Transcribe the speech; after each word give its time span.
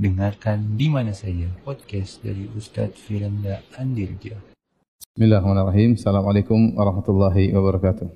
Dengarkan 0.00 0.80
di 0.80 0.88
mana 0.88 1.12
saja 1.12 1.44
podcast 1.60 2.24
dari 2.24 2.48
Ustaz 2.56 2.96
Firanda 2.96 3.60
Andirja. 3.76 4.32
Bismillahirrahmanirrahim. 5.12 5.92
Assalamualaikum 5.92 6.72
warahmatullahi 6.72 7.52
wabarakatuh. 7.52 8.08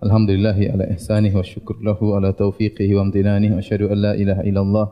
Alhamdulillahi 0.00 0.72
ala 0.72 0.88
ihsanih 0.96 1.36
wa 1.36 1.44
syukur 1.44 1.76
lahu 1.84 2.16
ala 2.16 2.32
taufiqihi 2.32 2.96
wa 2.96 3.04
amtinanih 3.04 3.52
wa 3.52 3.60
asyhadu 3.60 3.92
an 3.92 4.00
la 4.00 4.12
ilaha 4.16 4.40
illallah 4.48 4.86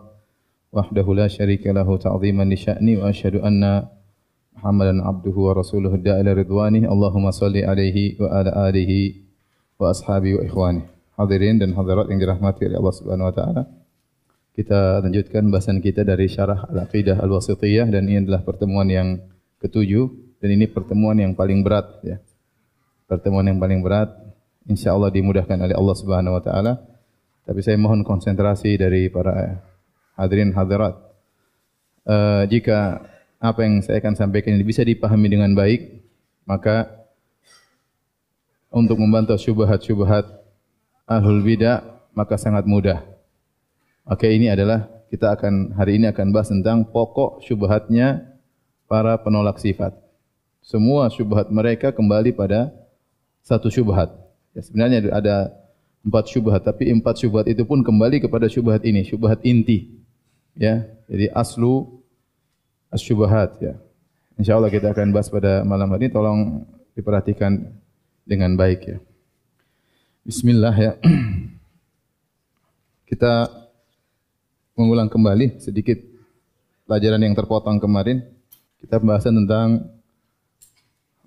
wahdahu 0.76 1.16
la 1.16 1.24
syarika 1.24 1.72
lahu 1.72 1.96
ta'ziman 1.96 2.52
li 2.52 2.60
sya'ni 2.60 3.00
wa 3.00 3.08
asyhadu 3.08 3.40
anna 3.40 3.88
Muhammadan 4.60 5.00
abduhu 5.00 5.48
wa 5.48 5.56
rasuluhu 5.56 5.96
da'ila 5.96 6.36
ridwanih 6.36 6.84
Allahumma 6.84 7.32
salli 7.32 7.64
alaihi 7.64 8.20
wa 8.20 8.28
ala 8.28 8.68
alihi 8.68 9.24
wa 9.80 9.88
ashabi 9.88 10.36
wa 10.36 10.44
ikhwani 10.44 10.84
hadirin 11.16 11.56
dan 11.56 11.72
hadirat 11.72 12.12
yang 12.12 12.20
dirahmati 12.20 12.68
oleh 12.68 12.76
Allah 12.76 12.92
subhanahu 13.00 13.32
wa 13.32 13.36
ta'ala 13.40 13.85
kita 14.56 15.04
lanjutkan 15.04 15.52
bahasan 15.52 15.84
kita 15.84 16.00
dari 16.02 16.32
syarah 16.32 16.64
al-aqidah 16.72 17.20
al-wasitiyah 17.20 17.92
dan 17.92 18.08
ini 18.08 18.24
adalah 18.24 18.40
pertemuan 18.40 18.88
yang 18.88 19.20
ketujuh 19.60 20.40
dan 20.40 20.48
ini 20.56 20.64
pertemuan 20.64 21.20
yang 21.20 21.36
paling 21.36 21.60
berat 21.60 21.86
ya 22.00 22.16
pertemuan 23.04 23.44
yang 23.46 23.60
paling 23.60 23.84
berat 23.84 24.26
insyaallah 24.66 25.14
dimudahkan 25.14 25.56
oleh 25.56 25.74
Allah 25.74 25.96
Subhanahu 25.96 26.36
wa 26.36 26.42
taala. 26.42 26.72
Tapi 27.46 27.62
saya 27.62 27.78
mohon 27.78 28.02
konsentrasi 28.02 28.74
dari 28.74 29.06
para 29.06 29.62
hadirin 30.18 30.50
hadirat. 30.50 30.98
Uh, 32.06 32.42
jika 32.50 33.06
apa 33.38 33.60
yang 33.62 33.82
saya 33.82 34.02
akan 34.02 34.18
sampaikan 34.18 34.58
ini 34.58 34.66
bisa 34.66 34.82
dipahami 34.82 35.30
dengan 35.30 35.54
baik, 35.54 36.02
maka 36.46 36.90
untuk 38.74 38.98
membantu 38.98 39.38
syubhat-syubhat 39.38 40.26
ahlul 41.06 41.42
bidah 41.46 41.86
maka 42.18 42.34
sangat 42.34 42.66
mudah. 42.66 43.15
Oke, 44.06 44.30
ini 44.30 44.46
adalah 44.46 44.86
kita 45.10 45.34
akan 45.34 45.74
hari 45.74 45.98
ini 45.98 46.06
akan 46.06 46.30
bahas 46.30 46.46
tentang 46.46 46.86
pokok 46.86 47.42
syubhatnya 47.42 48.38
para 48.86 49.18
penolak 49.18 49.58
sifat. 49.58 49.90
Semua 50.62 51.10
syubhat 51.10 51.50
mereka 51.50 51.90
kembali 51.90 52.30
pada 52.30 52.70
satu 53.42 53.66
syubhat, 53.66 54.14
Ya, 54.56 54.64
sebenarnya 54.64 55.12
ada 55.12 55.52
empat 56.00 56.32
syubhat, 56.32 56.64
tapi 56.64 56.88
empat 56.88 57.20
syubhat 57.20 57.44
itu 57.44 57.60
pun 57.68 57.84
kembali 57.84 58.24
kepada 58.24 58.48
syubhat 58.48 58.80
ini, 58.88 59.04
syubhat 59.04 59.44
inti. 59.44 60.00
Ya, 60.56 60.88
jadi 61.10 61.28
aslu 61.36 62.00
asyubhat. 62.88 63.60
Ya, 63.60 63.76
insya 64.40 64.56
Allah 64.56 64.72
kita 64.72 64.96
akan 64.96 65.12
bahas 65.12 65.28
pada 65.28 65.60
malam 65.60 65.92
hari 65.92 66.08
ini. 66.08 66.14
Tolong 66.16 66.64
diperhatikan 66.96 67.68
dengan 68.24 68.56
baik 68.56 68.80
ya. 68.86 68.98
Bismillah 70.24 70.72
ya. 70.72 70.92
Kita 73.12 73.65
mengulang 74.76 75.08
kembali 75.08 75.58
sedikit 75.58 75.96
pelajaran 76.84 77.24
yang 77.24 77.34
terpotong 77.34 77.80
kemarin. 77.80 78.22
Kita 78.76 79.00
pembahasan 79.00 79.42
tentang 79.42 79.88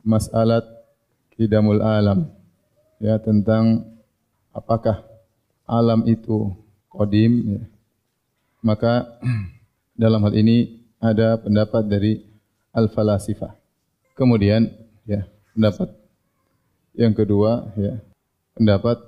masalah 0.06 0.64
kidamul 1.34 1.82
alam 1.82 2.30
ya 3.00 3.16
tentang 3.20 3.84
apakah 4.52 5.04
alam 5.64 6.04
itu 6.08 6.52
kodim 6.92 7.58
ya. 7.58 7.64
maka 8.60 9.08
dalam 10.02 10.20
hal 10.24 10.36
ini 10.36 10.84
ada 11.00 11.40
pendapat 11.40 11.84
dari 11.88 12.24
al 12.76 12.92
falasifah 12.92 13.56
kemudian 14.20 14.68
ya 15.08 15.24
pendapat 15.56 15.96
yang 16.96 17.16
kedua 17.16 17.72
ya 17.80 18.04
pendapat 18.56 19.00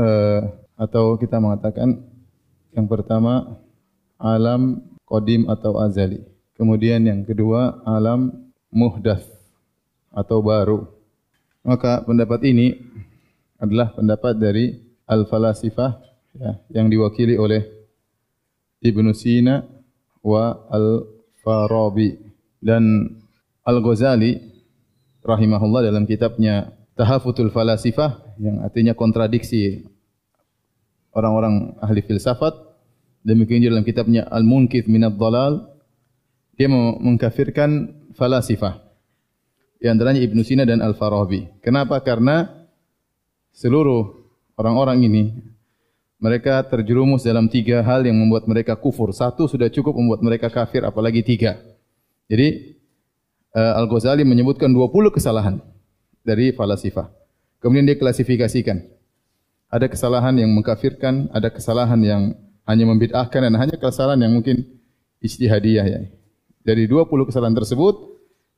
uh, 0.00 0.40
atau 0.80 1.20
kita 1.20 1.36
mengatakan 1.36 2.00
yang 2.74 2.90
pertama 2.90 3.58
alam 4.18 4.82
kodim 5.06 5.46
atau 5.46 5.78
azali. 5.78 6.20
Kemudian 6.54 7.06
yang 7.06 7.22
kedua 7.22 7.82
alam 7.86 8.50
muhdas 8.70 9.26
atau 10.10 10.42
baru. 10.42 10.86
Maka 11.64 12.02
pendapat 12.04 12.44
ini 12.46 12.76
adalah 13.58 13.94
pendapat 13.94 14.36
dari 14.36 14.78
Al-Falasifah 15.08 15.92
ya, 16.36 16.52
yang 16.70 16.86
diwakili 16.92 17.38
oleh 17.40 17.64
Ibn 18.84 19.06
Sina 19.16 19.64
wa 20.20 20.68
Al-Farabi. 20.68 22.20
Dan 22.60 23.16
Al-Ghazali 23.64 24.40
rahimahullah 25.24 25.88
dalam 25.88 26.04
kitabnya 26.04 26.72
Tahafutul 26.94 27.50
Falasifah 27.50 28.38
yang 28.38 28.62
artinya 28.62 28.94
kontradiksi 28.94 29.82
orang-orang 31.10 31.74
ahli 31.82 32.02
filsafat 32.06 32.54
demikian 33.24 33.64
juga 33.64 33.80
dalam 33.80 33.86
kitabnya 33.88 34.22
Al-Munkith 34.28 34.86
Minad 34.86 35.16
Dalal 35.16 35.64
dia 36.54 36.70
mengkafirkan 36.70 37.90
falasifah 38.14 38.84
di 39.84 39.90
antaranya 39.90 40.22
Ibn 40.22 40.38
Sina 40.46 40.64
dan 40.64 40.80
Al-Farabi. 40.80 41.60
Kenapa? 41.60 42.00
Karena 42.00 42.48
seluruh 43.52 44.16
orang-orang 44.56 45.04
ini 45.04 45.22
mereka 46.16 46.64
terjerumus 46.64 47.20
dalam 47.20 47.52
tiga 47.52 47.84
hal 47.84 48.00
yang 48.06 48.16
membuat 48.16 48.48
mereka 48.48 48.78
kufur. 48.80 49.12
Satu 49.12 49.44
sudah 49.44 49.68
cukup 49.68 49.92
membuat 49.92 50.24
mereka 50.24 50.48
kafir, 50.48 50.88
apalagi 50.88 51.20
tiga. 51.20 51.60
Jadi 52.32 52.80
uh, 53.52 53.76
Al-Ghazali 53.84 54.24
menyebutkan 54.24 54.72
20 54.72 55.12
kesalahan 55.12 55.60
dari 56.24 56.54
falasifah. 56.56 57.12
Kemudian 57.60 57.84
dia 57.84 58.00
klasifikasikan. 58.00 58.88
Ada 59.68 59.90
kesalahan 59.90 60.32
yang 60.38 60.48
mengkafirkan, 60.54 61.28
ada 61.34 61.52
kesalahan 61.52 62.00
yang 62.00 62.22
hanya 62.64 62.84
membid'ahkan 62.88 63.40
dan 63.48 63.54
hanya 63.60 63.76
kesalahan 63.76 64.24
yang 64.24 64.32
mungkin 64.36 64.64
ijtihadiyah 65.20 65.86
ya. 65.86 66.00
Dari 66.64 66.88
20 66.88 67.28
kesalahan 67.28 67.52
tersebut, 67.52 68.14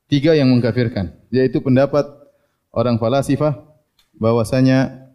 tiga 0.07 0.35
yang 0.39 0.51
mengkafirkan 0.51 1.15
yaitu 1.35 1.59
pendapat 1.59 2.07
orang 2.71 2.99
falasifah 2.99 3.59
bahwasanya 4.17 5.11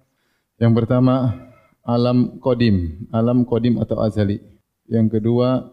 yang 0.59 0.75
pertama 0.75 1.47
alam 1.81 2.37
kodim 2.43 3.07
alam 3.09 3.47
kodim 3.47 3.79
atau 3.79 4.03
azali 4.03 4.43
yang 4.91 5.07
kedua 5.07 5.71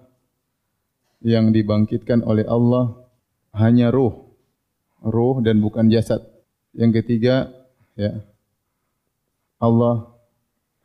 yang 1.21 1.51
dibangkitkan 1.51 2.23
oleh 2.23 2.47
Allah 2.47 2.95
hanya 3.59 3.91
ruh 3.91 4.31
ruh 5.03 5.43
dan 5.43 5.59
bukan 5.59 5.91
jasad 5.91 6.23
yang 6.73 6.95
ketiga 6.95 7.51
ya 7.99 8.23
Allah 9.59 10.15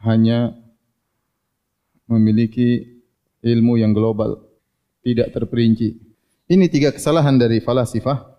hanya 0.02 0.58
memiliki 2.14 3.02
ilmu 3.42 3.82
yang 3.82 3.92
global 3.92 4.40
tidak 5.04 5.34
terperinci 5.36 6.14
ini 6.52 6.68
tiga 6.68 6.92
kesalahan 6.92 7.40
dari 7.40 7.64
falasifah 7.64 8.30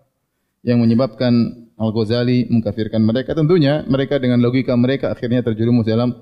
yang 0.61 0.77
menyebabkan 0.77 1.65
Al-Ghazali 1.75 2.47
mengkafirkan 2.47 3.01
mereka. 3.01 3.33
Tentunya 3.33 3.81
mereka 3.89 4.21
dengan 4.21 4.39
logika 4.39 4.77
mereka 4.77 5.11
akhirnya 5.11 5.41
terjerumus 5.41 5.89
dalam 5.89 6.13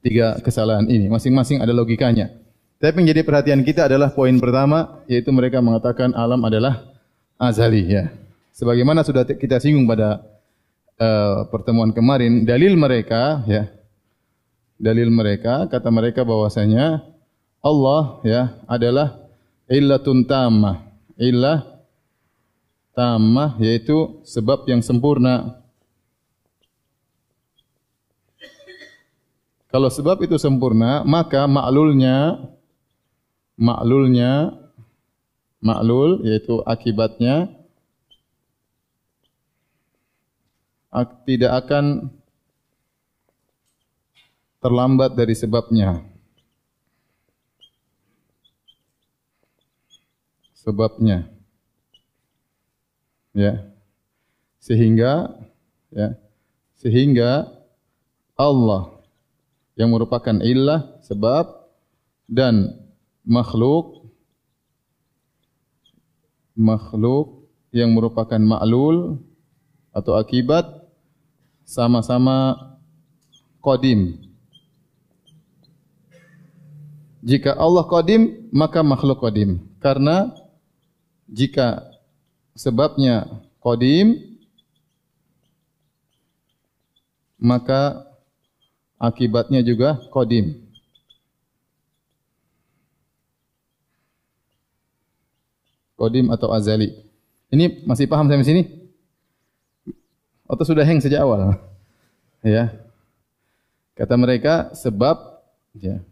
tiga 0.00 0.40
kesalahan 0.40 0.88
ini. 0.88 1.06
Masing-masing 1.12 1.60
ada 1.60 1.76
logikanya. 1.76 2.32
Tapi 2.80 3.04
yang 3.04 3.14
jadi 3.16 3.20
perhatian 3.24 3.60
kita 3.62 3.88
adalah 3.88 4.12
poin 4.16 4.36
pertama, 4.40 5.04
yaitu 5.08 5.28
mereka 5.32 5.60
mengatakan 5.60 6.12
alam 6.16 6.40
adalah 6.44 6.88
azali. 7.36 7.84
Ya. 7.84 8.12
Sebagaimana 8.56 9.04
sudah 9.04 9.28
kita 9.28 9.60
singgung 9.60 9.84
pada 9.84 10.24
uh, 10.96 11.46
pertemuan 11.52 11.92
kemarin, 11.92 12.48
dalil 12.48 12.76
mereka, 12.80 13.44
ya, 13.44 13.68
dalil 14.76 15.08
mereka, 15.08 15.68
kata 15.68 15.88
mereka 15.88 16.22
bahwasanya 16.22 17.04
Allah 17.64 18.20
ya 18.22 18.42
adalah 18.68 19.18
illatun 19.66 20.22
tamah 20.22 20.86
illah 21.18 21.64
tamah 22.92 23.56
yaitu 23.60 24.20
sebab 24.22 24.68
yang 24.68 24.84
sempurna. 24.84 25.60
Kalau 29.66 29.92
sebab 29.92 30.22
itu 30.24 30.40
sempurna, 30.40 31.04
maka 31.04 31.44
maklulnya 31.44 32.40
maklulnya 33.56 34.52
maklul 35.60 36.22
yaitu 36.24 36.60
akibatnya 36.64 37.50
tidak 41.28 41.52
akan 41.66 42.08
terlambat 44.66 45.14
dari 45.14 45.38
sebabnya. 45.38 46.02
sebabnya. 50.66 51.30
Ya. 53.30 53.70
Sehingga 54.58 55.38
ya, 55.94 56.18
sehingga 56.74 57.46
Allah 58.34 58.98
yang 59.78 59.94
merupakan 59.94 60.34
illah 60.42 60.98
sebab 61.06 61.46
dan 62.26 62.74
makhluk 63.22 64.10
makhluk 66.58 67.46
yang 67.70 67.94
merupakan 67.94 68.40
maklul 68.40 69.22
atau 69.94 70.18
akibat 70.18 70.66
sama-sama 71.62 72.58
qadim 73.62 74.25
Jika 77.26 77.58
Allah 77.58 77.82
qadim, 77.90 78.46
maka 78.54 78.86
makhluk 78.86 79.18
qadim. 79.18 79.58
Karena 79.82 80.30
jika 81.26 81.82
sebabnya 82.54 83.26
qadim, 83.58 84.38
maka 87.42 88.06
akibatnya 89.02 89.58
juga 89.66 89.98
qadim. 90.14 90.54
Qadim 95.98 96.30
atau 96.30 96.54
azali. 96.54 96.94
Ini 97.50 97.82
masih 97.90 98.06
paham 98.06 98.30
sampai 98.30 98.46
sini? 98.46 98.62
Atau 100.46 100.62
sudah 100.62 100.86
hang 100.86 101.02
sejak 101.02 101.26
awal? 101.26 101.58
Ya. 102.46 102.70
Kata 103.98 104.14
mereka 104.14 104.70
sebab 104.78 105.42
ya. 105.74 106.06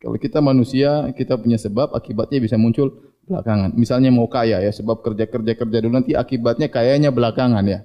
Kalau 0.00 0.16
kita 0.16 0.40
manusia, 0.40 1.12
kita 1.12 1.36
punya 1.36 1.60
sebab, 1.60 1.92
akibatnya 1.92 2.40
bisa 2.40 2.56
muncul 2.56 3.12
belakangan. 3.28 3.76
Misalnya 3.76 4.08
mau 4.08 4.24
kaya 4.32 4.64
ya, 4.64 4.72
sebab 4.72 5.04
kerja-kerja 5.04 5.52
kerja 5.60 5.78
dulu 5.84 5.92
nanti 6.00 6.16
akibatnya 6.16 6.72
kayanya 6.72 7.12
belakangan 7.12 7.60
ya. 7.68 7.84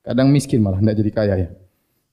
Kadang 0.00 0.32
miskin 0.32 0.64
malah 0.64 0.80
tidak 0.80 0.96
jadi 1.04 1.10
kaya 1.12 1.34
ya. 1.36 1.48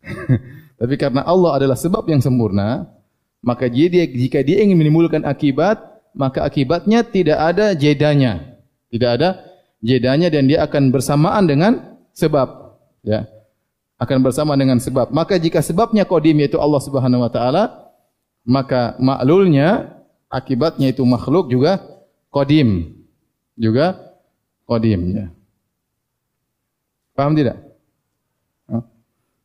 Tapi 0.83 0.93
karena 0.99 1.23
Allah 1.23 1.63
adalah 1.63 1.79
sebab 1.79 2.03
yang 2.11 2.19
sempurna, 2.19 2.91
maka 3.39 3.71
dia, 3.71 3.87
dia 3.87 4.03
jika 4.03 4.43
dia 4.43 4.59
ingin 4.59 4.75
menimbulkan 4.75 5.23
akibat, 5.23 5.79
maka 6.11 6.43
akibatnya 6.43 7.07
tidak 7.07 7.39
ada 7.39 7.71
jedanya. 7.71 8.59
Tidak 8.91 9.09
ada 9.09 9.47
jedanya 9.79 10.27
dan 10.27 10.51
dia 10.51 10.67
akan 10.67 10.91
bersamaan 10.91 11.47
dengan 11.47 11.95
sebab. 12.11 12.75
Ya. 13.07 13.31
Akan 13.95 14.21
bersama 14.21 14.53
dengan 14.59 14.77
sebab. 14.77 15.09
Maka 15.09 15.39
jika 15.39 15.63
sebabnya 15.63 16.03
kodim 16.05 16.37
yaitu 16.43 16.59
Allah 16.59 16.83
Subhanahu 16.83 17.25
Wa 17.25 17.31
Taala, 17.33 17.63
maka 18.47 18.95
maklulnya 18.95 19.99
akibatnya 20.31 20.95
itu 20.95 21.03
makhluk 21.03 21.51
juga 21.51 21.83
kodim 22.31 22.95
juga 23.59 23.99
kodim 24.63 25.01
ya. 25.11 25.27
Paham 27.11 27.35
tidak? 27.35 27.59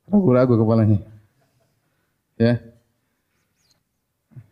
Ragu-ragu 0.07 0.55
kepalanya. 0.61 1.01
Ya. 2.37 2.61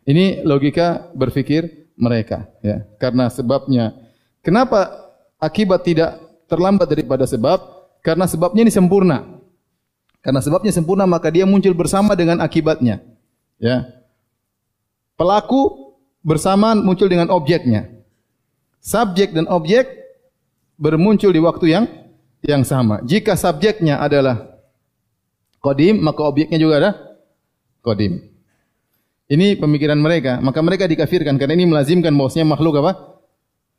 Ini 0.09 0.41
logika 0.41 1.13
berfikir 1.13 1.87
mereka 1.93 2.49
ya. 2.65 2.83
Karena 2.97 3.29
sebabnya 3.29 3.93
kenapa 4.41 4.89
akibat 5.37 5.85
tidak 5.85 6.17
terlambat 6.49 6.89
daripada 6.89 7.23
sebab? 7.29 7.61
Karena 8.01 8.25
sebabnya 8.25 8.65
ini 8.65 8.73
sempurna. 8.73 9.37
Karena 10.25 10.41
sebabnya 10.41 10.73
sempurna 10.73 11.05
maka 11.05 11.29
dia 11.29 11.45
muncul 11.45 11.77
bersama 11.77 12.17
dengan 12.17 12.41
akibatnya. 12.41 13.05
Ya 13.61 14.00
pelaku 15.21 15.93
bersamaan 16.25 16.81
muncul 16.81 17.05
dengan 17.05 17.29
objeknya. 17.29 17.85
Subjek 18.81 19.37
dan 19.37 19.45
objek 19.45 19.85
bermuncul 20.81 21.29
di 21.29 21.37
waktu 21.37 21.77
yang 21.77 21.85
yang 22.41 22.65
sama. 22.65 23.05
Jika 23.05 23.37
subjeknya 23.37 24.01
adalah 24.01 24.57
kodim, 25.61 26.01
maka 26.01 26.25
objeknya 26.25 26.57
juga 26.57 26.81
ada 26.81 26.91
kodim. 27.85 28.33
Ini 29.29 29.61
pemikiran 29.61 30.01
mereka. 30.01 30.41
Maka 30.41 30.59
mereka 30.65 30.89
dikafirkan 30.89 31.37
karena 31.37 31.53
ini 31.53 31.69
melazimkan 31.69 32.09
bahwasanya 32.17 32.57
makhluk 32.57 32.81
apa? 32.81 33.21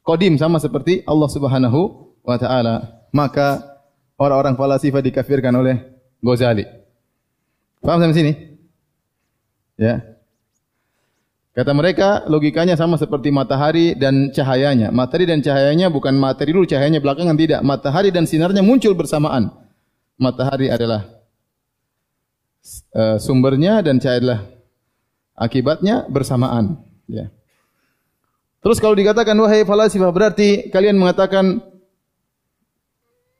Kodim 0.06 0.38
sama 0.38 0.62
seperti 0.62 1.02
Allah 1.10 1.26
Subhanahu 1.26 2.14
wa 2.22 2.38
taala. 2.38 3.02
Maka 3.10 3.66
orang-orang 4.14 4.54
falasifa 4.54 5.02
dikafirkan 5.02 5.52
oleh 5.58 5.82
Ghazali. 6.22 6.62
Paham 7.82 7.98
sampai 7.98 8.14
sini? 8.14 8.32
Ya. 9.74 10.12
Kata 11.52 11.76
mereka 11.76 12.25
logikanya 12.32 12.81
sama 12.81 12.96
seperti 12.96 13.28
matahari 13.28 13.93
dan 13.93 14.32
cahayanya. 14.32 14.88
Matahari 14.88 15.28
dan 15.28 15.44
cahayanya 15.44 15.93
bukan 15.93 16.16
matahari 16.16 16.56
dulu 16.56 16.64
cahayanya 16.64 17.04
belakangan 17.04 17.37
tidak. 17.37 17.60
Matahari 17.60 18.08
dan 18.08 18.25
sinarnya 18.25 18.64
muncul 18.64 18.96
bersamaan. 18.96 19.52
Matahari 20.16 20.72
adalah 20.72 21.12
uh, 22.96 23.20
sumbernya 23.20 23.84
dan 23.84 24.00
cahaya 24.00 24.19
adalah 24.25 24.40
akibatnya 25.37 26.08
bersamaan. 26.08 26.81
Ya. 27.04 27.28
Terus 28.64 28.81
kalau 28.81 28.96
dikatakan 28.96 29.37
wahai 29.37 29.69
falasifah 29.69 30.08
berarti 30.08 30.72
kalian 30.72 30.96
mengatakan 30.96 31.60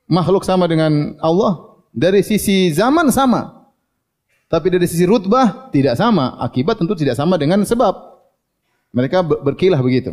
makhluk 0.05 0.45
sama 0.45 0.69
dengan 0.69 1.17
Allah 1.17 1.81
dari 1.97 2.21
sisi 2.21 2.69
zaman 2.77 3.09
sama. 3.09 3.62
Tapi 4.53 4.69
dari 4.69 4.85
sisi 4.85 5.09
rutbah 5.09 5.73
tidak 5.73 5.97
sama. 5.97 6.37
Akibat 6.37 6.77
tentu 6.77 6.93
tidak 6.93 7.17
sama 7.17 7.41
dengan 7.41 7.65
sebab. 7.65 8.21
Mereka 8.93 9.25
berkilah 9.25 9.81
begitu. 9.81 10.13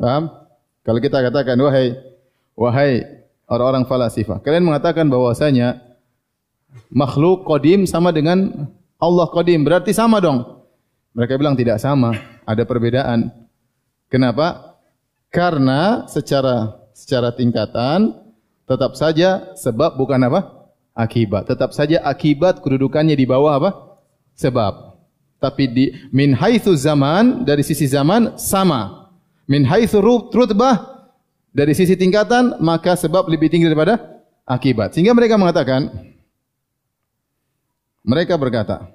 Paham? 0.00 0.32
Kalau 0.80 1.00
kita 1.04 1.20
katakan, 1.20 1.60
wahai 1.60 1.92
wahai 2.56 3.04
orang-orang 3.44 3.84
falasifah. 3.84 4.40
Kalian 4.40 4.64
mengatakan 4.64 5.12
bahwasanya 5.12 5.76
makhluk 6.88 7.44
kodim 7.44 7.84
sama 7.84 8.16
dengan 8.16 8.72
Allah 8.96 9.28
kodim. 9.28 9.60
Berarti 9.60 9.92
sama 9.92 10.16
dong. 10.16 10.64
Mereka 11.12 11.36
bilang 11.36 11.52
tidak 11.52 11.76
sama. 11.76 12.16
Ada 12.48 12.64
perbedaan. 12.64 13.28
Kenapa? 14.08 14.78
Karena 15.28 16.08
secara 16.08 16.80
secara 16.96 17.28
tingkatan 17.28 18.16
tetap 18.64 18.96
saja 18.96 19.52
sebab 19.52 20.00
bukan 20.00 20.16
apa? 20.32 20.65
Akibat. 20.96 21.44
Tetap 21.52 21.76
saja 21.76 22.00
akibat 22.00 22.64
kedudukannya 22.64 23.12
di 23.12 23.28
bawah 23.28 23.60
apa? 23.60 23.70
Sebab. 24.34 24.96
Tapi 25.36 25.64
di 25.68 25.84
min 26.10 26.32
haitsu 26.32 26.72
zaman 26.72 27.44
dari 27.44 27.60
sisi 27.60 27.84
zaman 27.84 28.40
sama. 28.40 29.12
Min 29.44 29.68
haitsu 29.68 30.00
rutbah 30.02 31.12
dari 31.52 31.76
sisi 31.76 31.94
tingkatan 31.94 32.56
maka 32.64 32.96
sebab 32.96 33.28
lebih 33.28 33.52
tinggi 33.52 33.68
daripada 33.68 34.24
akibat. 34.48 34.96
Sehingga 34.96 35.12
mereka 35.12 35.36
mengatakan 35.36 35.92
mereka 38.00 38.40
berkata 38.40 38.88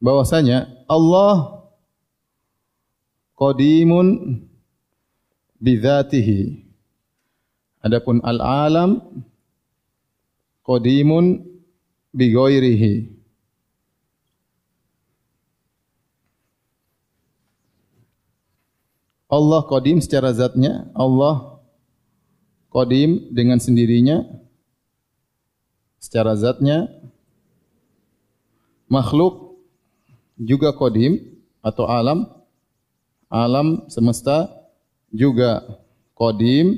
bahwasanya 0.00 0.70
Allah 0.88 1.66
qadimun 3.36 4.38
bidzatihi 5.62 6.64
adapun 7.82 8.20
al 8.24 8.40
alam 8.40 8.90
qadimun 10.66 11.44
bi 12.12 12.32
ghairihi 12.32 13.16
Allah 19.26 19.66
qadim 19.66 19.98
secara 19.98 20.30
zatnya 20.30 20.86
Allah 20.94 21.58
qadim 22.70 23.34
dengan 23.34 23.58
sendirinya 23.58 24.22
secara 26.06 26.38
zatnya. 26.38 26.86
Makhluk 28.86 29.58
juga 30.38 30.70
qadim 30.70 31.18
atau 31.58 31.90
alam 31.90 32.30
alam 33.26 33.90
semesta 33.90 34.46
juga 35.16 35.64
kodim 36.12 36.76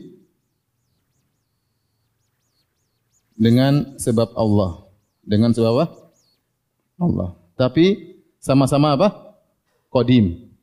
dengan 3.38 3.98
sebab 3.98 4.34
Allah. 4.38 4.86
Dengan 5.26 5.52
sebab 5.52 5.70
apa? 5.76 5.86
Allah. 6.98 7.30
Tapi 7.58 8.16
sama-sama 8.38 8.94
apa? 8.94 9.08
Kodim. 9.90 10.54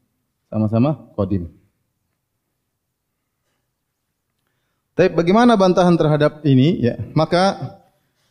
Sama-sama 0.50 1.12
kodim. 1.13 1.51
Tapi 4.96 5.12
bagaimana 5.12 5.60
bantahan 5.60 6.00
terhadap 6.00 6.39
ini? 6.48 6.79
Ya, 6.79 6.96
maka 7.12 7.75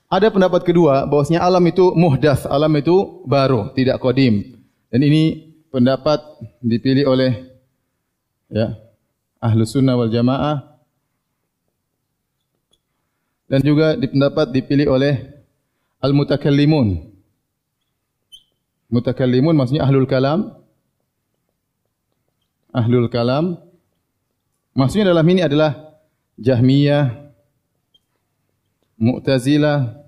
ada 0.08 0.32
pendapat 0.32 0.64
kedua 0.64 1.04
bahwasanya 1.04 1.44
alam 1.44 1.60
itu 1.68 1.92
muhdas, 1.92 2.48
alam 2.48 2.72
itu 2.80 3.20
baru, 3.28 3.68
tidak 3.76 4.00
kodim. 4.00 4.56
Dan 4.88 5.04
ini 5.04 5.52
pendapat 5.68 6.24
dipilih 6.64 7.04
oleh 7.10 7.32
ya 8.48 8.78
ahlu 9.44 9.68
sunnah 9.68 9.92
wal 10.00 10.08
jamaah 10.08 10.74
dan 13.44 13.60
juga 13.60 13.92
pendapat 14.00 14.56
dipilih 14.56 14.88
oleh 14.88 15.44
al-mutakallimun. 16.00 17.12
Mutakallimun 18.88 19.52
maksudnya 19.52 19.84
ahlul 19.84 20.08
kalam. 20.08 20.56
Ahlul 22.72 23.12
kalam. 23.12 23.60
Maksudnya 24.74 25.12
dalam 25.14 25.26
ini 25.28 25.44
adalah 25.44 25.94
Jahmiyah, 26.34 27.30
Mu'tazilah, 28.98 30.02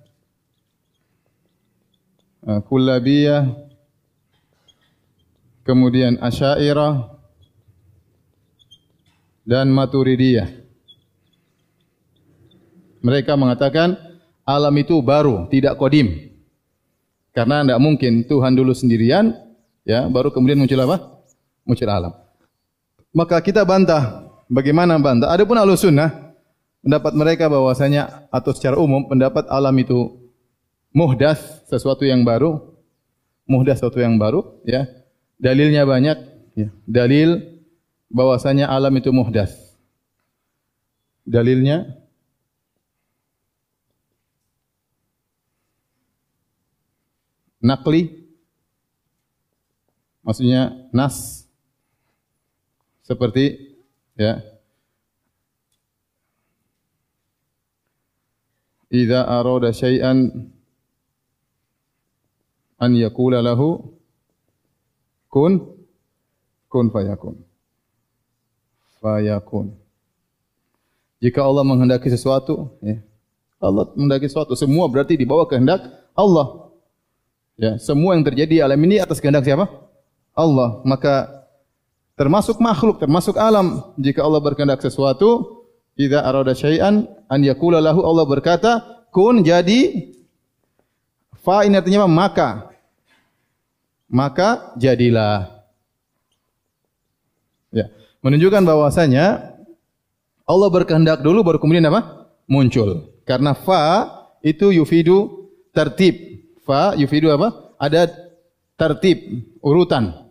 Kullabiyah, 2.66 3.46
kemudian 5.62 6.18
Asy'ariyah, 6.18 7.15
dan 9.46 9.70
Maturidiyah. 9.70 10.50
Mereka 13.00 13.38
mengatakan 13.38 13.94
alam 14.42 14.74
itu 14.74 14.98
baru, 14.98 15.46
tidak 15.46 15.78
kodim. 15.78 16.34
Karena 17.30 17.62
tidak 17.62 17.78
mungkin 17.78 18.26
Tuhan 18.26 18.58
dulu 18.58 18.74
sendirian, 18.74 19.30
ya, 19.86 20.10
baru 20.10 20.34
kemudian 20.34 20.58
muncul 20.58 20.82
apa? 20.82 21.22
Muncul 21.62 21.86
alam. 21.86 22.12
Maka 23.14 23.38
kita 23.38 23.62
bantah. 23.62 24.26
Bagaimana 24.50 24.98
bantah? 24.98 25.30
Adapun 25.30 25.58
ahlu 25.58 25.78
sunnah, 25.78 26.34
pendapat 26.82 27.12
mereka 27.14 27.44
bahwasanya 27.46 28.30
atau 28.30 28.50
secara 28.54 28.78
umum 28.78 29.06
pendapat 29.06 29.46
alam 29.50 29.74
itu 29.78 30.30
muhdas, 30.90 31.62
sesuatu 31.70 32.02
yang 32.02 32.26
baru, 32.26 32.74
muhdas 33.46 33.78
sesuatu 33.78 34.02
yang 34.02 34.18
baru, 34.18 34.42
ya. 34.66 34.86
Dalilnya 35.38 35.86
banyak, 35.86 36.18
ya. 36.58 36.68
Dalil 36.88 37.55
bahwasanya 38.10 38.70
alam 38.70 38.94
itu 38.96 39.10
muhdas. 39.10 39.52
Dalilnya? 41.26 41.90
Nakli 47.62 48.26
maksudnya 50.22 50.90
nas. 50.94 51.46
Seperti 53.02 53.74
ya. 54.18 54.42
Idza 58.90 59.26
arada 59.26 59.74
syai'an 59.74 60.50
an 62.78 62.90
yaqula 62.94 63.42
lahu 63.42 63.98
kun 65.30 65.58
kun 66.70 66.86
fayakun 66.94 67.45
fayakun 69.02 69.74
jika 71.22 71.40
Allah 71.42 71.64
menghendaki 71.64 72.08
sesuatu 72.12 72.74
ya 72.84 73.00
Allah 73.60 73.88
menghendaki 73.96 74.28
sesuatu 74.28 74.52
semua 74.54 74.86
berarti 74.86 75.16
di 75.16 75.24
bawah 75.24 75.48
kehendak 75.48 75.84
Allah 76.12 76.66
Ya, 77.56 77.80
semua 77.80 78.12
yang 78.12 78.24
terjadi 78.24 78.52
di 78.52 78.60
alam 78.60 78.76
ini 78.84 79.00
atas 79.00 79.16
kehendak 79.16 79.48
siapa? 79.48 79.64
Allah. 80.36 80.84
Maka 80.84 81.48
termasuk 82.12 82.60
makhluk, 82.60 83.00
termasuk 83.00 83.32
alam. 83.40 83.96
Jika 83.96 84.20
Allah 84.20 84.44
berkehendak 84.44 84.84
sesuatu, 84.84 85.64
idza 85.96 86.20
arada 86.20 86.52
syai'an 86.52 87.08
an 87.32 87.40
yaqula 87.40 87.80
lahu 87.80 88.04
Allah 88.04 88.28
berkata, 88.28 88.72
kun 89.08 89.40
jadi 89.40 90.12
fa 91.40 91.64
ini 91.64 91.80
artinya 91.80 92.04
apa? 92.04 92.10
Maka. 92.12 92.50
Maka 94.12 94.48
jadilah. 94.76 95.64
Ya, 97.72 97.88
menunjukkan 98.26 98.66
bahwasanya 98.66 99.54
Allah 100.42 100.68
berkehendak 100.74 101.22
dulu 101.22 101.46
baru 101.46 101.62
kemudian 101.62 101.86
apa? 101.86 102.26
Muncul. 102.50 103.14
Karena 103.22 103.54
fa 103.54 104.10
itu 104.42 104.74
yufidu 104.74 105.46
tertib 105.70 106.42
fa 106.66 106.98
yufidu 106.98 107.30
apa? 107.30 107.78
Ada 107.78 108.10
tertib 108.74 109.46
urutan. 109.62 110.26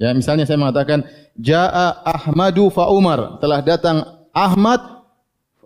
Ya, 0.00 0.12
misalnya 0.16 0.48
saya 0.48 0.60
mengatakan 0.60 1.04
jaa 1.36 2.00
Ahmadu 2.04 2.72
fa 2.72 2.88
Umar, 2.88 3.40
telah 3.40 3.60
datang 3.60 4.28
Ahmad 4.32 5.04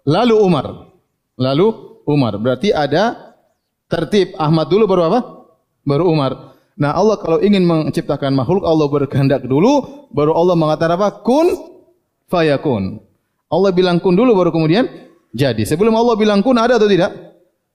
lalu 0.03 0.39
Umar. 0.39 0.91
Lalu 1.39 1.67
Umar. 2.07 2.39
Berarti 2.39 2.75
ada 2.75 3.35
tertib 3.87 4.35
Ahmad 4.39 4.67
dulu 4.67 4.91
baru 4.91 5.03
apa? 5.11 5.21
Baru 5.87 6.11
Umar. 6.11 6.50
Nah, 6.79 6.95
Allah 6.95 7.19
kalau 7.19 7.43
ingin 7.43 7.67
menciptakan 7.67 8.33
makhluk, 8.33 8.62
Allah 8.62 8.87
berkehendak 8.87 9.43
dulu, 9.45 10.07
baru 10.15 10.33
Allah 10.37 10.55
mengatakan 10.55 10.97
apa? 10.97 11.23
Kun 11.25 11.50
fayakun. 12.31 13.03
Allah 13.50 13.71
bilang 13.75 13.99
kun 13.99 14.15
dulu 14.15 14.33
baru 14.39 14.55
kemudian 14.55 14.87
jadi. 15.35 15.67
Sebelum 15.67 15.91
Allah 15.99 16.15
bilang 16.15 16.41
kun 16.41 16.55
ada 16.55 16.79
atau 16.79 16.87
tidak? 16.87 17.11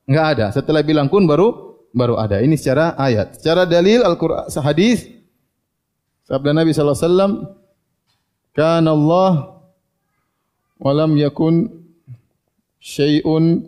Enggak 0.08 0.26
ada. 0.38 0.46
Setelah 0.56 0.82
bilang 0.82 1.12
kun 1.12 1.28
baru 1.28 1.76
baru 1.92 2.16
ada. 2.16 2.40
Ini 2.40 2.56
secara 2.56 2.96
ayat. 2.96 3.36
Secara 3.40 3.68
dalil 3.68 4.04
Al-Quran, 4.04 4.48
hadis 4.64 5.08
sabda 6.28 6.56
Nabi 6.56 6.72
sallallahu 6.72 6.96
alaihi 6.96 7.08
wasallam, 7.08 7.32
"Kana 8.56 8.90
Allah 8.96 9.32
wa 10.80 10.92
lam 10.96 11.12
yakun 11.20 11.84
syai'un 12.80 13.64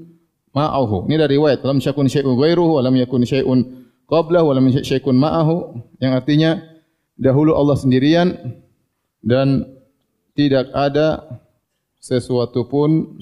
ma'ahu." 0.56 1.08
Ini 1.12 1.16
dari 1.20 1.36
riwayat, 1.36 1.64
"Lam 1.68 1.84
yakun 1.84 2.08
syai'un 2.08 2.36
ghairuhu 2.40 2.80
wa 2.80 2.82
lam 2.84 2.96
yakun 2.96 3.24
syai'un 3.28 3.87
qablahu 4.08 4.50
wa 4.50 4.54
lam 4.56 4.66
syai'un 4.72 5.16
ma'ahu." 5.16 5.56
Yang 6.00 6.14
artinya 6.24 6.52
dahulu 7.20 7.54
Allah 7.54 7.78
sendirian 7.78 8.58
dan 9.22 9.68
tidak 10.34 10.72
ada 10.72 11.40
sesuatu 12.00 12.66
pun 12.66 13.20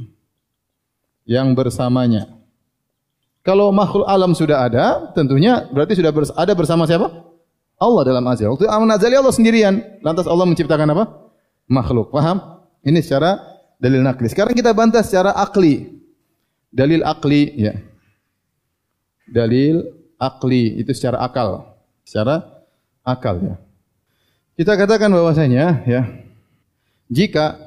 yang 1.25 1.58
bersamanya. 1.58 2.30
Kalau 3.46 3.70
makhluk 3.70 4.10
alam 4.10 4.34
sudah 4.34 4.65
ada, 4.65 5.13
tentunya 5.13 5.70
berarti 5.70 5.94
sudah 5.98 6.10
ada 6.34 6.54
bersama 6.58 6.89
siapa? 6.89 7.13
Allah 7.77 8.01
dalam 8.08 8.25
azal. 8.25 8.56
Waktu 8.56 8.65
alam 8.65 8.89
azali 8.89 9.13
Allah 9.13 9.36
sendirian. 9.36 10.01
Lantas 10.01 10.25
Allah 10.25 10.50
menciptakan 10.50 10.89
apa? 10.96 11.04
Makhluk. 11.70 12.10
Faham? 12.10 12.65
Ini 12.82 13.06
secara 13.06 13.38
dalil 13.77 14.01
nakli. 14.01 14.32
Sekarang 14.32 14.58
kita 14.58 14.74
bantah 14.74 15.06
secara 15.06 15.36
akli. 15.38 16.01
Dalil 16.74 17.06
akli, 17.06 17.54
ya. 17.54 17.74
Dalil 19.30 19.95
akli 20.17 20.79
itu 20.79 20.91
secara 20.91 21.24
akal. 21.24 21.77
Secara 22.05 22.41
akal, 23.01 23.41
ya. 23.41 23.55
Kita 24.55 24.79
katakan 24.79 25.12
bahwasanya, 25.12 25.84
ya, 25.84 26.07
jika 27.12 27.60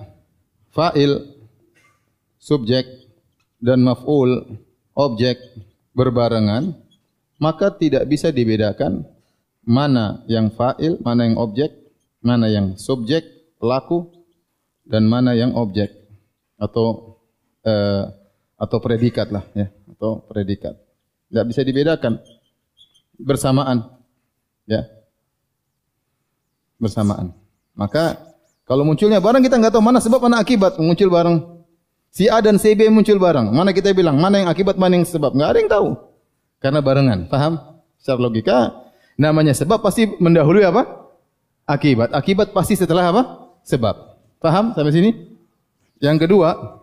fa'il, 0.73 1.37
subjek, 2.41 2.87
dan 3.61 3.85
maf'ul, 3.85 4.57
objek, 4.97 5.37
berbarengan, 5.93 6.73
maka 7.37 7.75
tidak 7.75 8.09
bisa 8.09 8.33
dibedakan 8.33 9.05
mana 9.67 10.25
yang 10.31 10.49
fa'il, 10.49 10.97
mana 11.05 11.29
yang 11.29 11.37
objek, 11.37 11.71
mana 12.25 12.49
yang 12.49 12.79
subjek, 12.81 13.27
pelaku, 13.61 14.09
dan 14.89 15.05
mana 15.05 15.37
yang 15.37 15.53
objek 15.53 15.93
atau 16.57 17.21
uh, 17.63 18.05
atau 18.59 18.79
predikat 18.83 19.31
lah 19.31 19.45
ya 19.55 19.71
atau 19.95 20.25
predikat 20.27 20.75
tidak 21.31 21.45
bisa 21.53 21.61
dibedakan 21.63 22.19
bersamaan 23.19 23.91
ya 24.65 24.87
bersamaan 26.79 27.35
maka 27.75 28.17
kalau 28.65 28.87
munculnya 28.87 29.19
barang 29.19 29.43
kita 29.43 29.59
enggak 29.59 29.75
tahu 29.75 29.85
mana 29.85 29.99
sebab 29.99 30.23
mana 30.23 30.39
akibat 30.41 30.79
muncul 30.79 31.11
barang 31.11 31.59
Si 32.09 32.25
A 32.27 32.41
dan 32.41 32.57
si 32.57 32.73
B 32.73 32.89
muncul 32.89 33.21
bareng. 33.21 33.53
Mana 33.53 33.71
kita 33.71 33.93
bilang? 33.93 34.17
Mana 34.17 34.43
yang 34.43 34.49
akibat, 34.49 34.81
mana 34.81 34.97
yang 34.97 35.05
sebab? 35.05 35.37
Enggak 35.37 35.49
ada 35.55 35.59
yang 35.61 35.71
tahu. 35.71 35.89
Karena 36.59 36.81
barengan. 36.81 37.29
Faham? 37.29 37.61
Secara 38.01 38.19
logika, 38.19 38.59
namanya 39.19 39.53
sebab 39.53 39.83
pasti 39.83 40.07
mendahului 40.19 40.65
apa? 40.65 41.13
Akibat. 41.69 42.15
Akibat 42.15 42.51
pasti 42.57 42.79
setelah 42.79 43.13
apa? 43.13 43.23
Sebab. 43.67 43.95
Faham 44.41 44.73
sampai 44.73 44.95
sini? 44.95 45.11
Yang 45.99 46.27
kedua, 46.27 46.79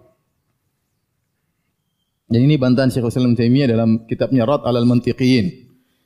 dan 2.27 2.39
ini 2.44 2.60
bantahan 2.60 2.92
Syekh 2.92 3.08
Islam 3.08 3.36
Taimiyah 3.36 3.72
dalam 3.72 4.04
kitabnya 4.12 4.44
Rad 4.44 4.68
alal 4.68 4.84
Mantiqiyin. 4.84 5.64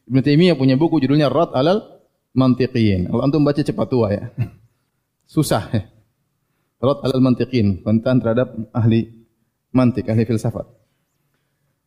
Ibn 0.09 0.17
Taimiyah 0.25 0.57
punya 0.57 0.73
buku 0.73 0.97
judulnya 0.99 1.29
Rad 1.29 1.53
alal 1.53 2.01
Mantiqiyin. 2.33 3.09
Kalau 3.09 3.21
antum 3.25 3.41
baca 3.45 3.61
cepat 3.61 3.87
tua 3.89 4.07
ya. 4.13 4.23
Susah 5.33 5.63
ya. 5.69 5.85
Rad 6.79 6.99
alal 7.03 7.19
mantiqin, 7.19 7.83
bantahan 7.83 8.23
terhadap 8.23 8.55
ahli 8.71 9.27
mantik, 9.75 10.07
ahli 10.07 10.23
filsafat. 10.23 10.63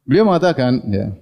Beliau 0.05 0.29
mengatakan, 0.29 0.85
ya, 0.93 1.17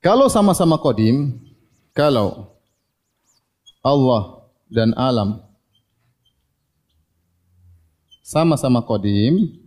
kalau 0.00 0.32
sama-sama 0.32 0.80
kodim, 0.80 1.36
kalau 1.92 2.56
Allah 3.84 4.48
dan 4.72 4.96
alam 4.96 5.44
sama-sama 8.24 8.80
kodim, 8.80 9.60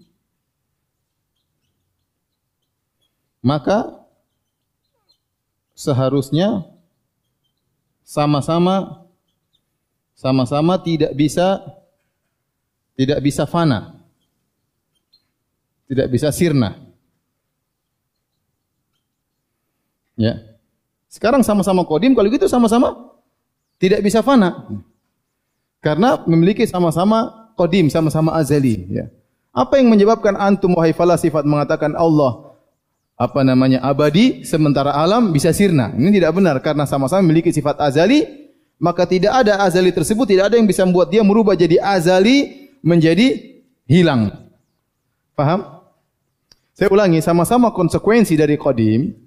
maka 3.46 3.97
seharusnya 5.78 6.66
sama-sama 8.02 9.06
sama-sama 10.18 10.82
tidak 10.82 11.14
bisa 11.14 11.62
tidak 12.98 13.22
bisa 13.22 13.46
fana. 13.46 14.02
Tidak 15.86 16.10
bisa 16.10 16.34
sirna. 16.34 16.74
Ya. 20.18 20.42
Sekarang 21.08 21.46
sama-sama 21.46 21.86
kodim, 21.86 22.18
kalau 22.18 22.28
gitu 22.34 22.50
sama-sama 22.50 23.14
tidak 23.78 24.02
bisa 24.02 24.26
fana. 24.26 24.66
Karena 25.80 26.18
memiliki 26.26 26.66
sama-sama 26.66 27.54
kodim, 27.54 27.88
sama-sama 27.94 28.34
azali. 28.34 28.90
Ya. 28.90 29.14
Apa 29.54 29.78
yang 29.78 29.94
menyebabkan 29.94 30.34
antum 30.34 30.74
wahai 30.74 30.92
falasifat 30.92 31.46
mengatakan 31.46 31.94
Allah 31.94 32.47
apa 33.18 33.42
namanya 33.42 33.82
abadi 33.82 34.46
sementara 34.46 34.94
alam 34.94 35.34
bisa 35.34 35.50
sirna? 35.50 35.90
Ini 35.98 36.14
tidak 36.14 36.38
benar 36.38 36.62
karena 36.62 36.86
sama-sama 36.86 37.26
memiliki 37.26 37.50
sifat 37.50 37.82
azali 37.82 38.24
maka 38.78 39.10
tidak 39.10 39.34
ada 39.34 39.58
azali 39.66 39.90
tersebut 39.90 40.30
tidak 40.30 40.54
ada 40.54 40.56
yang 40.62 40.70
bisa 40.70 40.86
membuat 40.86 41.10
dia 41.10 41.26
merubah 41.26 41.58
jadi 41.58 41.82
azali 41.82 42.70
menjadi 42.86 43.58
hilang. 43.90 44.30
Faham? 45.34 45.82
Saya 46.78 46.94
ulangi 46.94 47.18
sama-sama 47.26 47.74
konsekuensi 47.74 48.38
dari 48.38 48.54
qadim 48.54 49.18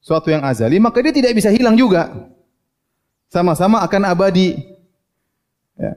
suatu 0.00 0.32
yang 0.32 0.40
azali, 0.46 0.80
maka 0.80 1.02
dia 1.04 1.12
tidak 1.12 1.36
bisa 1.36 1.52
hilang 1.52 1.76
juga. 1.76 2.32
Sama-sama 3.28 3.84
akan 3.84 4.02
abadi. 4.06 4.56
Ya. 5.76 5.92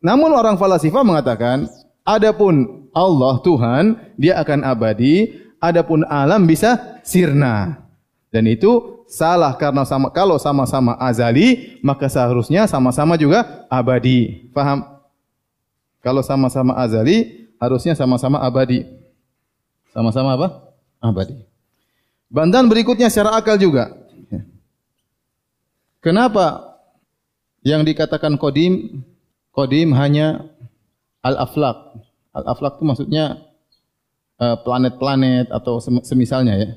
Namun 0.00 0.32
orang 0.32 0.56
falasifah 0.56 1.04
mengatakan, 1.04 1.68
adapun 2.06 2.86
Allah 2.96 3.42
Tuhan, 3.44 3.84
dia 4.16 4.40
akan 4.40 4.64
abadi, 4.64 5.36
adapun 5.60 6.02
alam 6.08 6.48
bisa 6.48 7.00
sirna. 7.06 7.84
Dan 8.32 8.48
itu 8.48 9.04
salah 9.10 9.54
karena 9.58 9.82
sama 9.84 10.08
kalau 10.10 10.40
sama-sama 10.40 10.96
azali, 10.96 11.78
maka 11.84 12.08
seharusnya 12.08 12.66
sama-sama 12.66 13.14
juga 13.20 13.66
abadi. 13.68 14.48
Faham? 14.56 14.86
Kalau 16.00 16.24
sama-sama 16.24 16.72
azali, 16.80 17.50
harusnya 17.60 17.92
sama-sama 17.92 18.40
abadi. 18.40 18.88
Sama-sama 19.92 20.38
apa? 20.38 20.48
Abadi. 21.02 21.36
Bantahan 22.30 22.70
berikutnya 22.70 23.10
secara 23.10 23.34
akal 23.36 23.58
juga. 23.58 23.90
Kenapa 26.00 26.78
yang 27.60 27.84
dikatakan 27.84 28.40
kodim, 28.40 29.04
kodim 29.52 29.92
hanya 29.92 30.48
al-aflak. 31.20 32.00
Al-aflak 32.32 32.80
itu 32.80 32.84
maksudnya 32.86 33.24
planet-planet 34.40 35.52
atau 35.52 35.76
semisalnya 36.00 36.56
ya. 36.56 36.70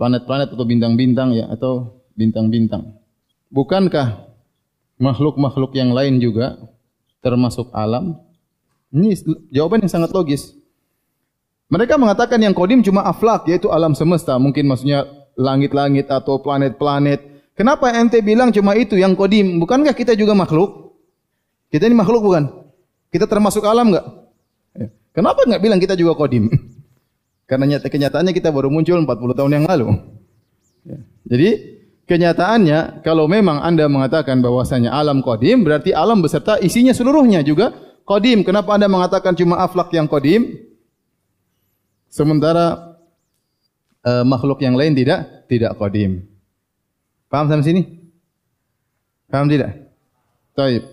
Planet-planet 0.00 0.56
atau 0.56 0.64
bintang-bintang 0.64 1.36
ya 1.36 1.52
atau 1.52 2.00
bintang-bintang. 2.16 2.96
Bukankah 3.52 4.24
makhluk-makhluk 4.96 5.76
yang 5.76 5.92
lain 5.92 6.16
juga 6.18 6.56
termasuk 7.20 7.68
alam? 7.76 8.16
Ini 8.88 9.12
jawaban 9.52 9.84
yang 9.84 9.92
sangat 9.92 10.16
logis. 10.16 10.56
Mereka 11.68 12.00
mengatakan 12.00 12.40
yang 12.40 12.56
kodim 12.56 12.80
cuma 12.80 13.04
aflak, 13.04 13.44
yaitu 13.44 13.68
alam 13.68 13.92
semesta. 13.92 14.40
Mungkin 14.40 14.64
maksudnya 14.64 15.04
langit-langit 15.36 16.08
atau 16.08 16.40
planet-planet. 16.40 17.52
Kenapa 17.52 17.92
ente 17.92 18.24
bilang 18.24 18.48
cuma 18.48 18.72
itu 18.72 18.96
yang 18.96 19.12
kodim? 19.12 19.60
Bukankah 19.60 19.92
kita 19.92 20.16
juga 20.16 20.32
makhluk? 20.32 20.96
Kita 21.68 21.84
ini 21.84 21.92
makhluk 21.98 22.24
bukan? 22.24 22.48
Kita 23.12 23.28
termasuk 23.28 23.66
alam 23.68 23.92
enggak? 23.92 24.06
Kenapa 25.18 25.42
enggak 25.42 25.62
bilang 25.66 25.82
kita 25.82 25.98
juga 25.98 26.14
kodim? 26.14 26.46
Karena 27.50 27.66
nyata 27.66 27.90
kenyataannya 27.90 28.30
kita 28.30 28.54
baru 28.54 28.70
muncul 28.70 29.02
40 29.02 29.34
tahun 29.34 29.50
yang 29.50 29.64
lalu. 29.66 29.98
Ya. 30.86 30.98
Jadi 31.26 31.48
kenyataannya 32.06 33.02
kalau 33.02 33.26
memang 33.26 33.58
anda 33.58 33.90
mengatakan 33.90 34.38
bahwasanya 34.38 34.94
alam 34.94 35.18
kodim 35.18 35.66
berarti 35.66 35.90
alam 35.90 36.22
beserta 36.22 36.62
isinya 36.62 36.94
seluruhnya 36.94 37.42
juga 37.42 37.74
kodim. 38.06 38.46
Kenapa 38.46 38.78
anda 38.78 38.86
mengatakan 38.86 39.34
cuma 39.34 39.58
aflak 39.58 39.90
yang 39.90 40.06
kodim? 40.06 40.54
Sementara 42.06 42.94
uh, 44.06 44.22
makhluk 44.22 44.62
yang 44.62 44.78
lain 44.78 44.94
tidak 44.94 45.50
tidak 45.50 45.74
qadim. 45.82 46.30
Paham 47.26 47.50
sampai 47.50 47.66
sini? 47.66 47.82
Paham 49.26 49.50
tidak? 49.50 49.74
Baik. 50.54 50.86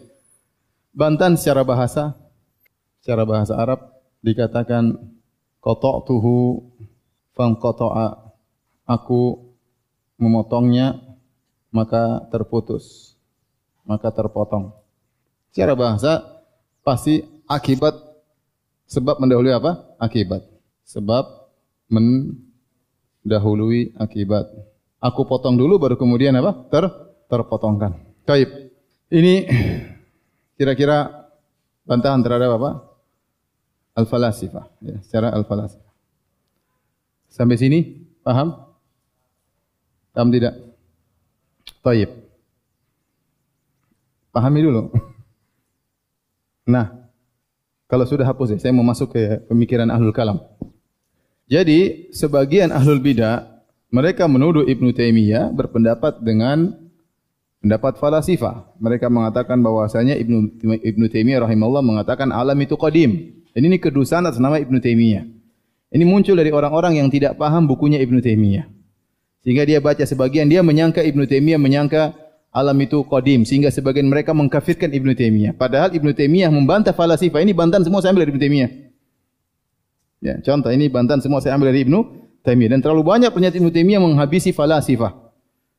Bantan 0.97 1.37
secara 1.37 1.61
bahasa 1.61 2.17
secara 3.05 3.21
bahasa 3.21 3.53
Arab 3.53 3.95
dikatakan 4.25 4.97
qata'tuhu 5.61 6.65
fam 7.37 7.53
qata'a 7.61 8.33
aku 8.89 9.53
memotongnya 10.17 10.97
maka 11.69 12.25
terputus 12.33 13.13
maka 13.85 14.09
terpotong. 14.09 14.73
Secara 15.53 15.77
bahasa 15.77 16.25
pasti 16.81 17.21
akibat 17.45 17.93
sebab 18.89 19.21
mendahului 19.21 19.53
apa? 19.53 19.85
Akibat 20.01 20.41
sebab 20.81 21.45
mendahului 21.89 23.93
akibat. 24.01 24.49
Aku 25.01 25.25
potong 25.29 25.53
dulu 25.53 25.77
baru 25.77 26.01
kemudian 26.01 26.33
apa? 26.41 26.65
Ter 26.73 26.89
terpotongkan. 27.29 27.93
Baik. 28.25 28.73
Ini 29.13 29.45
kira-kira 30.57 31.29
bantahan 31.85 32.25
terhadap 32.25 32.57
apa? 32.57 32.94
Al-falasifah, 33.95 34.65
ya, 34.83 34.99
secara 34.99 35.31
al-falasifah. 35.31 35.93
Sampai 37.31 37.55
sini 37.55 37.79
paham? 38.23 38.55
Paham 40.11 40.29
tidak? 40.31 40.55
Baik. 41.83 42.11
Pahami 44.31 44.59
dulu. 44.63 44.83
Nah, 46.65 47.05
kalau 47.85 48.09
sudah 48.09 48.25
hapus 48.25 48.57
ya, 48.57 48.59
saya 48.65 48.73
mau 48.73 48.81
masuk 48.81 49.13
ke 49.13 49.45
pemikiran 49.45 49.85
ahlul 49.85 50.09
kalam. 50.09 50.41
Jadi 51.45 52.09
sebagian 52.09 52.73
ahlul 52.73 52.97
bidah 52.97 53.61
mereka 53.93 54.25
menuduh 54.25 54.65
Ibnu 54.65 54.89
Taimiyah 54.97 55.53
berpendapat 55.53 56.25
dengan 56.25 56.73
pendapat 57.61 58.01
falasifah. 58.01 58.81
Mereka 58.81 59.13
mengatakan 59.13 59.61
bahwasanya 59.61 60.17
Ibnu 60.17 60.57
Ibnu 60.81 61.05
Taimiyah 61.05 61.45
rahimahullah 61.45 61.85
mengatakan 61.85 62.33
alam 62.33 62.57
itu 62.57 62.73
qadim. 62.73 63.44
Dan 63.55 63.71
ini 63.71 63.79
kedustaan 63.79 64.27
atas 64.27 64.43
nama 64.43 64.59
Ibnu 64.59 64.83
Taimiyah. 64.83 65.23
Ini 65.95 66.03
muncul 66.03 66.35
dari 66.35 66.51
orang-orang 66.51 66.99
yang 66.99 67.07
tidak 67.07 67.39
paham 67.39 67.71
bukunya 67.71 68.03
Ibnu 68.03 68.19
Taimiyah. 68.19 68.67
Sehingga 69.47 69.63
dia 69.63 69.79
baca 69.79 70.03
sebagian 70.03 70.51
dia 70.51 70.59
menyangka 70.59 70.99
Ibnu 70.99 71.23
Taimiyah 71.23 71.55
menyangka 71.55 72.11
alam 72.51 72.75
itu 72.83 73.03
qadim 73.07 73.47
sehingga 73.47 73.71
sebagian 73.71 74.11
mereka 74.11 74.35
mengkafirkan 74.35 74.91
Ibnu 74.91 75.15
Taimiyah. 75.15 75.55
Padahal 75.55 75.95
Ibnu 75.95 76.11
Taimiyah 76.11 76.51
membantah 76.51 76.91
falasifah. 76.91 77.39
Ini 77.39 77.55
bantahan 77.55 77.87
semua 77.87 78.03
saya 78.03 78.11
ambil 78.11 78.27
dari 78.27 78.31
Ibnu 78.35 78.43
Taimiyah. 78.43 78.71
Ya, 80.19 80.33
contoh 80.43 80.71
ini 80.75 80.91
bantahan 80.91 81.23
semua 81.23 81.39
saya 81.39 81.55
ambil 81.55 81.71
dari 81.71 81.87
Ibnu 81.87 81.99
Taimiyah 82.43 82.75
dan 82.75 82.79
terlalu 82.83 83.07
banyak 83.07 83.31
pernyataan 83.31 83.59
Ibnu 83.63 83.71
Taimiyah 83.71 84.01
menghabisi 84.03 84.51
falasifah. 84.51 85.15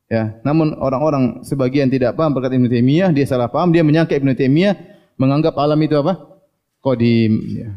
Ya, 0.07 0.39
namun 0.47 0.79
orang-orang 0.79 1.43
sebagian 1.43 1.91
tidak 1.91 2.15
paham 2.15 2.31
berkata 2.31 2.55
Ibnu 2.55 2.71
Taimiyah, 2.71 3.11
dia 3.11 3.27
salah 3.27 3.51
paham, 3.51 3.75
dia 3.75 3.83
menyangka 3.83 4.15
Ibnu 4.15 4.39
Taimiyah 4.39 4.79
menganggap 5.19 5.59
alam 5.59 5.81
itu 5.83 5.99
apa? 5.99 6.36
Qadim, 6.87 7.33
ya. 7.51 7.71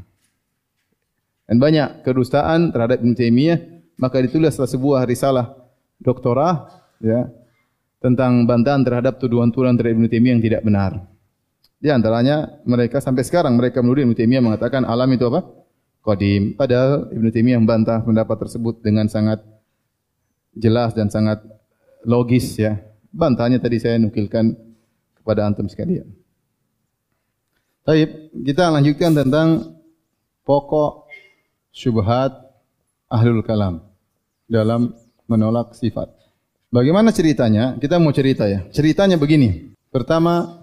Dan 1.50 1.58
banyak 1.58 2.06
kedustaan 2.06 2.70
terhadap 2.70 3.02
Ibnu 3.02 3.18
Taimiyah, 3.18 3.58
maka 3.98 4.22
ditulislah 4.22 4.70
sebuah 4.70 5.10
risalah 5.10 5.58
doktorah 5.98 6.70
ya 7.02 7.26
tentang 7.98 8.46
bantahan 8.46 8.86
terhadap 8.86 9.18
tuduhan-tuduhan 9.18 9.74
terhadap 9.74 9.98
Ibnu 9.98 10.08
Taimiyah 10.14 10.34
yang 10.38 10.46
tidak 10.46 10.62
benar. 10.62 11.10
Di 11.82 11.90
antaranya 11.90 12.62
mereka 12.70 13.02
sampai 13.02 13.26
sekarang 13.26 13.58
mereka 13.58 13.82
menuduh 13.82 14.06
Ibnu 14.06 14.14
Taimiyah 14.14 14.46
mengatakan 14.46 14.86
alam 14.86 15.10
itu 15.10 15.26
apa? 15.26 15.60
qadim. 16.04 16.56
Padahal 16.56 17.12
Ibn 17.12 17.26
Taimiyah 17.30 17.60
membantah 17.60 18.00
pendapat 18.04 18.38
tersebut 18.48 18.82
dengan 18.82 19.06
sangat 19.12 19.44
jelas 20.56 20.96
dan 20.96 21.12
sangat 21.12 21.44
logis 22.08 22.56
ya. 22.58 22.80
Bantahnya 23.10 23.58
tadi 23.58 23.82
saya 23.82 23.98
nukilkan 23.98 24.54
kepada 25.22 25.46
antum 25.50 25.66
sekalian. 25.66 26.10
Baik, 27.90 28.30
kita 28.46 28.70
lanjutkan 28.70 29.18
tentang 29.18 29.74
pokok 30.46 31.10
syubhat 31.74 32.38
ahlul 33.10 33.42
kalam 33.42 33.82
dalam 34.46 34.94
menolak 35.26 35.74
sifat. 35.74 36.14
Bagaimana 36.70 37.10
ceritanya? 37.10 37.82
Kita 37.82 37.98
mau 37.98 38.14
cerita 38.14 38.46
ya. 38.46 38.70
Ceritanya 38.70 39.18
begini. 39.18 39.74
Pertama, 39.90 40.62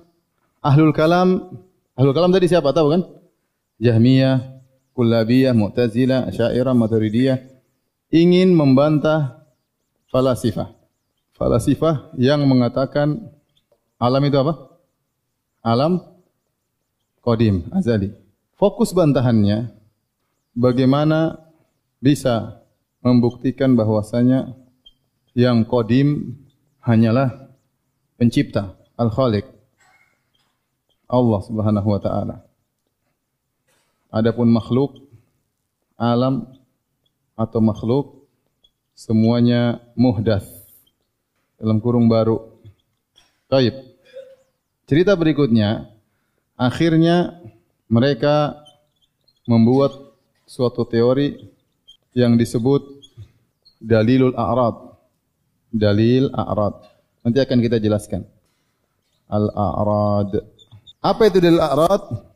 ahlul 0.62 0.95
kalam, 0.95 1.51
ahlul 1.99 2.15
kalam 2.15 2.31
tadi 2.31 2.47
siapa 2.47 2.71
tahu 2.71 2.95
kan? 2.95 3.03
Jahmiyah, 3.83 4.62
Kullabiyah, 4.95 5.51
Mu'tazilah, 5.51 6.31
Syairah, 6.31 6.79
Maturidiyah 6.79 7.43
ingin 8.15 8.55
membantah 8.55 9.51
falasifah. 10.15 10.79
Falasifah 11.35 12.15
yang 12.23 12.47
mengatakan 12.47 13.19
alam 13.99 14.23
itu 14.23 14.39
apa? 14.39 14.79
Alam 15.67 16.15
kodim, 17.27 17.67
azali. 17.75 18.15
Fokus 18.55 18.95
bantahannya 18.95 19.75
bagaimana 20.55 21.43
bisa 21.99 22.62
membuktikan 23.03 23.75
bahwasanya 23.75 24.55
yang 25.35 25.67
kodim 25.67 26.39
hanyalah 26.87 27.51
pencipta, 28.15 28.79
al-khaliq, 28.95 29.43
Allah 31.11 31.41
subhanahu 31.43 31.89
wa 31.91 31.99
ta'ala. 31.99 32.37
Adapun 34.15 34.47
makhluk 34.47 35.03
alam 35.99 36.47
atau 37.35 37.59
makhluk 37.59 38.07
semuanya 38.95 39.83
muhdas 39.99 40.47
dalam 41.59 41.83
kurung 41.83 42.07
baru. 42.07 42.55
Baik. 43.51 43.75
Cerita 44.87 45.19
berikutnya 45.19 45.96
akhirnya 46.57 47.37
mereka 47.87 48.57
membuat 49.47 49.95
suatu 50.49 50.83
teori 50.88 51.38
yang 52.16 52.35
disebut 52.35 52.83
dalilul 53.79 54.35
a'rad. 54.35 54.97
Dalil 55.71 56.33
a'rad. 56.33 56.83
Nanti 57.23 57.38
akan 57.38 57.59
kita 57.62 57.77
jelaskan. 57.79 58.25
Al-a'rad. 59.31 60.42
Apa 61.05 61.31
itu 61.31 61.38
dalil 61.38 61.61
a'rad? 61.62 62.35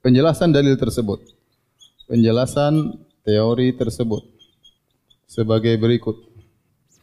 penjelasan 0.00 0.50
dalil 0.50 0.74
tersebut. 0.76 1.20
Penjelasan 2.08 2.98
teori 3.22 3.70
tersebut 3.76 4.26
sebagai 5.28 5.76
berikut. 5.78 6.16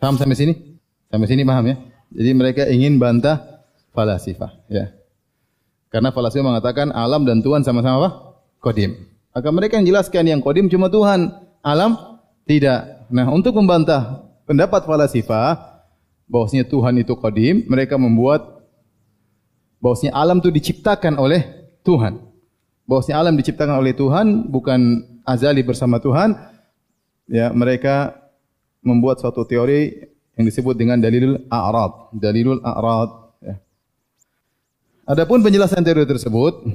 Paham 0.02 0.20
sampai 0.20 0.36
sini? 0.38 0.54
Sampai 1.08 1.30
sini 1.30 1.48
paham 1.48 1.72
ya? 1.72 1.78
Jadi 2.12 2.32
mereka 2.36 2.64
ingin 2.68 3.00
bantah 3.00 3.64
falasifah, 3.96 4.52
ya. 4.68 4.92
Karena 5.88 6.12
falasifah 6.12 6.44
mengatakan 6.44 6.92
alam 6.92 7.24
dan 7.24 7.40
Tuhan 7.40 7.64
sama-sama 7.64 7.96
apa? 8.04 8.10
Kodim. 8.60 9.08
Maka 9.32 9.50
mereka 9.54 9.78
yang 9.80 9.88
jelaskan 9.88 10.24
yang 10.28 10.40
kodim 10.42 10.68
cuma 10.68 10.90
Tuhan, 10.90 11.30
alam 11.62 11.94
tidak. 12.50 13.06
Nah, 13.14 13.30
untuk 13.32 13.56
membantah 13.56 14.28
pendapat 14.50 14.84
falasifah 14.84 15.78
bahwasanya 16.28 16.68
Tuhan 16.68 17.00
itu 17.00 17.14
kodim, 17.16 17.64
mereka 17.70 17.96
membuat 17.96 18.66
bahwasanya 19.78 20.18
alam 20.18 20.42
itu 20.42 20.50
diciptakan 20.50 21.16
oleh 21.22 21.46
Tuhan. 21.86 22.20
Bahwasanya 22.88 23.18
alam 23.20 23.36
diciptakan 23.36 23.78
oleh 23.78 23.94
Tuhan 23.94 24.48
bukan 24.48 24.80
azali 25.28 25.62
bersama 25.64 26.00
Tuhan. 26.00 26.36
Ya, 27.28 27.52
mereka 27.52 28.16
membuat 28.80 29.20
suatu 29.20 29.44
teori 29.44 30.08
yang 30.40 30.48
disebut 30.48 30.80
dengan 30.80 30.98
dalilul 31.04 31.44
a'rad, 31.52 32.16
dalilul 32.16 32.64
a'rad. 32.64 33.27
Adapun 35.08 35.40
penjelasan 35.40 35.88
teori 35.88 36.04
tersebut, 36.04 36.68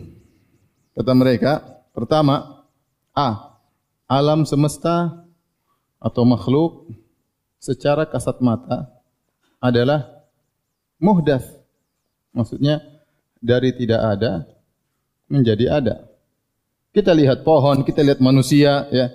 kata 0.97 1.13
mereka, 1.13 1.61
pertama, 1.93 2.65
a, 3.13 3.61
alam 4.09 4.49
semesta 4.49 5.29
atau 6.01 6.25
makhluk 6.25 6.89
secara 7.61 8.09
kasat 8.09 8.41
mata 8.41 8.89
adalah 9.61 10.25
muhdas. 10.97 11.45
Maksudnya 12.33 12.81
dari 13.37 13.77
tidak 13.77 14.01
ada 14.01 14.49
menjadi 15.29 15.69
ada. 15.69 15.97
Kita 16.89 17.13
lihat 17.13 17.45
pohon, 17.45 17.85
kita 17.85 18.01
lihat 18.01 18.25
manusia, 18.25 18.89
ya. 18.89 19.13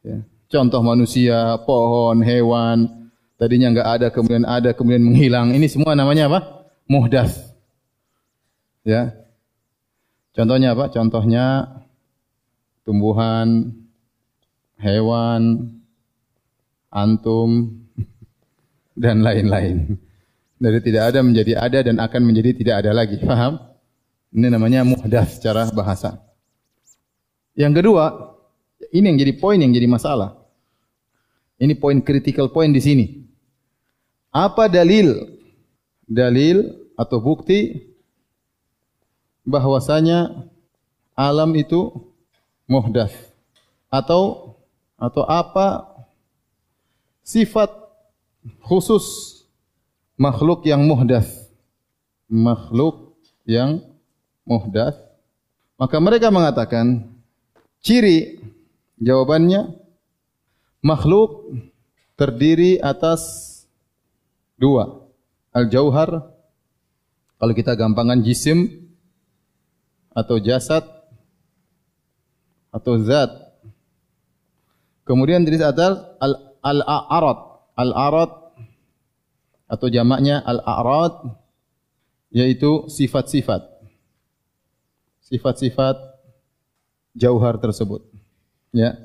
ya. 0.00 0.24
Contoh 0.48 0.80
manusia, 0.80 1.60
pohon, 1.68 2.24
hewan, 2.24 3.12
tadinya 3.36 3.76
enggak 3.76 3.88
ada, 3.92 4.06
kemudian 4.08 4.48
ada, 4.48 4.72
kemudian 4.72 5.04
menghilang. 5.04 5.52
Ini 5.52 5.68
semua 5.68 5.92
namanya 5.92 6.32
apa? 6.32 6.40
Muhdas. 6.88 7.47
Ya. 8.88 9.12
Contohnya 10.32 10.72
apa? 10.72 10.88
Contohnya 10.88 11.68
tumbuhan, 12.88 13.76
hewan, 14.80 15.76
antum, 16.88 17.84
dan 19.02 19.20
lain-lain. 19.20 20.00
Dari 20.56 20.80
tidak 20.80 21.12
ada 21.12 21.20
menjadi 21.20 21.52
ada 21.60 21.78
dan 21.84 22.00
akan 22.00 22.22
menjadi 22.24 22.56
tidak 22.56 22.74
ada 22.80 22.96
lagi. 22.96 23.20
Faham? 23.20 23.60
Ini 24.32 24.48
namanya 24.48 24.88
muhdas 24.88 25.36
secara 25.36 25.68
bahasa. 25.68 26.24
Yang 27.52 27.84
kedua, 27.84 28.04
ini 28.88 29.04
yang 29.04 29.18
jadi 29.20 29.32
poin 29.36 29.60
yang 29.60 29.76
jadi 29.76 29.84
masalah. 29.84 30.32
Ini 31.60 31.76
poin 31.76 32.00
critical 32.00 32.48
point 32.48 32.72
di 32.72 32.80
sini. 32.80 33.06
Apa 34.32 34.64
dalil? 34.72 35.36
Dalil 36.08 36.88
atau 36.96 37.20
bukti 37.20 37.87
bahwasanya 39.48 40.44
alam 41.16 41.56
itu 41.56 41.88
muhdas 42.68 43.10
atau 43.88 44.52
atau 45.00 45.24
apa 45.24 45.88
sifat 47.24 47.72
khusus 48.60 49.40
makhluk 50.20 50.68
yang 50.68 50.84
muhdas 50.84 51.48
makhluk 52.28 53.16
yang 53.48 53.80
muhdas 54.44 54.92
maka 55.80 55.96
mereka 55.96 56.28
mengatakan 56.28 57.08
ciri 57.80 58.42
jawabannya 59.00 59.78
makhluk 60.82 61.54
terdiri 62.18 62.82
atas 62.82 63.22
dua. 64.58 65.06
Al 65.54 65.70
jauhar 65.70 66.34
kalau 67.38 67.54
kita 67.54 67.78
gampangan 67.78 68.20
jisim 68.26 68.87
atau 70.18 70.42
jasad 70.42 70.82
atau 72.74 72.98
zat 72.98 73.30
kemudian 75.06 75.46
terdiri 75.46 75.62
atas 75.62 76.02
al 76.18 76.58
al 76.66 76.80
arad 76.82 77.38
al 77.78 77.90
arad 77.94 78.32
atau 79.70 79.86
jamaknya 79.86 80.42
al 80.42 80.58
arad 80.66 81.14
yaitu 82.34 82.90
sifat-sifat 82.90 83.78
sifat-sifat 85.28 85.96
jauhar 87.12 87.60
tersebut. 87.60 88.00
Ya. 88.72 88.96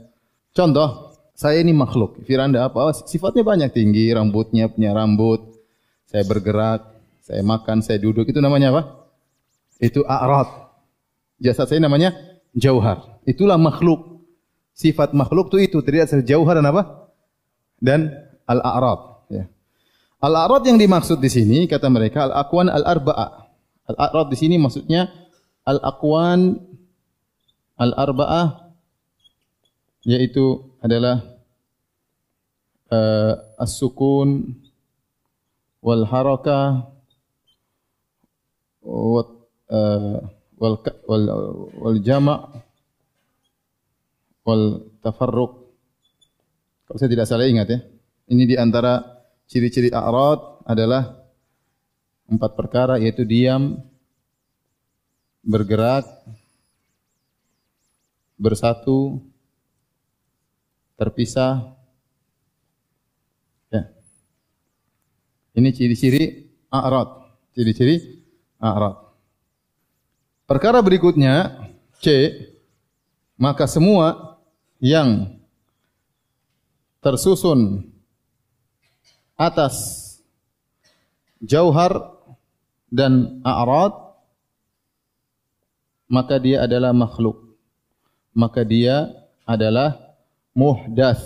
Contoh, 0.55 1.17
saya 1.35 1.59
ini 1.59 1.75
makhluk. 1.75 2.23
Firanda 2.23 2.69
apa? 2.69 2.79
Oh, 2.79 2.93
sifatnya 2.93 3.43
banyak 3.43 3.69
tinggi, 3.75 4.07
rambutnya 4.13 4.71
punya 4.71 4.95
rambut. 4.95 5.51
Saya 6.07 6.23
bergerak, 6.23 6.93
saya 7.25 7.41
makan, 7.41 7.81
saya 7.83 7.97
duduk. 7.99 8.29
Itu 8.29 8.39
namanya 8.39 8.71
apa? 8.71 8.81
Itu 9.81 10.05
a'rad. 10.05 10.62
Jasad 11.43 11.67
saya 11.67 11.83
namanya 11.83 12.15
jauhar. 12.55 13.19
Itulah 13.27 13.59
makhluk. 13.59 14.23
Sifat 14.73 15.11
makhluk 15.11 15.53
itu 15.53 15.69
itu 15.69 15.77
terdiri 15.83 16.07
atas 16.07 16.23
jauhar 16.23 16.57
dan 16.57 16.71
apa? 16.71 17.11
Dan 17.83 18.09
al-a'rad. 18.47 19.27
Ya. 19.29 19.45
Al-a'rad 20.23 20.63
yang 20.63 20.79
dimaksud 20.79 21.19
di 21.19 21.27
sini 21.27 21.67
kata 21.67 21.91
mereka 21.91 22.31
al-aqwan 22.31 22.71
al-arba'a. 22.71 23.51
Al-a'rad 23.91 24.31
di 24.31 24.37
sini 24.39 24.55
maksudnya 24.55 25.11
al-aqwan 25.67 26.63
al-arba'ah 27.75 28.71
yaitu 30.07 30.63
adalah 30.79 31.21
uh, 32.87 33.35
as-sukun 33.59 34.59
wal 35.83 36.07
harakah 36.07 36.87
wa 38.83 39.21
uh, 39.71 40.19
wal 40.63 40.79
wal 41.03 41.25
wal 41.75 41.97
jama' 41.99 42.39
wal 44.47 44.87
tafarruq 45.03 45.51
kalau 46.87 46.97
saya 46.99 47.11
tidak 47.11 47.27
salah 47.27 47.43
ingat 47.43 47.67
ya 47.67 47.79
ini 48.31 48.47
di 48.47 48.55
antara 48.55 49.03
ciri-ciri 49.51 49.91
a'rad 49.91 50.63
adalah 50.63 51.19
empat 52.31 52.51
perkara 52.55 52.95
yaitu 52.95 53.27
diam 53.27 53.83
bergerak, 55.43 56.07
bersatu, 58.39 59.19
terpisah. 60.95 61.75
Ya. 63.67 63.91
Ini 65.59 65.69
ciri-ciri 65.75 66.47
a'rad. 66.71 67.35
Ciri-ciri 67.51 68.23
a'rad. 68.63 69.02
Perkara 70.43 70.83
berikutnya, 70.83 71.67
C, 72.03 72.35
maka 73.39 73.63
semua 73.63 74.39
yang 74.83 75.39
tersusun 76.99 77.87
atas 79.39 79.99
jauhar 81.39 82.15
dan 82.91 83.39
a'rad 83.43 84.03
maka 86.11 86.37
dia 86.37 86.61
adalah 86.67 86.93
makhluk. 86.93 87.57
Maka 88.37 88.61
dia 88.61 89.09
adalah 89.49 89.97
muhdas. 90.53 91.21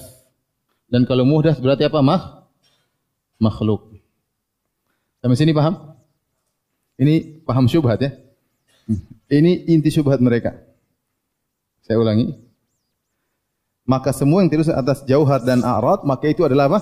Dan 0.88 1.04
kalau 1.04 1.28
muhdas 1.28 1.60
berarti 1.60 1.84
apa? 1.84 2.00
Mah? 2.00 2.48
Makhluk. 3.36 4.00
Sampai 5.20 5.36
sini 5.36 5.52
paham? 5.52 5.98
Ini 6.96 7.44
paham 7.44 7.68
syubhat 7.68 8.00
ya? 8.00 8.16
Ini 9.28 9.68
inti 9.68 9.92
syubhat 9.92 10.24
mereka. 10.24 10.56
Saya 11.84 12.00
ulangi. 12.00 12.32
Maka 13.88 14.12
semua 14.12 14.44
yang 14.44 14.52
terus 14.52 14.68
atas 14.68 15.04
jauhar 15.08 15.44
dan 15.44 15.64
a'rad, 15.64 16.04
maka 16.04 16.28
itu 16.28 16.44
adalah 16.44 16.68
apa? 16.68 16.80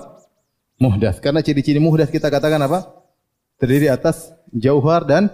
Muhdas. 0.81 1.21
Karena 1.21 1.45
ciri-ciri 1.45 1.77
muhdas 1.77 2.09
kita 2.09 2.29
katakan 2.33 2.61
apa? 2.65 2.89
Terdiri 3.61 3.89
atas 3.89 4.33
jauhar 4.49 5.05
dan 5.05 5.29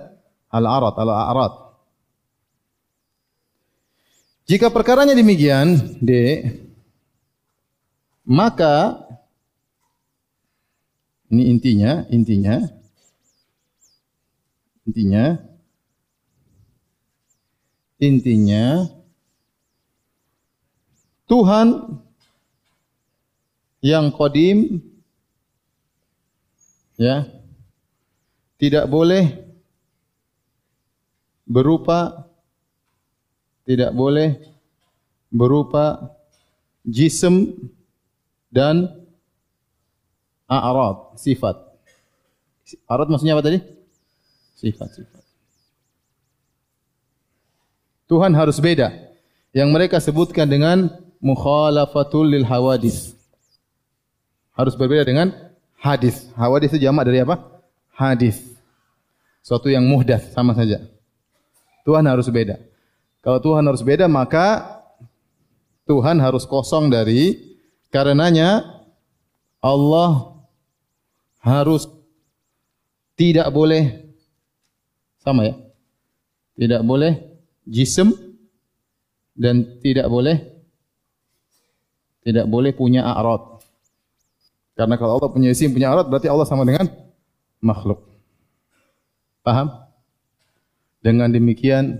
al-a'rad. 0.51 0.95
Al-a'rad. 0.99 1.53
Jika 4.51 4.67
perkaranya 4.67 5.15
demikian, 5.15 5.79
D, 6.03 6.11
maka 8.27 8.99
ini 11.31 11.47
intinya, 11.47 12.03
intinya, 12.11 12.59
intinya, 14.83 15.39
intinya, 18.01 18.89
Tuhan 21.29 22.01
yang 23.85 24.09
kodim, 24.11 24.81
ya, 26.97 27.29
tidak 28.57 28.89
boleh 28.89 29.47
berupa 31.45 32.27
tidak 33.65 33.93
boleh 33.95 34.41
berupa 35.31 36.11
jism 36.83 37.55
dan 38.51 38.89
a'rad, 40.49 41.15
sifat. 41.15 41.55
A'rad 42.89 43.07
maksudnya 43.07 43.39
apa 43.39 43.45
tadi? 43.47 43.63
Sifat, 44.59 44.89
sifat. 44.91 45.20
Tuhan 48.11 48.35
harus 48.35 48.59
beda. 48.59 48.91
Yang 49.55 49.69
mereka 49.71 49.97
sebutkan 50.03 50.43
dengan 50.51 50.91
mukhalafatul 51.23 52.27
lil 52.27 52.43
hawadis. 52.43 53.15
Harus 54.51 54.75
berbeda 54.75 55.07
dengan 55.07 55.31
hadis. 55.79 56.27
Hawadis 56.35 56.75
itu 56.75 56.83
jamak 56.83 57.07
dari 57.07 57.23
apa? 57.23 57.39
Hadis. 57.95 58.43
Suatu 59.39 59.71
yang 59.71 59.87
muhdath 59.87 60.35
sama 60.35 60.51
saja. 60.51 60.83
Tuhan 61.87 62.03
harus 62.03 62.27
beda. 62.27 62.59
Kalau 63.23 63.39
Tuhan 63.39 63.63
harus 63.63 63.79
beda 63.79 64.11
maka 64.11 64.75
Tuhan 65.87 66.19
harus 66.19 66.43
kosong 66.43 66.91
dari 66.91 67.55
karenanya 67.95 68.81
Allah 69.63 70.35
harus 71.39 71.87
tidak 73.15 73.47
boleh 73.55 74.03
sama 75.23 75.47
ya. 75.47 75.55
Tidak 76.59 76.83
boleh 76.83 77.30
jism 77.71 78.11
dan 79.31 79.79
tidak 79.79 80.11
boleh 80.11 80.51
tidak 82.21 82.45
boleh 82.45 82.75
punya 82.75 83.01
a'rad. 83.01 83.63
Karena 84.77 84.95
kalau 84.99 85.17
Allah 85.17 85.31
punya 85.33 85.49
isim 85.49 85.73
punya 85.73 85.89
a'rad 85.89 86.05
berarti 86.11 86.29
Allah 86.29 86.45
sama 86.45 86.67
dengan 86.67 86.85
makhluk. 87.63 88.05
Paham? 89.41 89.73
Dengan 91.01 91.33
demikian 91.33 91.97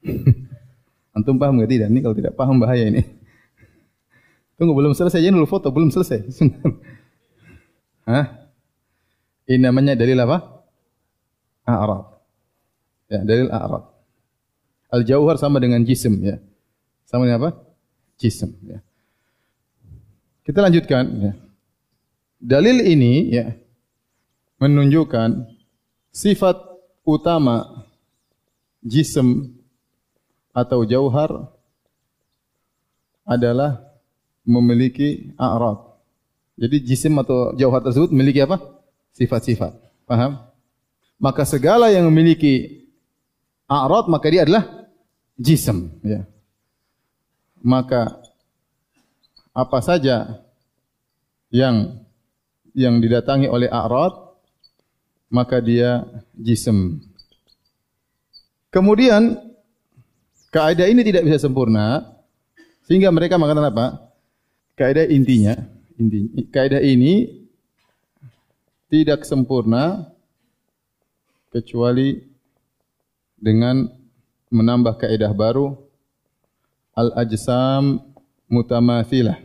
antum 1.16 1.36
paham 1.36 1.60
enggak 1.60 1.70
tidak? 1.76 1.88
Ini 1.92 2.00
kalau 2.00 2.16
tidak 2.16 2.32
paham 2.32 2.56
bahaya 2.56 2.88
ini. 2.88 3.04
Tunggu 4.56 4.72
belum 4.72 4.96
selesai 4.96 5.20
jangan 5.20 5.36
dulu 5.42 5.48
foto 5.50 5.68
belum 5.68 5.92
selesai. 5.92 6.24
Hah? 8.08 8.26
Ini 9.44 9.68
namanya 9.68 9.92
dalil 9.92 10.16
apa? 10.16 10.64
A'rad. 11.68 12.08
Ya, 13.12 13.20
dalil 13.20 13.52
a'rad. 13.52 13.91
Al-jauhar 14.92 15.40
sama 15.40 15.56
dengan 15.56 15.80
jisim 15.88 16.20
ya. 16.20 16.36
Sama 17.08 17.24
dengan 17.24 17.40
apa? 17.40 17.50
Jisim 18.20 18.52
ya. 18.68 18.84
Kita 20.44 20.60
lanjutkan 20.60 21.04
ya. 21.16 21.32
Dalil 22.42 22.82
ini 22.84 23.32
ya 23.32 23.56
menunjukkan 24.60 25.48
sifat 26.12 26.60
utama 27.08 27.86
jisim 28.82 29.54
atau 30.52 30.84
jauhar 30.84 31.48
adalah 33.24 33.80
memiliki 34.44 35.32
a'rad. 35.38 35.78
Jadi 36.58 36.82
jisim 36.84 37.16
atau 37.16 37.54
jauhar 37.56 37.80
tersebut 37.80 38.10
memiliki 38.12 38.42
apa? 38.42 38.60
Sifat-sifat. 39.14 39.72
Paham? 40.04 40.42
Maka 41.22 41.46
segala 41.46 41.88
yang 41.94 42.10
memiliki 42.10 42.84
a'rad 43.70 44.10
maka 44.10 44.26
dia 44.28 44.42
adalah 44.42 44.81
jism 45.38 45.92
ya. 46.04 46.24
Maka 47.62 48.18
apa 49.52 49.78
saja 49.84 50.42
yang 51.52 52.02
yang 52.72 52.98
didatangi 53.04 53.46
oleh 53.46 53.68
a'rad 53.68 54.32
maka 55.32 55.60
dia 55.60 56.04
jism. 56.36 57.00
Kemudian 58.72 59.36
kaidah 60.52 60.88
ini 60.88 61.04
tidak 61.04 61.24
bisa 61.28 61.48
sempurna 61.48 62.12
sehingga 62.84 63.12
mereka 63.12 63.36
mengatakan 63.40 63.72
apa? 63.72 63.86
Kaidah 64.72 65.04
intinya, 65.08 65.52
inti 66.00 66.48
kaidah 66.48 66.80
ini 66.80 67.44
tidak 68.88 69.24
sempurna 69.24 70.08
kecuali 71.52 72.20
dengan 73.36 73.88
menambah 74.52 75.00
kaidah 75.00 75.32
baru 75.32 75.80
al-ajsam 76.92 78.04
mutamathilah 78.52 79.40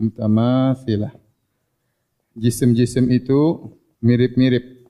mutamathilah 0.00 1.12
jisim-jisim 2.32 3.10
itu 3.12 3.68
mirip-mirip 3.98 4.86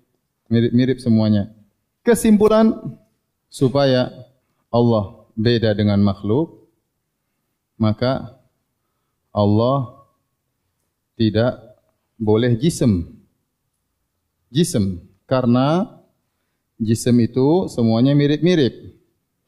mirip-mirip 0.48 1.00
semuanya. 1.00 1.52
Kesimpulan 2.04 2.72
supaya 3.48 4.08
Allah 4.68 5.28
beda 5.36 5.72
dengan 5.72 6.00
makhluk 6.04 6.68
maka 7.80 8.36
Allah 9.32 10.08
tidak 11.16 11.56
boleh 12.18 12.56
jisim 12.58 13.22
jisim 14.50 15.04
karena 15.24 15.97
Jisim 16.78 17.18
itu 17.18 17.66
semuanya 17.66 18.14
mirip-mirip. 18.14 18.94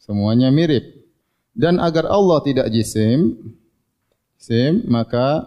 Semuanya 0.02 0.50
mirip. 0.50 0.82
Dan 1.54 1.78
agar 1.78 2.10
Allah 2.10 2.42
tidak 2.42 2.66
jisim, 2.74 3.54
jisim 4.34 4.82
maka 4.90 5.46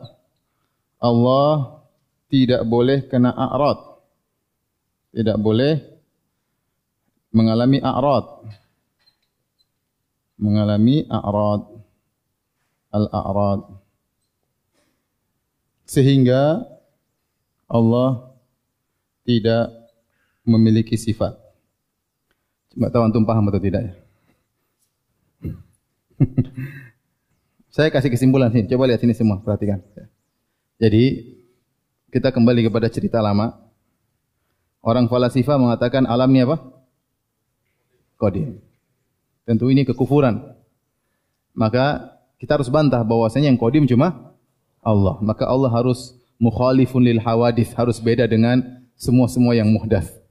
Allah 1.04 1.84
tidak 2.32 2.64
boleh 2.64 3.04
kena 3.12 3.36
a'rad. 3.36 4.00
Tidak 5.12 5.36
boleh 5.36 5.84
mengalami 7.36 7.84
a'rad. 7.84 8.48
Mengalami 10.40 11.04
a'rad. 11.12 11.64
Al-a'rad. 12.94 13.62
Sehingga 15.84 16.64
Allah 17.68 18.32
tidak 19.28 19.74
memiliki 20.48 20.96
sifat. 20.96 21.43
Cuma 22.74 22.90
tahu 22.90 23.06
antum 23.06 23.22
paham 23.22 23.46
atau 23.54 23.62
tidak 23.62 23.82
ya? 23.86 23.94
Saya 27.74 27.90
kasih 27.90 28.10
kesimpulan 28.14 28.54
sini. 28.54 28.70
Coba 28.70 28.90
lihat 28.90 29.02
sini 29.02 29.18
semua, 29.18 29.42
perhatikan. 29.42 29.82
Jadi 30.78 31.34
kita 32.14 32.30
kembali 32.30 32.70
kepada 32.70 32.90
cerita 32.90 33.18
lama. 33.22 33.58
Orang 34.84 35.10
falasifa 35.10 35.58
mengatakan 35.58 36.06
alam 36.06 36.30
ini 36.30 36.46
apa? 36.46 36.62
Qadim. 38.22 38.62
Tentu 39.48 39.74
ini 39.74 39.88
kekufuran. 39.88 40.54
Maka 41.58 42.14
kita 42.38 42.60
harus 42.60 42.70
bantah 42.70 43.02
bahwasanya 43.02 43.50
yang 43.50 43.58
qadim 43.58 43.90
cuma 43.90 44.36
Allah. 44.84 45.18
Maka 45.24 45.48
Allah 45.48 45.72
harus 45.72 46.14
mukhalifun 46.38 47.02
lil 47.02 47.22
hawadith, 47.24 47.72
harus 47.74 47.98
beda 48.04 48.28
dengan 48.28 48.84
semua-semua 49.00 49.56
yang 49.56 49.72
muhdats. 49.72 50.23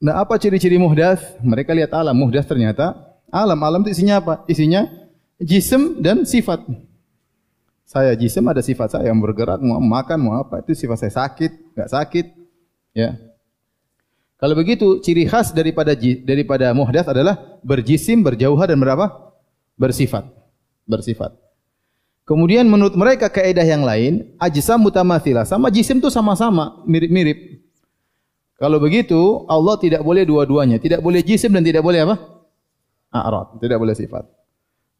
Nah, 0.00 0.24
apa 0.24 0.40
ciri-ciri 0.40 0.80
muhdas? 0.80 1.20
Mereka 1.44 1.76
lihat 1.76 1.92
alam. 1.92 2.16
Muhdas 2.16 2.48
ternyata 2.48 2.96
alam. 3.28 3.60
Alam 3.60 3.84
itu 3.84 3.92
isinya 4.00 4.24
apa? 4.24 4.48
Isinya 4.48 4.88
jisim 5.36 6.00
dan 6.00 6.24
sifat. 6.24 6.64
Saya 7.84 8.14
jisim 8.14 8.46
ada 8.46 8.62
sifat 8.62 8.94
saya 8.94 9.10
yang 9.10 9.18
bergerak, 9.18 9.58
mau 9.58 9.82
makan, 9.82 10.18
mau 10.22 10.34
apa. 10.38 10.62
Itu 10.62 10.78
sifat 10.78 11.04
saya 11.04 11.12
sakit, 11.26 11.74
enggak 11.74 11.90
sakit. 11.90 12.26
Ya. 12.94 13.18
Kalau 14.38 14.54
begitu, 14.54 15.02
ciri 15.02 15.26
khas 15.26 15.50
daripada 15.50 15.92
daripada 16.22 16.70
muhdas 16.70 17.10
adalah 17.10 17.58
berjisim, 17.66 18.22
berjauhar 18.22 18.70
dan 18.70 18.78
berapa? 18.78 19.34
Bersifat. 19.74 20.22
Bersifat. 20.86 21.34
Kemudian 22.30 22.70
menurut 22.70 22.94
mereka 22.94 23.26
kaidah 23.26 23.66
yang 23.66 23.82
lain, 23.82 24.38
ajsam 24.38 24.78
mutamathilah. 24.86 25.42
Sama 25.42 25.66
jisim 25.66 25.98
itu 25.98 26.14
sama-sama, 26.14 26.78
mirip-mirip. 26.86 27.49
Kalau 28.60 28.76
begitu, 28.76 29.48
Allah 29.48 29.80
tidak 29.80 30.04
boleh 30.04 30.28
dua-duanya. 30.28 30.76
Tidak 30.76 31.00
boleh 31.00 31.24
jisim 31.24 31.48
dan 31.48 31.64
tidak 31.64 31.80
boleh 31.80 32.04
apa? 32.04 32.16
A'rad. 33.08 33.56
Tidak 33.56 33.80
boleh 33.80 33.96
sifat. 33.96 34.28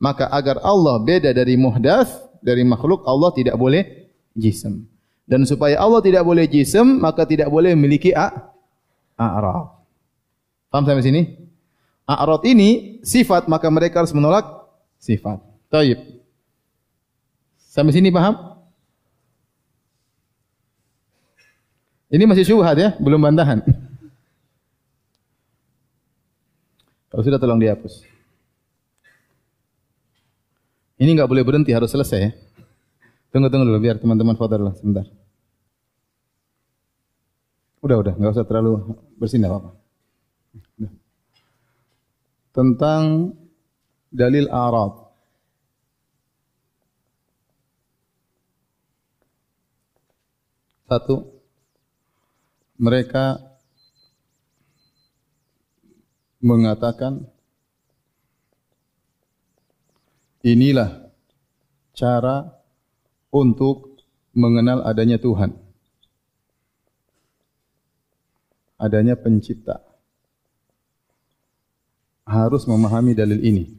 Maka 0.00 0.32
agar 0.32 0.64
Allah 0.64 0.96
beda 0.96 1.36
dari 1.36 1.60
muhdas, 1.60 2.08
dari 2.40 2.64
makhluk, 2.64 3.04
Allah 3.04 3.28
tidak 3.36 3.60
boleh 3.60 4.08
jisim. 4.32 4.88
Dan 5.28 5.44
supaya 5.44 5.76
Allah 5.76 6.00
tidak 6.00 6.24
boleh 6.24 6.48
jisim, 6.48 7.04
maka 7.04 7.28
tidak 7.28 7.52
boleh 7.52 7.76
memiliki 7.76 8.16
a'rad. 8.16 9.76
Faham 10.72 10.84
sampai 10.88 11.04
sini? 11.04 11.22
A'rad 12.08 12.40
ini 12.48 12.98
sifat, 13.04 13.44
maka 13.44 13.68
mereka 13.68 14.00
harus 14.00 14.16
menolak 14.16 14.48
sifat. 14.96 15.36
Taib. 15.68 16.00
Sampai 17.70 17.92
sini 17.92 18.08
paham? 18.08 18.49
Ini 22.10 22.26
masih 22.26 22.42
syubhat 22.42 22.74
ya, 22.74 22.90
belum 22.98 23.22
bantahan. 23.22 23.62
Kalau 27.10 27.22
sudah 27.22 27.38
tolong 27.38 27.62
dihapus. 27.62 28.02
Ini 30.98 31.16
enggak 31.16 31.30
boleh 31.30 31.46
berhenti, 31.46 31.70
harus 31.70 31.90
selesai 31.90 32.18
ya. 32.18 32.30
Tunggu 33.30 33.46
tunggu 33.46 33.62
dulu 33.62 33.78
biar 33.78 34.02
teman-teman 34.02 34.34
foto 34.34 34.58
dulu 34.58 34.74
sebentar. 34.74 35.06
Udah 37.80 37.96
udah, 37.96 38.14
enggak 38.18 38.34
usah 38.36 38.46
terlalu 38.46 38.98
bersihin 39.16 39.46
apa-apa. 39.46 39.70
Tentang 42.50 43.32
dalil 44.10 44.50
Arab. 44.50 45.14
Satu, 50.90 51.39
mereka 52.80 53.36
mengatakan 56.40 57.28
inilah 60.40 61.12
cara 61.92 62.56
untuk 63.28 64.00
mengenal 64.32 64.80
adanya 64.88 65.20
Tuhan. 65.20 65.52
Adanya 68.80 69.12
pencipta. 69.12 69.84
Harus 72.24 72.64
memahami 72.64 73.12
dalil 73.12 73.44
ini. 73.44 73.76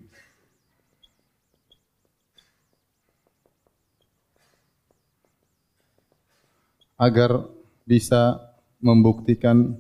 Agar 7.02 7.50
bisa 7.82 8.51
membuktikan 8.82 9.78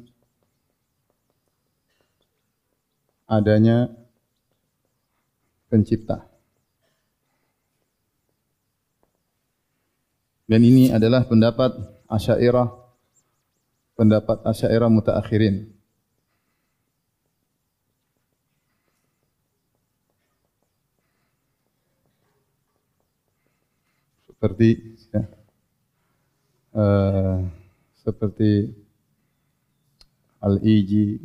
adanya 3.25 3.89
pencipta. 5.67 6.27
Dan 10.51 10.67
ini 10.67 10.91
adalah 10.91 11.23
pendapat 11.23 11.71
Asy'ariyah 12.11 12.67
pendapat 13.95 14.43
Asy'ariyah 14.43 14.91
mutaakhirin. 14.91 15.71
Seperti 24.27 24.69
ya, 25.13 25.23
uh, 26.73 27.45
seperti 28.01 28.80
Al-Iji 30.41 31.21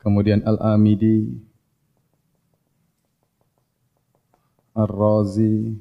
kemudian 0.00 0.40
Al-Amidi 0.48 1.36
Ar-Razi 4.72 5.76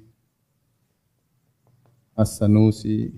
As-Sanusi 2.20 3.16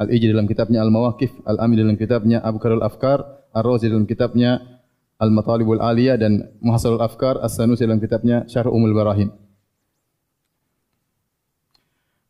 Al-Iji 0.00 0.32
dalam 0.32 0.48
kitabnya 0.48 0.80
Al-Mawakif 0.80 1.36
Al-Ami 1.44 1.76
dalam 1.76 2.00
kitabnya 2.00 2.40
Abu 2.40 2.56
Karul 2.56 2.80
Afkar 2.80 3.20
Ar-Razi 3.52 3.92
dalam 3.92 4.08
kitabnya 4.08 4.80
Al-Matalibul 5.20 5.84
Aliyah 5.84 6.16
dan 6.16 6.48
Muhasalul 6.64 7.04
Afkar 7.04 7.36
As-Sanusi 7.44 7.84
dalam 7.84 8.00
kitabnya 8.00 8.48
Syarh 8.48 8.72
Umul 8.72 8.96
Barahim 8.96 9.28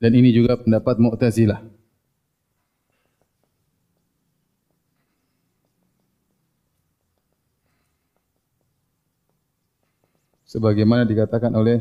dan 0.01 0.11
ini 0.17 0.33
juga 0.33 0.57
pendapat 0.57 0.97
Mu'tazilah 0.97 1.61
sebagaimana 10.51 11.07
dikatakan 11.07 11.55
oleh 11.55 11.79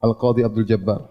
Al-Qadhi 0.00 0.46
Abdul 0.46 0.64
Jabbar. 0.70 1.02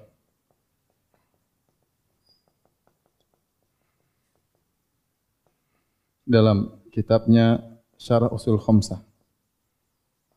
Dalam 6.23 6.79
kitabnya 6.93 7.59
Syarah 7.99 8.31
Usul 8.31 8.57
Khamsah. 8.57 9.03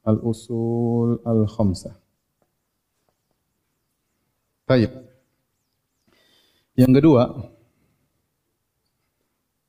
Al-Usul 0.03 1.23
Al-Khamsah. 1.23 2.02
Baik. 4.73 4.89
Yang 6.81 6.93
kedua, 6.97 7.29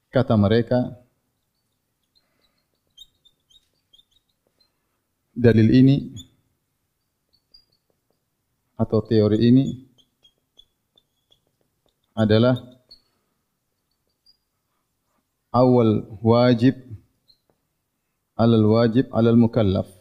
kata 0.08 0.40
mereka, 0.40 0.96
dalil 5.36 5.68
ini 5.76 6.16
atau 8.80 9.04
teori 9.04 9.44
ini 9.44 9.84
adalah 12.16 12.56
awal 15.52 16.16
wajib 16.24 16.80
alal 18.40 18.72
wajib 18.72 19.12
alal 19.12 19.36
mukallaf 19.36 19.92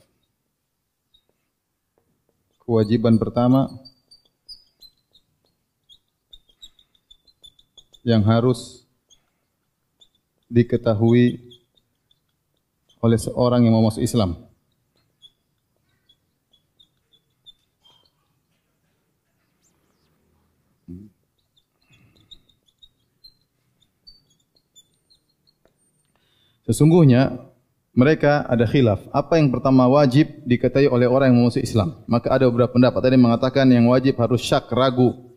kewajiban 2.63 3.19
pertama 3.19 3.67
yang 8.03 8.23
harus 8.27 8.83
diketahui 10.51 11.39
oleh 13.03 13.19
seorang 13.19 13.67
yang 13.67 13.75
mau 13.75 13.87
masuk 13.87 14.03
Islam. 14.03 14.39
Sesungguhnya 26.63 27.53
mereka 27.93 28.47
ada 28.49 28.65
khilaf. 28.65 29.05
Apa 29.13 29.37
yang 29.37 29.53
pertama 29.53 29.85
wajib 29.91 30.41
diketahui 30.47 30.89
oleh 30.89 31.11
orang 31.11 31.35
yang 31.35 31.45
masuk 31.45 31.61
Islam? 31.61 32.01
Maka 32.07 32.33
ada 32.33 32.49
beberapa 32.49 32.73
pendapat. 32.73 33.03
Yang 33.13 33.25
mengatakan 33.29 33.67
yang 33.69 33.91
wajib 33.91 34.17
harus 34.17 34.41
syak, 34.41 34.71
ragu. 34.73 35.32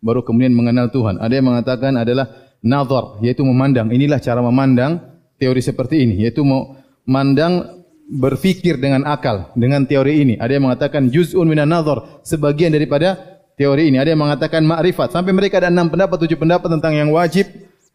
Baru 0.00 0.24
kemudian 0.24 0.52
mengenal 0.56 0.88
Tuhan. 0.88 1.20
Ada 1.20 1.32
yang 1.40 1.46
mengatakan 1.52 1.92
adalah 2.00 2.26
nazar. 2.64 3.20
Yaitu 3.20 3.44
memandang. 3.44 3.92
Inilah 3.92 4.20
cara 4.20 4.40
memandang 4.40 5.00
teori 5.36 5.60
seperti 5.60 6.08
ini. 6.08 6.24
Yaitu 6.24 6.40
memandang 6.44 7.84
berfikir 8.08 8.80
dengan 8.80 9.04
akal. 9.04 9.52
Dengan 9.54 9.84
teori 9.84 10.24
ini. 10.24 10.34
Ada 10.40 10.56
yang 10.56 10.64
mengatakan 10.72 11.12
juz'un 11.12 11.44
minan 11.44 11.68
nazar. 11.68 12.24
Sebagian 12.24 12.72
daripada 12.72 13.20
teori 13.60 13.92
ini. 13.92 14.00
Ada 14.00 14.16
yang 14.16 14.24
mengatakan 14.24 14.64
ma'rifat. 14.64 15.12
Sampai 15.12 15.36
mereka 15.36 15.60
ada 15.60 15.68
enam 15.68 15.92
pendapat, 15.92 16.16
tujuh 16.24 16.40
pendapat 16.40 16.68
tentang 16.72 16.96
yang 16.96 17.12
wajib 17.12 17.44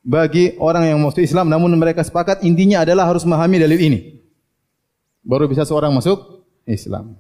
bagi 0.05 0.53
orang 0.61 0.85
yang 0.85 1.01
masuk 1.01 1.25
Islam 1.25 1.49
namun 1.49 1.73
mereka 1.81 2.05
sepakat 2.05 2.45
intinya 2.45 2.85
adalah 2.85 3.09
harus 3.09 3.25
memahami 3.25 3.57
dalil 3.57 3.81
ini. 3.81 4.21
Baru 5.25 5.49
bisa 5.49 5.65
seorang 5.65 5.89
masuk 5.89 6.45
Islam. 6.69 7.17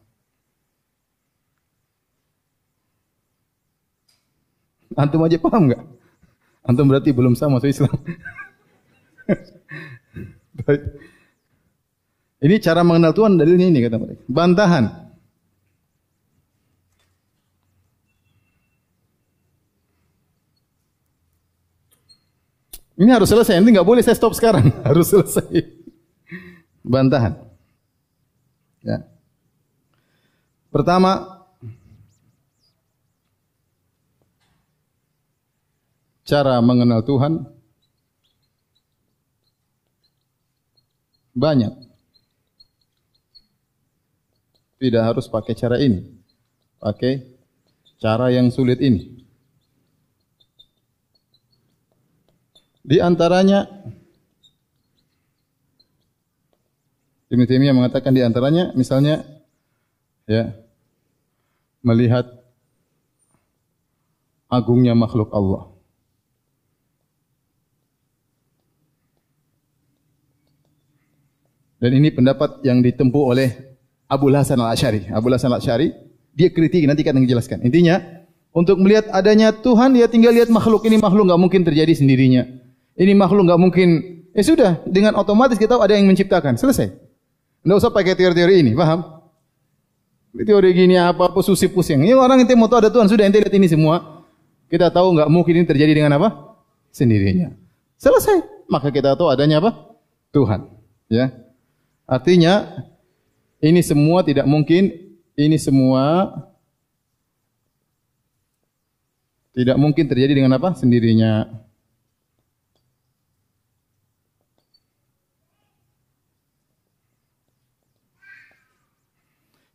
Antum 4.95 5.23
aja 5.27 5.35
paham 5.35 5.67
enggak? 5.67 5.83
Antum 6.63 6.87
berarti 6.87 7.11
belum 7.11 7.35
sah 7.35 7.51
masuk 7.51 7.69
Islam. 7.69 7.91
ini 12.45 12.55
cara 12.63 12.81
mengenal 12.81 13.11
Tuhan 13.11 13.35
dalilnya 13.35 13.67
ini 13.69 13.83
kata 13.83 13.99
mereka. 13.99 14.23
Bantahan. 14.25 15.05
Ini 22.95 23.11
harus 23.11 23.27
selesai. 23.27 23.59
Nanti 23.59 23.75
enggak 23.75 23.87
boleh 23.87 23.99
saya 23.99 24.15
stop 24.15 24.31
sekarang. 24.31 24.71
Harus 24.87 25.11
selesai. 25.11 25.51
Bantahan. 26.79 27.35
Ya. 28.79 29.03
Pertama, 30.71 31.34
cara 36.25 36.57
mengenal 36.59 37.05
Tuhan 37.05 37.45
banyak. 41.37 41.71
Tidak 44.81 45.03
harus 45.03 45.29
pakai 45.29 45.53
cara 45.53 45.77
ini. 45.79 46.03
Pakai 46.81 47.23
cara 48.01 48.33
yang 48.33 48.49
sulit 48.49 48.81
ini. 48.81 49.23
Di 52.85 53.01
antaranya 53.01 53.65
Ibn 57.25 57.41
Taimiyah 57.49 57.73
mengatakan 57.73 58.13
di 58.13 58.21
antaranya 58.21 58.69
misalnya 58.77 59.25
ya 60.29 60.53
melihat 61.81 62.29
agungnya 64.45 64.93
makhluk 64.93 65.33
Allah. 65.33 65.74
Dan 71.79 71.91
ini 71.95 72.09
pendapat 72.11 72.63
yang 72.63 72.79
ditempuh 72.79 73.23
oleh 73.35 73.49
Abu 74.07 74.31
Hasan 74.31 74.61
Al-Asy'ari. 74.61 75.11
Abu 75.11 75.27
Hasan 75.29 75.51
Al-Asy'ari 75.51 75.91
dia 76.35 76.51
kritik 76.51 76.83
nanti 76.85 77.03
akan 77.03 77.23
menjelaskan. 77.23 77.63
Intinya 77.63 77.99
untuk 78.55 78.79
melihat 78.79 79.11
adanya 79.11 79.51
Tuhan 79.51 79.95
dia 79.95 80.07
tinggal 80.07 80.31
lihat 80.31 80.47
makhluk 80.47 80.87
ini 80.87 80.95
makhluk 80.95 81.27
enggak 81.27 81.41
mungkin 81.41 81.61
terjadi 81.67 81.91
sendirinya. 81.91 82.47
Ini 82.95 83.11
makhluk 83.11 83.47
enggak 83.51 83.59
mungkin. 83.59 83.89
Ya 84.35 84.43
sudah, 84.43 84.83
dengan 84.83 85.15
otomatis 85.15 85.55
kita 85.55 85.75
tahu 85.75 85.81
ada 85.83 85.95
yang 85.95 86.07
menciptakan. 86.11 86.59
Selesai. 86.59 86.91
Enggak 87.63 87.77
usah 87.83 87.91
pakai 87.91 88.15
teori-teori 88.19 88.67
ini, 88.67 88.71
paham? 88.75 89.23
Teori 90.35 90.75
gini 90.75 90.99
apa 90.99 91.31
apa 91.31 91.39
susah 91.39 91.71
pusing. 91.71 92.03
Ini 92.03 92.11
orang 92.15 92.43
yang 92.43 92.59
mau 92.59 92.67
tahu 92.67 92.83
ada 92.83 92.91
Tuhan 92.91 93.07
sudah 93.07 93.23
ente 93.23 93.39
lihat 93.39 93.55
ini 93.55 93.71
semua. 93.71 94.23
Kita 94.67 94.91
tahu 94.91 95.15
enggak 95.15 95.31
mungkin 95.31 95.63
ini 95.63 95.65
terjadi 95.67 95.91
dengan 95.95 96.19
apa? 96.19 96.55
Sendirinya. 96.91 97.55
Selesai. 97.95 98.67
Maka 98.67 98.91
kita 98.91 99.15
tahu 99.15 99.31
adanya 99.31 99.63
apa? 99.63 99.95
Tuhan. 100.35 100.67
Ya. 101.07 101.44
Artinya 102.05 102.85
ini 103.61 103.81
semua 103.81 104.21
tidak 104.21 104.45
mungkin. 104.45 104.93
Ini 105.35 105.59
semua 105.59 106.31
tidak 109.51 109.75
mungkin 109.75 110.07
terjadi 110.07 110.39
dengan 110.39 110.55
apa? 110.55 110.71
Sendirinya. 110.79 111.49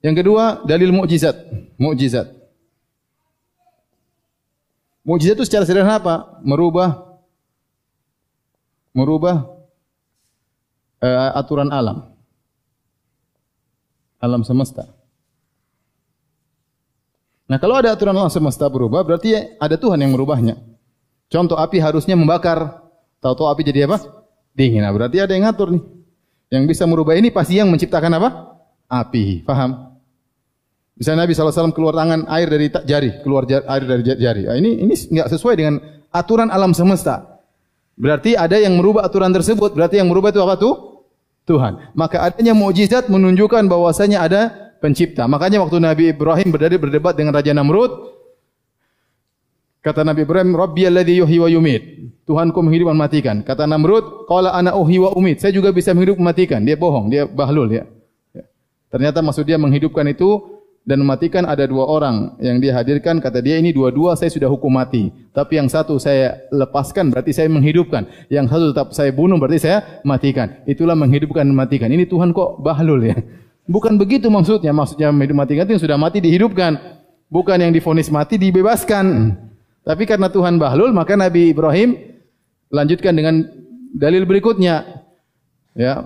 Yang 0.01 0.25
kedua, 0.25 0.65
dalil 0.65 0.97
mukjizat. 0.97 1.37
Mukjizat. 1.77 2.33
Mukjizat 5.05 5.37
itu 5.37 5.45
secara 5.45 5.69
sederhana 5.69 6.01
apa? 6.01 6.41
Merubah 6.41 7.11
merubah 8.91 9.47
uh, 11.05 11.31
aturan 11.39 11.71
alam. 11.71 12.10
Alam 14.21 14.45
semesta. 14.45 14.87
Nah, 17.51 17.59
kalau 17.59 17.81
ada 17.83 17.91
aturan 17.91 18.15
alam 18.15 18.31
semesta 18.31 18.71
berubah, 18.71 19.03
berarti 19.03 19.35
ada 19.59 19.75
Tuhan 19.75 19.99
yang 19.99 20.15
merubahnya. 20.15 20.55
Contoh 21.27 21.59
api 21.59 21.83
harusnya 21.83 22.15
membakar. 22.15 22.85
Tahu-tahu 23.19 23.51
api 23.51 23.63
jadi 23.67 23.91
apa? 23.91 23.99
Dingin. 24.55 24.87
Nah, 24.87 24.95
berarti 24.95 25.19
ada 25.19 25.35
yang 25.35 25.51
ngatur 25.51 25.75
nih. 25.75 25.83
Yang 26.51 26.65
bisa 26.77 26.85
merubah 26.87 27.19
ini 27.19 27.35
pasti 27.35 27.59
yang 27.59 27.67
menciptakan 27.67 28.23
apa? 28.23 28.29
Api. 28.87 29.43
Faham? 29.43 29.99
Misalnya 31.01 31.25
Nabi 31.25 31.33
SAW 31.33 31.73
keluar 31.73 31.97
tangan 31.97 32.29
air 32.29 32.47
dari 32.51 32.67
jari, 32.69 33.11
keluar 33.25 33.49
air 33.49 33.83
dari 33.89 34.03
jari. 34.05 34.43
Nah, 34.45 34.57
ini 34.59 34.85
ini 34.85 34.95
enggak 34.95 35.33
sesuai 35.33 35.55
dengan 35.57 35.81
aturan 36.13 36.53
alam 36.53 36.77
semesta. 36.77 37.41
Berarti 37.97 38.37
ada 38.37 38.59
yang 38.59 38.77
merubah 38.77 39.07
aturan 39.07 39.31
tersebut. 39.33 39.73
Berarti 39.73 39.99
yang 39.99 40.11
merubah 40.11 40.35
itu 40.35 40.43
apa 40.43 40.55
tuh? 40.61 40.90
Tuhan. 41.51 41.91
Maka 41.99 42.23
adanya 42.23 42.55
mukjizat 42.55 43.11
menunjukkan 43.11 43.67
bahwasanya 43.67 44.23
ada 44.23 44.41
pencipta. 44.79 45.27
Makanya 45.27 45.59
waktu 45.59 45.83
Nabi 45.83 46.15
Ibrahim 46.15 46.55
berdiri 46.55 46.79
berdebat 46.79 47.19
dengan 47.19 47.35
Raja 47.35 47.51
Namrud, 47.51 47.91
kata 49.83 50.07
Nabi 50.07 50.23
Ibrahim, 50.23 50.55
Rabbi 50.55 50.87
alladhi 50.87 51.19
yuhyi 51.19 51.43
wa 51.43 51.49
yumit. 51.51 51.83
Tuhanku 52.31 52.63
menghidupkan 52.63 52.95
matikan. 52.95 53.37
Kata 53.43 53.67
Namrud, 53.67 54.31
qala 54.31 54.55
ana 54.55 54.79
uhyi 54.79 55.03
wa 55.03 55.11
umit. 55.19 55.43
Saya 55.43 55.51
juga 55.51 55.75
bisa 55.75 55.91
menghidupkan 55.91 56.23
matikan. 56.23 56.61
Dia 56.63 56.79
bohong, 56.79 57.11
dia 57.11 57.27
bahlul 57.27 57.67
ya. 57.75 57.85
ya. 58.31 58.47
Ternyata 58.95 59.19
maksud 59.19 59.43
dia 59.43 59.59
menghidupkan 59.59 60.07
itu 60.07 60.60
dan 60.89 60.97
mematikan 61.05 61.45
ada 61.45 61.69
dua 61.69 61.85
orang 61.85 62.35
yang 62.41 62.57
dia 62.59 62.73
hadirkan. 62.73 63.21
Kata 63.21 63.45
dia 63.45 63.61
ini 63.61 63.71
dua-dua 63.71 64.17
saya 64.17 64.33
sudah 64.33 64.49
hukum 64.49 64.73
mati. 64.73 65.13
Tapi 65.31 65.61
yang 65.61 65.69
satu 65.69 66.01
saya 66.01 66.41
lepaskan 66.49 67.13
berarti 67.13 67.37
saya 67.37 67.49
menghidupkan. 67.53 68.09
Yang 68.33 68.47
satu 68.51 68.65
tetap 68.73 68.89
saya 68.97 69.11
bunuh 69.13 69.37
berarti 69.37 69.61
saya 69.61 70.01
matikan. 70.03 70.65
Itulah 70.65 70.97
menghidupkan 70.97 71.45
dan 71.45 71.53
mematikan 71.53 71.89
ini 71.93 72.09
Tuhan 72.09 72.33
kok 72.33 72.65
bahlul 72.65 73.05
ya? 73.05 73.17
Bukan 73.69 74.01
begitu 74.01 74.33
maksudnya. 74.33 74.73
Maksudnya 74.75 75.13
hidup 75.13 75.37
itu 75.47 75.73
yang 75.77 75.83
sudah 75.83 75.99
mati 76.01 76.19
dihidupkan. 76.19 76.75
Bukan 77.31 77.59
yang 77.63 77.71
difonis 77.71 78.11
mati 78.11 78.41
dibebaskan. 78.41 79.37
Tapi 79.87 80.03
karena 80.09 80.27
Tuhan 80.27 80.59
bahlul 80.59 80.91
maka 80.91 81.15
Nabi 81.15 81.55
Ibrahim 81.55 81.95
lanjutkan 82.73 83.15
dengan 83.15 83.47
dalil 83.95 84.27
berikutnya. 84.27 85.07
Ya 85.79 86.03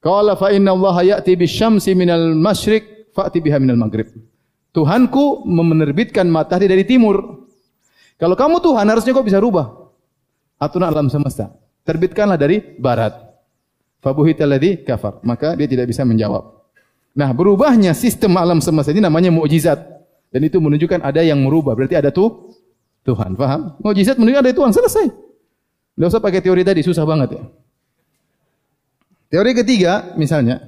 Qala 0.00 0.38
fa 0.38 0.52
inna 0.52 0.72
Allah 0.76 1.16
ya'ti 1.16 1.34
bisyamsi 1.34 1.96
minal 1.96 2.36
masyriq 2.36 3.12
fa'ti 3.16 3.40
biha 3.42 3.58
minal 3.58 3.80
maghrib. 3.80 4.12
Tuhanku 4.76 5.48
menerbitkan 5.48 6.28
matahari 6.28 6.68
dari 6.68 6.84
timur. 6.84 7.48
Kalau 8.20 8.36
kamu 8.36 8.60
Tuhan 8.60 8.86
harusnya 8.88 9.12
kau 9.16 9.24
bisa 9.24 9.40
rubah 9.40 9.86
aturan 10.60 10.88
alam 10.88 11.08
semesta. 11.08 11.52
Terbitkanlah 11.86 12.36
dari 12.36 12.60
barat. 12.76 13.14
Fabuhita 14.02 14.44
ladzi 14.44 14.82
kafar. 14.82 15.22
Maka 15.22 15.54
dia 15.54 15.68
tidak 15.70 15.88
bisa 15.88 16.02
menjawab. 16.02 16.66
Nah, 17.16 17.32
berubahnya 17.32 17.96
sistem 17.96 18.36
alam 18.36 18.60
semesta 18.60 18.92
ini 18.92 19.00
namanya 19.00 19.32
mukjizat. 19.32 19.80
Dan 20.28 20.44
itu 20.44 20.60
menunjukkan 20.60 21.00
ada 21.00 21.22
yang 21.22 21.40
merubah. 21.40 21.72
Berarti 21.72 21.96
ada 21.96 22.12
tuh 22.12 22.52
Tuhan. 23.06 23.38
Faham? 23.38 23.78
Mukjizat 23.80 24.18
menunjukkan 24.18 24.42
ada 24.44 24.52
Tuhan. 24.52 24.72
Selesai. 24.74 25.06
Tidak 25.96 26.08
usah 26.10 26.20
pakai 26.20 26.40
teori 26.42 26.66
tadi. 26.66 26.84
Susah 26.84 27.06
banget 27.06 27.40
ya. 27.40 27.42
Teori 29.26 29.52
ketiga 29.58 30.14
misalnya 30.14 30.62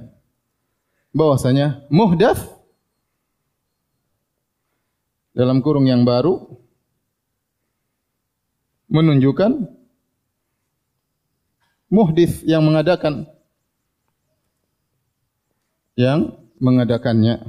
bahwasanya 1.15 1.87
muhdats 1.87 2.43
dalam 5.31 5.63
kurung 5.63 5.87
yang 5.87 6.03
baru 6.03 6.59
menunjukkan 8.91 9.69
muhdits 11.87 12.43
yang 12.43 12.65
mengadakan 12.67 13.31
yang 15.95 16.35
mengadakannya. 16.59 17.39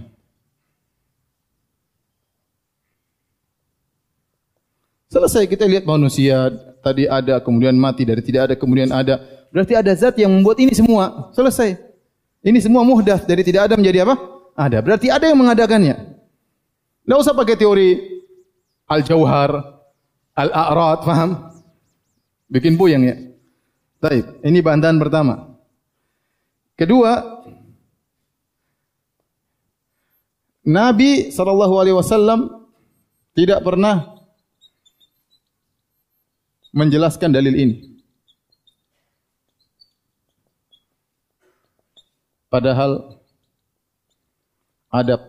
Selesai 5.11 5.51
kita 5.51 5.67
lihat 5.67 5.87
manusia 5.87 6.51
tadi 6.87 7.11
ada 7.11 7.43
kemudian 7.43 7.75
mati. 7.75 8.07
Dari 8.07 8.23
tidak 8.23 8.43
ada 8.51 8.55
kemudian 8.55 8.95
ada 8.95 9.19
Berarti 9.51 9.75
ada 9.75 9.93
zat 9.95 10.15
yang 10.19 10.31
membuat 10.31 10.63
ini 10.63 10.71
semua. 10.75 11.31
Selesai. 11.35 11.79
Ini 12.41 12.59
semua 12.63 12.87
muhdath 12.87 13.27
dari 13.27 13.45
tidak 13.45 13.69
ada 13.69 13.75
menjadi 13.77 14.07
apa? 14.07 14.15
Ada. 14.57 14.79
Berarti 14.81 15.13
ada 15.13 15.27
yang 15.27 15.39
mengadakannya. 15.39 15.97
Tidak 17.05 17.19
usah 17.19 17.35
pakai 17.35 17.59
teori 17.59 17.91
al-jauhar, 18.87 19.51
al-a'rad, 20.39 20.99
faham? 21.03 21.31
Bikin 22.51 22.79
puyeng 22.79 23.03
ya. 23.07 23.17
Baik, 24.01 24.41
ini 24.47 24.59
bantahan 24.65 24.97
pertama. 24.97 25.59
Kedua, 26.79 27.43
Nabi 30.65 31.29
sallallahu 31.29 31.75
alaihi 31.77 31.97
wasallam 31.99 32.71
tidak 33.35 33.61
pernah 33.61 34.17
menjelaskan 36.73 37.35
dalil 37.35 37.53
ini. 37.53 37.89
Padahal 42.51 43.23
adab 44.91 45.23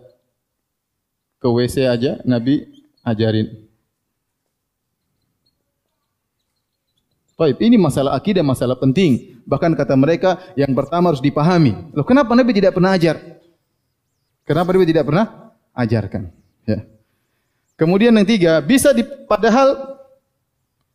ke 1.38 1.48
WC 1.48 1.86
aja 1.86 2.18
Nabi 2.26 2.66
ajarin. 3.06 3.70
Baik, 7.38 7.58
ini 7.58 7.78
masalah 7.78 8.14
akidah, 8.14 8.46
masalah 8.46 8.78
penting. 8.78 9.42
Bahkan 9.50 9.74
kata 9.74 9.98
mereka 9.98 10.38
yang 10.54 10.78
pertama 10.78 11.10
harus 11.10 11.22
dipahami. 11.22 11.74
Loh, 11.94 12.06
kenapa 12.06 12.38
Nabi 12.38 12.54
tidak 12.54 12.78
pernah 12.78 12.94
ajar? 12.94 13.18
Kenapa 14.46 14.70
Nabi 14.74 14.86
tidak 14.86 15.10
pernah 15.10 15.26
ajarkan? 15.74 16.30
Ya. 16.70 16.86
Kemudian 17.82 18.14
yang 18.14 18.30
tiga, 18.30 18.62
bisa 18.62 18.94
di, 18.94 19.02
padahal 19.26 19.98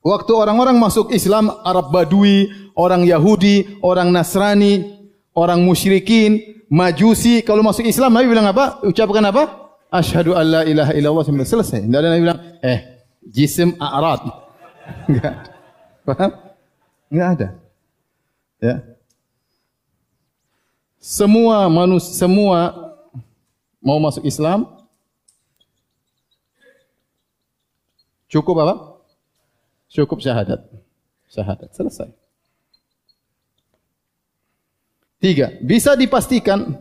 waktu 0.07 0.33
orang-orang 0.39 0.79
masuk 0.79 1.11
Islam, 1.11 1.51
Arab 1.67 1.91
Badui, 1.91 2.47
orang 2.79 3.03
Yahudi, 3.03 3.83
orang 3.83 4.15
Nasrani, 4.15 4.96
orang 5.37 5.61
musyrikin, 5.61 6.65
majusi, 6.73 7.45
kalau 7.45 7.61
masuk 7.61 7.85
Islam 7.85 8.17
Nabi 8.17 8.33
bilang 8.33 8.49
apa? 8.49 8.81
Ucapkan 8.83 9.23
apa? 9.29 9.69
Asyhadu 9.93 10.35
an 10.35 10.47
la 10.49 10.63
ilaha 10.65 10.93
illallah 10.97 11.23
sampai 11.23 11.47
selesai. 11.47 11.85
Tidak 11.85 12.01
ada 12.01 12.09
Nabi 12.11 12.23
bilang, 12.25 12.41
eh, 12.65 12.79
jisim 13.23 13.77
a'rad. 13.77 14.25
Enggak. 15.13 15.35
Paham? 16.09 16.31
Enggak 17.13 17.29
ada. 17.39 17.49
Ya. 18.59 18.75
Semua 20.99 21.71
manusia, 21.71 22.11
semua 22.19 22.75
mau 23.79 24.03
masuk 24.03 24.27
Islam, 24.27 24.67
cukup 28.27 28.57
apa? 28.67 28.75
Cukup 29.87 30.19
syahadat. 30.19 30.67
Syahadat. 31.31 31.71
Selesai. 31.71 32.26
Tiga, 35.17 35.57
bisa 35.65 35.97
dipastikan 35.97 36.77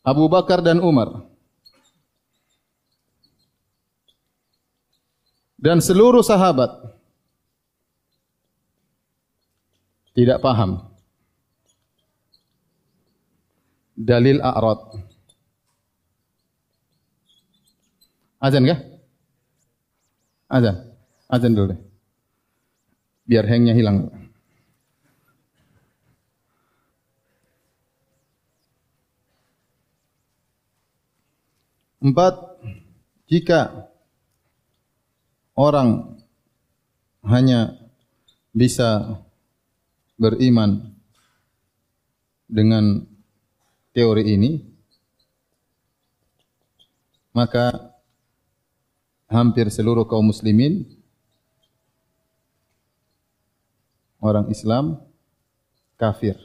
Abu 0.00 0.24
Bakar 0.32 0.64
dan 0.64 0.80
Umar 0.80 1.28
dan 5.60 5.78
seluruh 5.84 6.24
sahabat 6.24 6.72
tidak 10.16 10.40
paham 10.40 10.88
dalil 14.00 14.40
a'rad. 14.40 14.80
Azan 18.40 18.64
kah? 18.64 18.80
Azan. 20.48 20.76
Azan 21.28 21.52
dulu 21.52 21.76
deh. 21.76 21.80
Biar 23.28 23.44
hangnya 23.44 23.76
hilang. 23.76 24.19
Empat, 32.00 32.32
jika 33.28 33.92
orang 35.52 36.16
hanya 37.20 37.76
bisa 38.56 39.20
beriman 40.16 40.96
dengan 42.48 43.04
teori 43.92 44.24
ini, 44.32 44.64
maka 47.36 47.92
hampir 49.28 49.68
seluruh 49.68 50.08
kaum 50.08 50.32
muslimin 50.32 50.88
orang 54.24 54.48
Islam 54.48 55.04
kafir. 56.00 56.36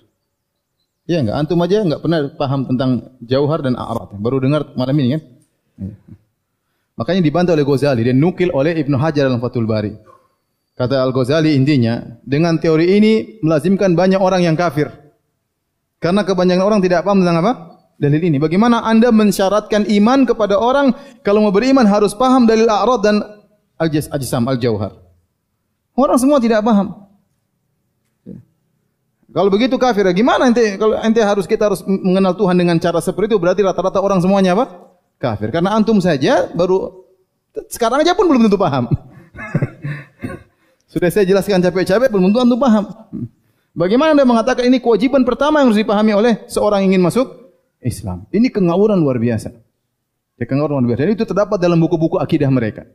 Ya 1.05 1.21
enggak, 1.21 1.37
antum 1.37 1.61
aja 1.61 1.79
enggak 1.79 2.01
pernah 2.01 2.27
paham 2.33 2.65
tentang 2.65 3.13
jauhar 3.21 3.61
dan 3.61 3.77
a'rad. 3.77 4.17
Baru 4.17 4.41
dengar 4.41 4.73
malam 4.73 4.97
ini 4.99 5.15
kan? 5.15 5.34
Ya. 5.79 5.91
Makanya 6.95 7.21
dibantah 7.21 7.53
oleh 7.59 7.67
Ghazali 7.67 8.07
dan 8.07 8.17
nukil 8.23 8.55
oleh 8.55 8.79
Ibnu 8.79 8.95
Hajar 8.95 9.27
dalam 9.27 9.43
Fathul 9.43 9.67
Bari. 9.67 9.91
Kata 10.75 11.03
Al-Ghazali 11.03 11.55
intinya, 11.55 12.03
dengan 12.23 12.59
teori 12.59 12.99
ini 12.99 13.39
melazimkan 13.43 13.95
banyak 13.95 14.19
orang 14.19 14.43
yang 14.43 14.55
kafir. 14.55 14.91
Karena 15.99 16.23
kebanyakan 16.27 16.63
orang 16.63 16.79
tidak 16.83 17.07
paham 17.07 17.23
tentang 17.23 17.39
apa? 17.43 17.51
Dalil 17.95 18.19
ini. 18.19 18.37
Bagaimana 18.39 18.83
anda 18.83 19.11
mensyaratkan 19.11 19.87
iman 19.87 20.27
kepada 20.27 20.59
orang 20.59 20.91
kalau 21.23 21.47
mau 21.47 21.51
beriman 21.55 21.87
harus 21.87 22.11
paham 22.11 22.43
dalil 22.43 22.67
a'rad 22.67 22.99
dan 23.03 23.23
al-jisam, 23.79 24.43
al-jauhar. 24.51 24.99
Orang 25.95 26.19
semua 26.19 26.43
tidak 26.43 26.59
paham. 26.63 27.07
Kalau 29.31 29.51
begitu 29.51 29.75
kafir, 29.75 30.07
gimana 30.15 30.47
ente 30.47 30.79
kalau 30.79 30.95
ente 30.95 31.19
harus 31.19 31.43
kita 31.43 31.67
harus 31.67 31.83
mengenal 31.83 32.39
Tuhan 32.39 32.55
dengan 32.55 32.79
cara 32.79 33.03
seperti 33.03 33.35
itu 33.35 33.39
berarti 33.39 33.67
rata-rata 33.67 33.99
orang 33.99 34.23
semuanya 34.23 34.55
apa? 34.55 34.84
Kafir. 35.19 35.49
Karena 35.51 35.75
antum 35.75 35.99
saja 36.03 36.49
baru 36.51 37.05
sekarang 37.71 38.03
aja 38.03 38.13
pun 38.13 38.27
belum 38.27 38.47
tentu 38.47 38.59
paham. 38.59 38.91
Sudah 40.91 41.11
saya 41.11 41.27
jelaskan 41.27 41.59
capek-capek 41.63 42.07
belum 42.07 42.31
tentu 42.31 42.39
antum 42.43 42.59
paham. 42.59 42.85
Bagaimana 43.75 44.15
anda 44.15 44.23
mengatakan 44.23 44.71
ini 44.71 44.79
kewajiban 44.79 45.27
pertama 45.27 45.59
yang 45.59 45.67
harus 45.67 45.79
dipahami 45.79 46.15
oleh 46.15 46.33
seorang 46.47 46.87
yang 46.87 46.95
ingin 46.95 47.03
masuk 47.03 47.27
Islam? 47.83 48.23
Ini 48.31 48.47
kengawuran 48.47 48.95
luar 48.95 49.19
biasa. 49.19 49.51
Ya 50.39 50.45
kengawuran 50.47 50.79
luar 50.79 50.95
biasa. 50.95 51.01
Dan 51.03 51.11
itu 51.11 51.25
terdapat 51.27 51.59
dalam 51.59 51.79
buku-buku 51.83 52.15
akidah 52.15 52.47
mereka. 52.47 52.87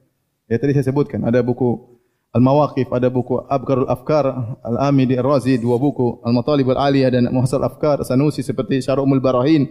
Ya 0.48 0.56
tadi 0.56 0.72
saya 0.72 0.88
sebutkan 0.88 1.20
ada 1.28 1.44
buku 1.44 2.00
Al-Mawaqif, 2.30 2.88
ada 2.94 3.10
buku 3.10 3.42
Abkarul 3.44 3.90
Afkar, 3.90 4.56
Al-Amidi 4.62 5.18
Ar-Razi, 5.18 5.58
dua 5.58 5.76
buku, 5.76 6.22
Al-Matalib 6.22 6.72
Al-Aliyah 6.72 7.10
dan 7.10 7.26
Muhasal 7.28 7.60
Afkar, 7.66 8.00
Sanusi 8.06 8.40
seperti 8.40 8.80
Syarumul 8.80 9.20
Barahin 9.20 9.66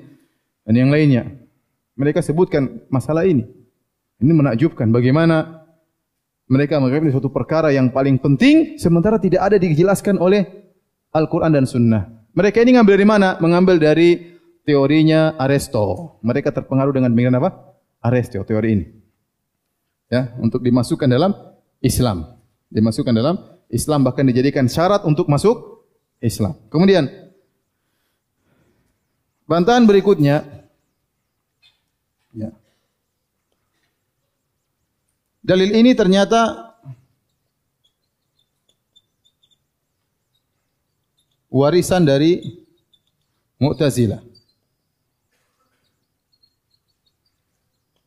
dan 0.67 0.75
yang 0.77 0.91
lainnya 0.93 1.48
mereka 1.99 2.23
sebutkan 2.23 2.79
masalah 2.87 3.27
ini. 3.27 3.43
Ini 4.23 4.31
menakjubkan 4.31 4.87
bagaimana 4.87 5.67
mereka 6.47 6.79
ini 6.79 7.11
suatu 7.11 7.27
perkara 7.27 7.75
yang 7.75 7.91
paling 7.91 8.15
penting 8.17 8.79
sementara 8.79 9.19
tidak 9.19 9.43
ada 9.43 9.59
dijelaskan 9.59 10.15
oleh 10.15 10.47
Al-Quran 11.11 11.51
dan 11.51 11.67
Sunnah. 11.67 12.07
Mereka 12.31 12.63
ini 12.63 12.79
mengambil 12.79 12.95
dari 12.95 13.07
mana? 13.07 13.29
Mengambil 13.43 13.75
dari 13.77 14.39
teorinya 14.63 15.35
Aristo. 15.35 16.17
Mereka 16.23 16.55
terpengaruh 16.55 16.95
dengan 16.95 17.11
pemikiran 17.11 17.37
apa? 17.43 17.49
Aristo, 17.99 18.41
teori 18.47 18.69
ini. 18.79 18.85
Ya, 20.09 20.33
untuk 20.39 20.63
dimasukkan 20.63 21.05
dalam 21.05 21.35
Islam. 21.83 22.39
Dimasukkan 22.71 23.13
dalam 23.13 23.35
Islam 23.69 24.07
bahkan 24.07 24.23
dijadikan 24.25 24.65
syarat 24.71 25.03
untuk 25.05 25.27
masuk 25.29 25.85
Islam. 26.23 26.57
Kemudian 26.73 27.09
bantahan 29.45 29.85
berikutnya 29.85 30.58
Ya. 32.33 32.53
Dalil 35.41 35.73
ini 35.73 35.97
ternyata 35.97 36.69
warisan 41.49 42.05
dari 42.05 42.61
Mu'tazilah. 43.59 44.21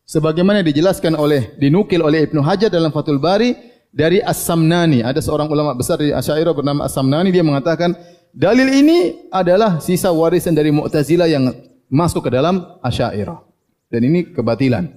Sebagaimana 0.07 0.61
dijelaskan 0.61 1.17
oleh 1.17 1.57
dinukil 1.57 2.05
oleh 2.05 2.29
Ibnu 2.29 2.45
Hajar 2.45 2.69
dalam 2.69 2.93
Fathul 2.93 3.19
Bari 3.19 3.57
dari 3.93 4.21
As-Samnani, 4.21 5.01
ada 5.05 5.21
seorang 5.21 5.49
ulama 5.49 5.73
besar 5.73 6.01
di 6.01 6.13
Asy'ariyah 6.13 6.53
bernama 6.53 6.85
As-Samnani 6.85 7.33
dia 7.33 7.45
mengatakan 7.45 7.97
dalil 8.33 8.69
ini 8.71 9.29
adalah 9.33 9.81
sisa 9.81 10.13
warisan 10.13 10.53
dari 10.57 10.69
Mu'tazilah 10.73 11.29
yang 11.29 11.53
masuk 11.89 12.29
ke 12.29 12.31
dalam 12.33 12.61
Asy'ariyah. 12.85 13.52
Dan 13.93 14.09
ini 14.09 14.33
kebatilan. 14.33 14.89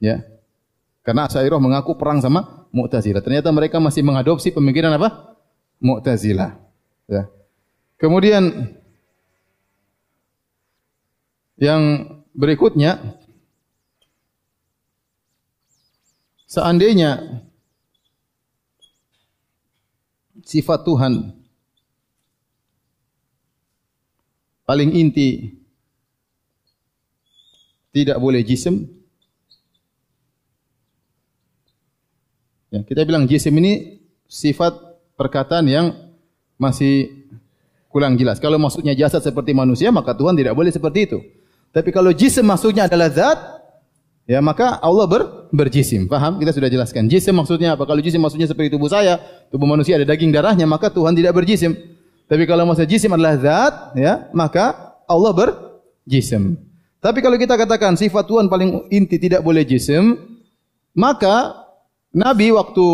Ya. 0.00 0.24
Karena 1.04 1.28
Asy'ariyah 1.28 1.60
mengaku 1.60 2.00
perang 2.00 2.24
sama 2.24 2.64
Mu'tazilah. 2.72 3.20
Ternyata 3.20 3.52
mereka 3.52 3.76
masih 3.76 4.00
mengadopsi 4.00 4.48
pemikiran 4.48 4.96
apa? 4.96 5.36
Mu'tazilah. 5.84 6.56
Ya. 7.04 7.28
Kemudian 8.00 8.72
yang 11.60 12.08
berikutnya 12.32 13.20
seandainya 16.48 17.44
sifat 20.42 20.82
Tuhan 20.82 21.36
paling 24.66 24.90
inti 24.96 25.61
tidak 27.92 28.16
boleh 28.18 28.40
jisim. 28.40 28.88
Ya, 32.72 32.80
kita 32.80 33.04
bilang 33.04 33.28
jisim 33.28 33.52
ini 33.60 34.00
sifat 34.24 34.72
perkataan 35.20 35.68
yang 35.68 35.92
masih 36.56 37.28
kurang 37.92 38.16
jelas. 38.16 38.40
Kalau 38.40 38.56
maksudnya 38.56 38.96
jasad 38.96 39.20
seperti 39.20 39.52
manusia, 39.52 39.92
maka 39.92 40.16
Tuhan 40.16 40.32
tidak 40.32 40.56
boleh 40.56 40.72
seperti 40.72 41.04
itu. 41.04 41.20
Tapi 41.68 41.92
kalau 41.92 42.08
jisim 42.16 42.48
maksudnya 42.48 42.88
adalah 42.88 43.12
zat, 43.12 43.38
ya 44.24 44.40
maka 44.40 44.80
Allah 44.80 45.04
ber, 45.04 45.52
berjisim. 45.52 46.08
Faham? 46.08 46.40
Kita 46.40 46.56
sudah 46.56 46.72
jelaskan. 46.72 47.12
Jisim 47.12 47.36
maksudnya 47.36 47.76
apa? 47.76 47.84
Kalau 47.84 48.00
jisim 48.00 48.24
maksudnya 48.24 48.48
seperti 48.48 48.72
tubuh 48.72 48.88
saya, 48.88 49.20
tubuh 49.52 49.68
manusia 49.68 50.00
ada 50.00 50.08
daging 50.08 50.32
darahnya, 50.32 50.64
maka 50.64 50.88
Tuhan 50.88 51.12
tidak 51.12 51.36
berjisim. 51.36 51.76
Tapi 52.24 52.48
kalau 52.48 52.64
maksudnya 52.64 52.88
jisim 52.88 53.12
adalah 53.12 53.36
zat, 53.36 53.74
ya 54.00 54.32
maka 54.32 54.96
Allah 55.04 55.36
berjisim. 55.36 56.71
Tapi 57.02 57.18
kalau 57.18 57.34
kita 57.34 57.58
katakan 57.58 57.98
sifat 57.98 58.30
Tuhan 58.30 58.46
paling 58.46 58.86
inti 58.94 59.18
tidak 59.18 59.42
boleh 59.42 59.66
jisim, 59.66 60.38
maka 60.94 61.66
Nabi 62.14 62.54
waktu 62.54 62.86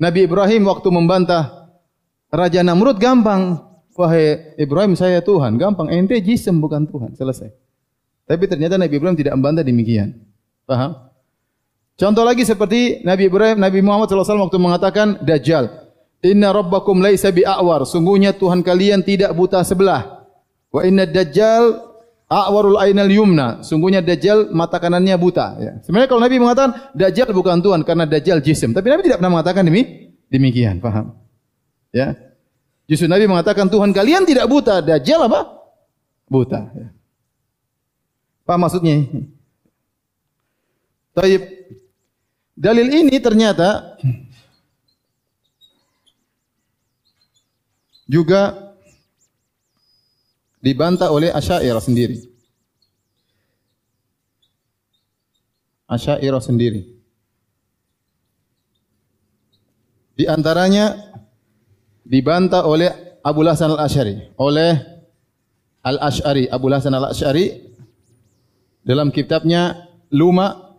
Nabi 0.00 0.24
Ibrahim 0.24 0.64
waktu 0.64 0.88
membantah 0.88 1.68
Raja 2.32 2.64
Namrud 2.64 2.96
gampang. 2.96 3.60
Wahai 3.98 4.54
Ibrahim 4.54 4.94
saya 4.94 5.18
Tuhan. 5.18 5.58
Gampang. 5.58 5.90
Ente 5.90 6.14
jisim 6.22 6.62
bukan 6.62 6.86
Tuhan. 6.86 7.18
Selesai. 7.18 7.50
Tapi 8.30 8.46
ternyata 8.46 8.78
Nabi 8.78 8.94
Ibrahim 8.94 9.18
tidak 9.18 9.34
membantah 9.34 9.66
demikian. 9.66 10.14
Paham? 10.64 11.10
Contoh 11.98 12.22
lagi 12.22 12.46
seperti 12.46 13.02
Nabi 13.02 13.26
Ibrahim, 13.26 13.58
Nabi 13.58 13.82
Muhammad 13.82 14.06
SAW 14.06 14.46
waktu 14.46 14.60
mengatakan 14.62 15.18
Dajjal. 15.18 15.88
Inna 16.22 16.50
rabbakum 16.54 16.98
laysa 16.98 17.34
bi'awar. 17.34 17.86
Sungguhnya 17.86 18.34
Tuhan 18.34 18.62
kalian 18.62 19.02
tidak 19.02 19.34
buta 19.34 19.62
sebelah. 19.62 20.26
Wa 20.68 20.82
inna 20.82 21.06
dajjal 21.08 21.87
A'warul 22.28 22.76
ainal 22.76 23.08
yumna. 23.08 23.64
Sungguhnya 23.64 24.04
Dajjal 24.04 24.52
mata 24.52 24.76
kanannya 24.76 25.16
buta. 25.16 25.56
Ya. 25.56 25.72
Sebenarnya 25.80 26.08
kalau 26.12 26.20
Nabi 26.20 26.36
mengatakan 26.36 26.92
Dajjal 26.92 27.32
bukan 27.32 27.64
Tuhan 27.64 27.80
karena 27.88 28.04
Dajjal 28.04 28.44
jisim. 28.44 28.76
Tapi 28.76 28.84
Nabi 28.92 29.08
tidak 29.08 29.24
pernah 29.24 29.40
mengatakan 29.40 29.64
demi 29.64 30.12
demikian. 30.28 30.76
Faham? 30.84 31.16
Ya. 31.88 32.12
Justru 32.84 33.08
Nabi 33.08 33.24
mengatakan 33.24 33.72
Tuhan 33.72 33.96
kalian 33.96 34.28
tidak 34.28 34.44
buta. 34.44 34.84
Dajjal 34.84 35.24
apa? 35.24 35.40
Buta. 36.28 36.68
Ya. 36.76 36.92
Apa 38.44 38.54
maksudnya? 38.60 39.08
Taib. 41.16 41.42
Dalil 42.58 42.92
ini 42.92 43.16
ternyata 43.22 43.96
juga 48.04 48.67
dibantah 50.68 51.08
oleh 51.08 51.32
Asy'ariyah 51.32 51.80
sendiri. 51.80 52.28
Asy'ariyah 55.88 56.44
sendiri. 56.44 56.84
Di 60.12 60.28
antaranya 60.28 60.92
dibantah 62.04 62.68
oleh 62.68 62.92
Abu 63.24 63.40
Hasan 63.48 63.72
Al-Asy'ari, 63.72 64.36
oleh 64.36 64.76
Al-Asy'ari, 65.80 66.52
Abu 66.52 66.68
Hasan 66.68 66.92
Al-Asy'ari 66.92 67.64
dalam 68.84 69.08
kitabnya 69.08 69.88
Luma 70.12 70.76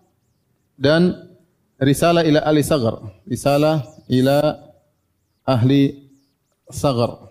dan 0.78 1.34
Risalah 1.80 2.28
ila 2.28 2.44
ahli 2.44 2.62
Sagar, 2.62 3.00
Risalah 3.24 3.88
ila 4.12 4.60
ahli 5.48 6.12
Sagar. 6.68 7.29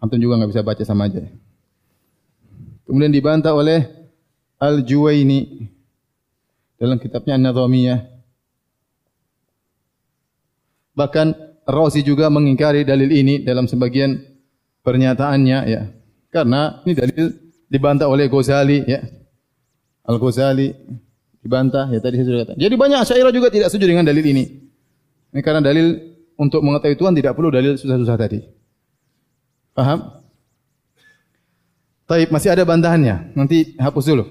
Antum 0.00 0.20
juga 0.20 0.36
enggak 0.36 0.50
bisa 0.52 0.62
baca 0.62 0.82
sama 0.84 1.08
aja. 1.08 1.24
Kemudian 2.86 3.10
dibantah 3.10 3.56
oleh 3.56 3.84
Al-Juwaini 4.60 5.68
dalam 6.78 7.00
kitabnya 7.00 7.36
An-Nadhamiyah. 7.36 8.00
Bahkan 10.96 11.26
Razi 11.66 12.00
juga 12.06 12.30
mengingkari 12.30 12.86
dalil 12.86 13.10
ini 13.10 13.42
dalam 13.42 13.66
sebagian 13.66 14.22
pernyataannya 14.86 15.58
ya. 15.66 15.82
Karena 16.30 16.80
ini 16.86 16.94
dalil 16.94 17.24
dibantah 17.66 18.06
oleh 18.06 18.30
Ghazali 18.30 18.86
ya. 18.86 19.02
Al-Ghazali 20.06 20.70
dibantah 21.42 21.90
ya 21.90 21.98
tadi 21.98 22.22
saya 22.22 22.26
sudah 22.30 22.40
katakan. 22.46 22.60
Jadi 22.62 22.74
banyak 22.78 22.98
Asy'ariyah 23.02 23.34
juga 23.34 23.48
tidak 23.50 23.68
setuju 23.74 23.86
dengan 23.90 24.06
dalil 24.06 24.22
ini. 24.22 24.44
Ini 25.34 25.40
karena 25.42 25.60
dalil 25.60 25.98
untuk 26.38 26.62
mengetahui 26.62 26.96
Tuhan 26.96 27.12
tidak 27.18 27.34
perlu 27.34 27.50
dalil 27.50 27.74
susah-susah 27.74 28.16
tadi. 28.16 28.40
Paham? 29.76 30.24
Taib 32.08 32.32
masih 32.32 32.48
ada 32.48 32.64
bantahannya. 32.64 33.36
Nanti 33.36 33.76
hapus 33.76 34.08
dulu. 34.08 34.24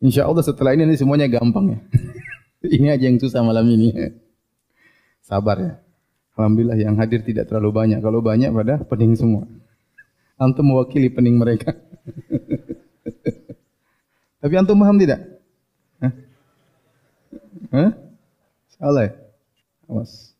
Insya 0.00 0.24
Allah 0.24 0.40
setelah 0.40 0.72
ini, 0.72 0.88
ini 0.88 0.96
semuanya 0.96 1.28
gampang 1.28 1.76
ya. 1.76 1.78
ini 2.80 2.88
aja 2.88 3.04
yang 3.04 3.20
susah 3.20 3.44
malam 3.44 3.68
ini. 3.68 3.92
Sabar 5.20 5.60
ya. 5.60 5.72
Alhamdulillah 6.40 6.80
yang 6.80 6.96
hadir 6.96 7.20
tidak 7.20 7.52
terlalu 7.52 7.76
banyak. 7.76 8.00
Kalau 8.00 8.24
banyak 8.24 8.48
pada 8.48 8.80
pening 8.88 9.12
semua. 9.12 9.44
Antum 10.40 10.72
mewakili 10.72 11.12
pening 11.12 11.36
mereka. 11.36 11.76
Tapi 14.40 14.54
antum 14.56 14.80
paham 14.80 14.96
tidak? 14.96 15.20
Hah? 16.00 16.12
Hah? 17.76 17.90
Salah 18.80 19.02
ya? 19.04 19.12
Awas. 19.84 20.32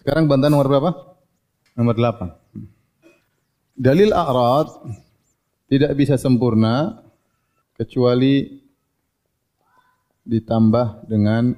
Sekarang 0.00 0.24
bantahan 0.24 0.48
nomor 0.48 0.72
berapa? 0.72 1.07
Nomor 1.78 1.94
delapan. 1.94 2.34
Dalil 3.78 4.10
a'rad 4.10 4.66
tidak 5.70 5.94
bisa 5.94 6.18
sempurna 6.18 7.06
kecuali 7.78 8.50
ditambah 10.26 11.06
dengan 11.06 11.54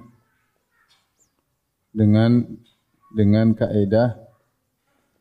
dengan 1.97 2.45
dengan 3.17 3.57
kaidah 3.57 4.21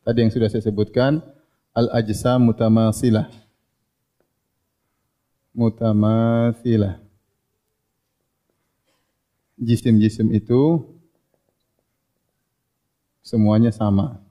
tadi 0.04 0.18
yang 0.20 0.30
sudah 0.30 0.52
saya 0.52 0.68
sebutkan 0.68 1.24
al-ajsam 1.72 2.44
mutamasilah 2.44 3.26
mutamasilah 5.56 7.00
jisim-jisim 9.56 10.28
itu 10.36 10.84
semuanya 13.24 13.72
sama. 13.72 14.29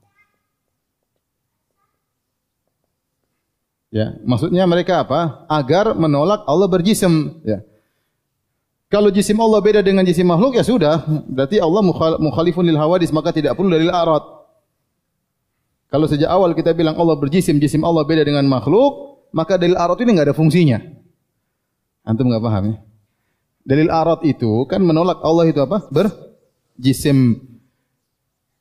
Ya, 3.90 4.14
maksudnya 4.22 4.70
mereka 4.70 5.02
apa? 5.02 5.50
Agar 5.50 5.98
menolak 5.98 6.46
Allah 6.46 6.70
berjisim. 6.70 7.42
Ya. 7.42 7.66
Kalau 8.90 9.10
jisim 9.10 9.38
Allah 9.38 9.62
beda 9.62 9.82
dengan 9.82 10.06
jisim 10.06 10.26
makhluk 10.26 10.58
ya 10.58 10.66
sudah, 10.66 11.06
berarti 11.30 11.62
Allah 11.62 11.82
mukhalifun 12.18 12.66
lil 12.66 12.78
hawadis 12.78 13.14
maka 13.14 13.34
tidak 13.34 13.58
perlu 13.58 13.70
dalil 13.70 13.94
arat. 13.94 14.26
Kalau 15.90 16.06
sejak 16.06 16.30
awal 16.30 16.54
kita 16.54 16.74
bilang 16.74 16.98
Allah 16.98 17.18
berjisim, 17.18 17.58
jisim 17.58 17.82
Allah 17.82 18.06
beda 18.06 18.22
dengan 18.22 18.46
makhluk, 18.46 19.26
maka 19.34 19.58
dalil 19.58 19.78
arat 19.78 19.98
ini 20.06 20.18
enggak 20.18 20.34
ada 20.34 20.38
fungsinya. 20.38 20.78
Antum 22.06 22.30
enggak 22.30 22.46
paham 22.46 22.64
ya? 22.74 22.76
Dalil 23.66 23.90
arat 23.90 24.22
itu 24.26 24.66
kan 24.70 24.82
menolak 24.82 25.22
Allah 25.22 25.50
itu 25.50 25.62
apa? 25.62 25.86
Berjisim 25.90 27.42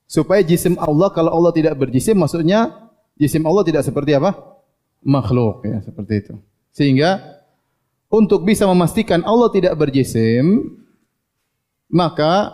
supaya 0.08 0.40
jisim 0.40 0.76
Allah 0.80 1.12
kalau 1.12 1.36
Allah 1.36 1.52
tidak 1.52 1.76
berjisim 1.76 2.16
maksudnya 2.16 2.88
jisim 3.20 3.44
Allah 3.44 3.60
tidak 3.60 3.84
seperti 3.84 4.16
apa 4.16 4.57
makhluk 5.02 5.64
ya 5.66 5.78
seperti 5.82 6.14
itu. 6.26 6.34
Sehingga 6.74 7.18
untuk 8.08 8.44
bisa 8.44 8.64
memastikan 8.64 9.20
Allah 9.22 9.50
tidak 9.52 9.74
berjisim 9.76 10.76
maka 11.88 12.52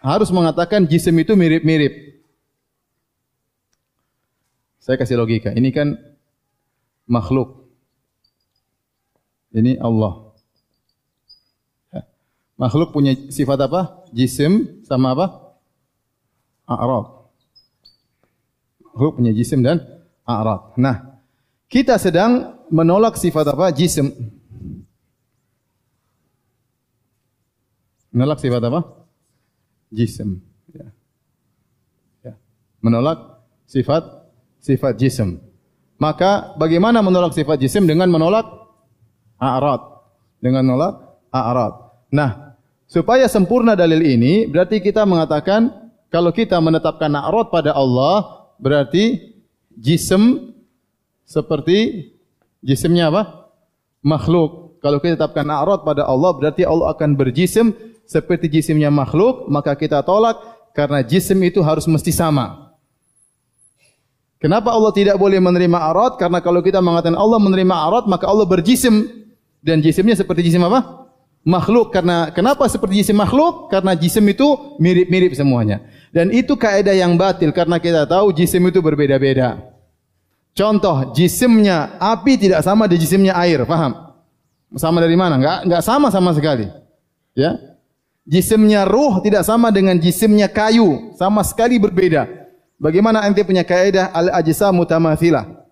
harus 0.00 0.30
mengatakan 0.32 0.86
jisim 0.86 1.12
itu 1.20 1.34
mirip-mirip. 1.36 2.22
Saya 4.80 4.96
kasih 4.96 5.20
logika. 5.20 5.52
Ini 5.52 5.70
kan 5.74 5.98
makhluk. 7.04 7.68
Ini 9.50 9.82
Allah. 9.82 10.30
Ya. 11.90 12.02
makhluk 12.54 12.94
punya 12.94 13.12
sifat 13.28 13.58
apa? 13.66 14.06
Jisim 14.14 14.82
sama 14.86 15.12
apa? 15.12 15.26
A'rad. 16.70 17.06
Huruf 18.94 19.18
punya 19.18 19.34
jisim 19.34 19.60
dan 19.60 19.82
a'rad. 20.22 20.78
Nah, 20.78 21.09
kita 21.70 21.96
sedang 22.02 22.58
menolak 22.68 23.14
sifat 23.14 23.46
apa? 23.54 23.70
Jisim. 23.70 24.10
Menolak 28.10 28.42
sifat 28.42 28.58
apa? 28.66 28.80
Jisim. 29.94 30.42
Ya. 30.74 30.90
Ya. 32.26 32.34
Menolak 32.82 33.46
sifat 33.70 34.02
sifat 34.58 34.98
jisim. 34.98 35.38
Maka 35.94 36.58
bagaimana 36.58 37.06
menolak 37.06 37.38
sifat 37.38 37.62
jisim 37.62 37.86
dengan 37.86 38.10
menolak 38.10 38.50
a'rad? 39.38 40.02
Dengan 40.42 40.66
menolak 40.66 41.22
a'rad. 41.30 41.74
Nah, 42.10 42.58
supaya 42.90 43.30
sempurna 43.30 43.78
dalil 43.78 44.02
ini 44.02 44.50
berarti 44.50 44.82
kita 44.82 45.06
mengatakan 45.06 45.70
kalau 46.10 46.34
kita 46.34 46.58
menetapkan 46.58 47.14
na'rod 47.14 47.54
pada 47.54 47.70
Allah, 47.78 48.50
berarti 48.58 49.38
jisim 49.78 50.50
seperti 51.30 52.10
jisimnya 52.58 53.14
apa? 53.14 53.54
Makhluk. 54.02 54.82
Kalau 54.82 54.98
kita 54.98 55.14
tetapkan 55.14 55.46
na'rod 55.46 55.86
pada 55.86 56.02
Allah, 56.10 56.34
berarti 56.34 56.66
Allah 56.66 56.90
akan 56.90 57.14
berjisim 57.14 57.70
seperti 58.02 58.50
jisimnya 58.50 58.90
makhluk, 58.90 59.46
maka 59.46 59.78
kita 59.78 60.02
tolak 60.02 60.42
karena 60.74 61.06
jisim 61.06 61.38
itu 61.46 61.62
harus 61.62 61.86
mesti 61.86 62.10
sama. 62.10 62.74
Kenapa 64.40 64.72
Allah 64.72 64.90
tidak 64.96 65.20
boleh 65.20 65.36
menerima 65.36 65.78
arad? 65.78 66.16
Karena 66.16 66.40
kalau 66.40 66.64
kita 66.64 66.80
mengatakan 66.80 67.14
Allah 67.14 67.38
menerima 67.38 67.76
arad, 67.76 68.04
maka 68.08 68.24
Allah 68.24 68.48
berjisim 68.48 69.04
dan 69.60 69.84
jisimnya 69.84 70.16
seperti 70.16 70.48
jisim 70.48 70.64
apa? 70.64 71.06
Makhluk. 71.44 71.92
Karena 71.92 72.32
kenapa 72.32 72.64
seperti 72.66 73.04
jisim 73.04 73.20
makhluk? 73.20 73.68
Karena 73.68 73.92
jisim 73.92 74.24
itu 74.26 74.80
mirip-mirip 74.80 75.36
semuanya. 75.36 75.84
Dan 76.08 76.32
itu 76.32 76.56
kaidah 76.56 76.96
yang 76.96 77.20
batil 77.20 77.52
karena 77.52 77.76
kita 77.76 78.08
tahu 78.08 78.32
jisim 78.32 78.64
itu 78.64 78.80
berbeda-beda. 78.80 79.69
Contoh, 80.54 81.14
jisimnya 81.14 81.96
api 81.96 82.36
tidak 82.36 82.60
sama 82.66 82.90
dengan 82.90 83.00
jisimnya 83.00 83.34
air, 83.38 83.62
paham? 83.64 84.10
Sama 84.74 84.98
dari 85.02 85.14
mana? 85.14 85.38
Enggak 85.38 85.58
enggak 85.66 85.82
sama 85.82 86.08
sama 86.10 86.30
sekali. 86.34 86.66
Ya. 87.34 87.58
Jisimnya 88.26 88.86
ruh 88.86 89.18
tidak 89.24 89.42
sama 89.42 89.74
dengan 89.74 89.98
jisimnya 89.98 90.46
kayu, 90.46 91.14
sama 91.18 91.42
sekali 91.42 91.78
berbeda. 91.78 92.26
Bagaimana 92.78 93.26
ente 93.26 93.42
punya 93.42 93.66
kaidah 93.66 94.14
al-ajsa 94.14 94.70
mutamathilah? 94.70 95.66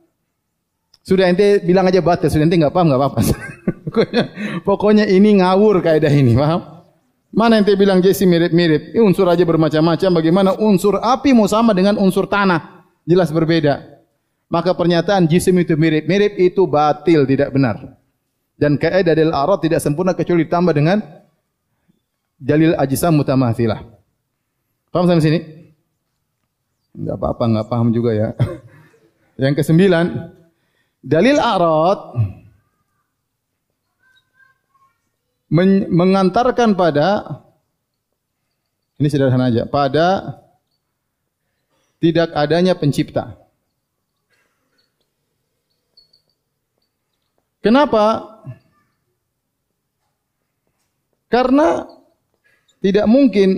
Sudah 1.07 1.31
ente 1.31 1.62
bilang 1.62 1.87
aja 1.87 2.03
batil, 2.03 2.31
sudah 2.31 2.45
ente 2.47 2.59
enggak 2.59 2.74
paham 2.74 2.91
enggak 2.91 3.01
apa-apa. 3.01 3.20
pokoknya, 3.87 4.22
pokoknya 4.66 5.05
ini 5.07 5.43
ngawur 5.43 5.83
kaidah 5.83 6.11
ini, 6.11 6.35
paham? 6.35 6.79
Mana 7.29 7.61
yang 7.61 7.68
bilang 7.76 8.01
Jesse 8.01 8.24
mirip-mirip? 8.24 8.97
Ini 8.97 9.05
unsur 9.05 9.29
aja 9.29 9.45
bermacam-macam. 9.45 10.11
Bagaimana 10.16 10.57
unsur 10.57 10.97
api 10.97 11.37
mau 11.37 11.45
sama 11.45 11.76
dengan 11.76 12.01
unsur 12.01 12.24
tanah? 12.24 12.89
Jelas 13.05 13.29
berbeda. 13.29 13.98
Maka 14.49 14.73
pernyataan 14.73 15.29
jisim 15.29 15.61
itu 15.61 15.77
mirip-mirip 15.77 16.41
itu 16.41 16.65
batil, 16.65 17.29
tidak 17.29 17.53
benar. 17.53 18.01
Dan 18.57 18.81
kaidah 18.81 19.13
dalil 19.13 19.31
arad 19.31 19.61
tidak 19.61 19.85
sempurna 19.85 20.17
kecuali 20.17 20.49
ditambah 20.49 20.73
dengan 20.73 20.99
dalil 22.41 22.73
ajisam 22.81 23.13
mutamathilah. 23.13 23.85
Paham 24.89 25.05
sampai 25.05 25.25
sini? 25.25 25.41
Enggak 26.97 27.17
apa-apa, 27.21 27.45
enggak 27.45 27.69
paham 27.69 27.89
juga 27.93 28.11
ya. 28.17 28.29
Yang 29.43 29.63
kesembilan, 29.63 30.33
dalil 31.05 31.37
arad 31.39 32.01
men 35.49 35.89
mengantarkan 35.93 36.77
pada 36.77 37.41
ini 39.01 39.09
sederhana 39.09 39.49
aja 39.49 39.65
pada 39.65 40.41
tidak 41.99 42.31
adanya 42.35 42.75
pencipta. 42.75 43.48
Kenapa? 47.59 48.25
Karena 51.29 51.85
tidak 52.81 53.07
mungkin 53.11 53.51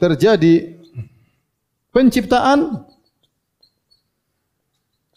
terjadi 0.00 0.80
penciptaan 1.92 2.88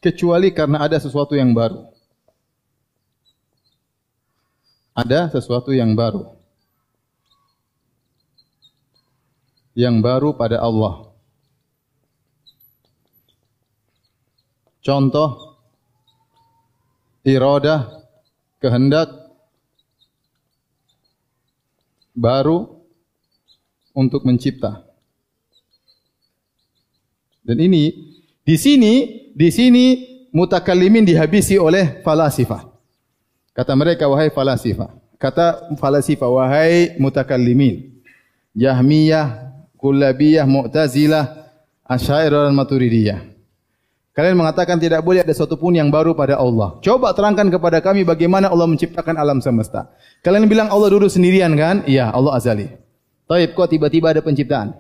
kecuali 0.04 0.52
karena 0.52 0.84
ada 0.84 1.00
sesuatu 1.00 1.38
yang 1.38 1.56
baru 1.56 1.94
ada 4.94 5.30
sesuatu 5.34 5.74
yang 5.74 5.98
baru. 5.98 6.38
Yang 9.74 9.96
baru 10.06 10.30
pada 10.38 10.62
Allah. 10.62 11.13
Contoh 14.84 15.56
iradah, 17.24 18.04
kehendak 18.60 19.08
baru 22.12 22.84
untuk 23.96 24.28
mencipta. 24.28 24.84
Dan 27.48 27.64
ini 27.64 27.96
di 28.44 28.56
sini 28.60 28.94
di 29.32 29.50
sini 29.56 29.86
mutakallimin 30.36 31.08
dihabisi 31.08 31.56
oleh 31.56 32.04
falasifah. 32.04 32.68
Kata 33.56 33.74
mereka 33.80 34.12
wahai 34.12 34.28
falasifah. 34.28 34.92
Kata 35.16 35.72
falasifah 35.80 36.28
wahai 36.28 37.00
mutakallimin. 37.00 38.04
Jahmiyah, 38.54 39.56
Kullabiyah, 39.80 40.46
Mu'tazilah, 40.46 41.26
Asy'ariyah 41.88 42.52
dan 42.52 42.56
Maturidiyah. 42.56 43.33
Kalian 44.14 44.38
mengatakan 44.38 44.78
tidak 44.78 45.02
boleh 45.02 45.26
ada 45.26 45.34
sesuatu 45.34 45.58
pun 45.58 45.74
yang 45.74 45.90
baru 45.90 46.14
pada 46.14 46.38
Allah. 46.38 46.78
Coba 46.86 47.18
terangkan 47.18 47.50
kepada 47.50 47.82
kami 47.82 48.06
bagaimana 48.06 48.46
Allah 48.46 48.70
menciptakan 48.70 49.18
alam 49.18 49.42
semesta. 49.42 49.90
Kalian 50.22 50.46
bilang 50.46 50.70
Allah 50.70 50.94
duduk 50.94 51.10
sendirian 51.10 51.50
kan? 51.58 51.82
Iya, 51.90 52.14
Allah 52.14 52.38
azali. 52.38 52.70
Taib 53.26 53.58
kok 53.58 53.74
tiba-tiba 53.74 54.14
ada 54.14 54.22
penciptaan? 54.22 54.78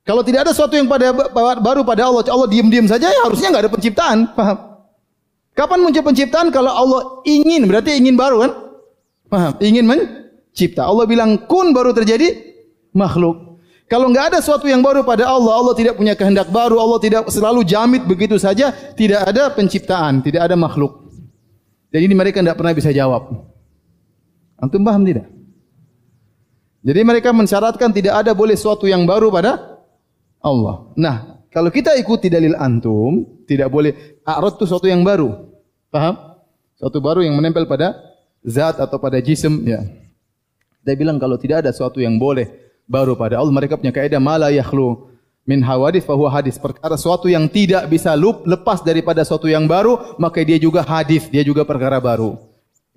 Kalau 0.00 0.24
tidak 0.24 0.48
ada 0.48 0.52
sesuatu 0.56 0.80
yang 0.80 0.88
pada 0.88 1.12
baru 1.60 1.84
pada 1.84 2.08
Allah, 2.08 2.24
Allah 2.24 2.48
diam-diam 2.48 2.88
saja 2.88 3.12
ya 3.12 3.28
harusnya 3.28 3.52
enggak 3.52 3.68
ada 3.68 3.72
penciptaan. 3.76 4.18
Paham? 4.38 4.58
Kapan 5.52 5.78
muncul 5.84 6.00
penciptaan 6.06 6.48
kalau 6.48 6.72
Allah 6.72 7.00
ingin 7.28 7.68
berarti 7.68 8.00
ingin 8.00 8.16
baru 8.16 8.48
kan? 8.48 8.52
Paham? 9.28 9.52
Ingin 9.60 9.84
mencipta. 9.84 10.88
Allah 10.88 11.04
bilang 11.04 11.36
kun 11.44 11.76
baru 11.76 11.92
terjadi 11.92 12.32
makhluk. 12.96 13.49
Kalau 13.90 14.06
enggak 14.06 14.30
ada 14.30 14.38
sesuatu 14.38 14.70
yang 14.70 14.86
baru 14.86 15.02
pada 15.02 15.26
Allah, 15.26 15.50
Allah 15.50 15.74
tidak 15.74 15.98
punya 15.98 16.14
kehendak 16.14 16.46
baru, 16.54 16.78
Allah 16.78 17.02
tidak 17.02 17.26
selalu 17.26 17.66
jamit 17.66 18.06
begitu 18.06 18.38
saja, 18.38 18.70
tidak 18.94 19.26
ada 19.26 19.50
penciptaan, 19.50 20.22
tidak 20.22 20.46
ada 20.46 20.54
makhluk. 20.54 21.10
Jadi 21.90 22.06
ini 22.06 22.14
mereka 22.14 22.38
tidak 22.38 22.54
pernah 22.54 22.70
bisa 22.70 22.94
jawab. 22.94 23.50
Antum 24.62 24.86
paham 24.86 25.02
tidak? 25.02 25.26
Jadi 26.86 27.00
mereka 27.02 27.34
mensyaratkan 27.34 27.90
tidak 27.90 28.22
ada 28.22 28.30
boleh 28.30 28.54
sesuatu 28.54 28.86
yang 28.86 29.02
baru 29.10 29.26
pada 29.26 29.82
Allah. 30.38 30.86
Nah, 30.94 31.42
kalau 31.50 31.74
kita 31.74 31.98
ikuti 31.98 32.30
dalil 32.30 32.54
antum, 32.54 33.42
tidak 33.42 33.74
boleh 33.74 34.22
a'rad 34.22 34.54
itu 34.54 34.70
sesuatu 34.70 34.86
yang 34.86 35.02
baru. 35.02 35.34
Paham? 35.90 36.14
Sesuatu 36.78 37.02
baru 37.02 37.26
yang 37.26 37.34
menempel 37.34 37.66
pada 37.66 37.98
zat 38.46 38.78
atau 38.78 39.02
pada 39.02 39.18
jisim, 39.18 39.66
ya. 39.66 39.82
Dia 40.86 40.94
bilang 40.94 41.18
kalau 41.18 41.34
tidak 41.42 41.66
ada 41.66 41.74
sesuatu 41.74 41.98
yang 41.98 42.22
boleh 42.22 42.69
baru 42.90 43.14
pada 43.14 43.38
Allah. 43.38 43.54
Mereka 43.54 43.78
punya 43.78 43.94
kaidah 43.94 44.18
mala 44.18 44.50
yakhlu 44.50 45.06
min 45.46 45.62
hawadith 45.62 46.02
fa 46.02 46.18
hadis. 46.34 46.58
Perkara 46.58 46.98
sesuatu 46.98 47.30
yang 47.30 47.46
tidak 47.46 47.86
bisa 47.86 48.18
lup, 48.18 48.42
lepas 48.42 48.82
daripada 48.82 49.22
sesuatu 49.22 49.46
yang 49.46 49.70
baru, 49.70 50.18
maka 50.18 50.42
dia 50.42 50.58
juga 50.58 50.82
hadis, 50.82 51.30
dia 51.30 51.46
juga 51.46 51.62
perkara 51.62 52.02
baru. 52.02 52.34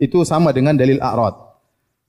Itu 0.01 0.25
sama 0.25 0.49
dengan 0.49 0.73
dalil 0.73 0.97
a'rad. 0.97 1.37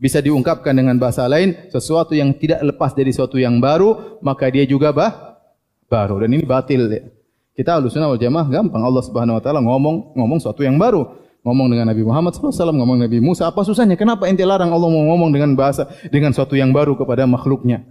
Bisa 0.01 0.19
diungkapkan 0.19 0.75
dengan 0.75 0.97
bahasa 0.99 1.29
lain, 1.29 1.55
sesuatu 1.71 2.17
yang 2.17 2.35
tidak 2.35 2.65
lepas 2.65 2.97
dari 2.97 3.13
sesuatu 3.13 3.37
yang 3.39 3.61
baru, 3.61 4.19
maka 4.25 4.49
dia 4.49 4.65
juga 4.67 4.91
bah, 4.91 5.39
baru. 5.87 6.25
Dan 6.25 6.35
ini 6.35 6.43
batil. 6.43 6.91
Kita 7.55 7.79
alusuna 7.79 8.11
wal 8.11 8.19
jamaah 8.19 8.51
gampang. 8.51 8.83
Allah 8.83 9.05
subhanahu 9.07 9.39
wa 9.39 9.43
ta'ala 9.45 9.63
ngomong, 9.63 10.19
ngomong 10.19 10.43
sesuatu 10.43 10.67
yang 10.67 10.75
baru 10.75 11.07
ngomong 11.45 11.69
dengan 11.69 11.93
Nabi 11.93 12.03
Muhammad 12.03 12.33
SAW, 12.33 12.73
ngomong 12.73 12.99
dengan 12.99 13.13
Nabi 13.13 13.21
Musa, 13.21 13.45
apa 13.47 13.61
susahnya? 13.63 13.95
Kenapa 14.01 14.27
ente 14.27 14.43
larang 14.43 14.73
Allah 14.73 14.89
mau 14.89 15.05
ngomong 15.13 15.31
dengan 15.31 15.53
bahasa, 15.53 15.87
dengan 16.09 16.33
suatu 16.33 16.57
yang 16.57 16.73
baru 16.73 16.97
kepada 16.97 17.29
makhluknya? 17.29 17.85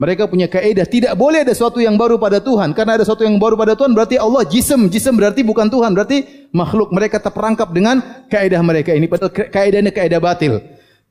Mereka 0.00 0.32
punya 0.32 0.48
kaedah, 0.48 0.88
tidak 0.88 1.12
boleh 1.12 1.44
ada 1.44 1.52
sesuatu 1.52 1.76
yang 1.76 2.00
baru 2.00 2.16
pada 2.16 2.40
Tuhan. 2.40 2.72
Karena 2.72 2.96
ada 2.96 3.04
sesuatu 3.04 3.20
yang 3.20 3.36
baru 3.36 3.52
pada 3.52 3.76
Tuhan, 3.76 3.92
berarti 3.92 4.16
Allah 4.16 4.48
jism. 4.48 4.88
Jism 4.88 5.12
berarti 5.12 5.44
bukan 5.44 5.68
Tuhan, 5.68 5.92
berarti 5.92 6.48
makhluk. 6.56 6.88
Mereka 6.88 7.20
terperangkap 7.20 7.68
dengan 7.68 8.00
kaedah 8.32 8.64
mereka 8.64 8.96
ini. 8.96 9.04
Padahal 9.04 9.28
kaedah 9.28 9.78
ini 9.84 9.92
kaedah 9.92 10.16
batil. 10.16 10.56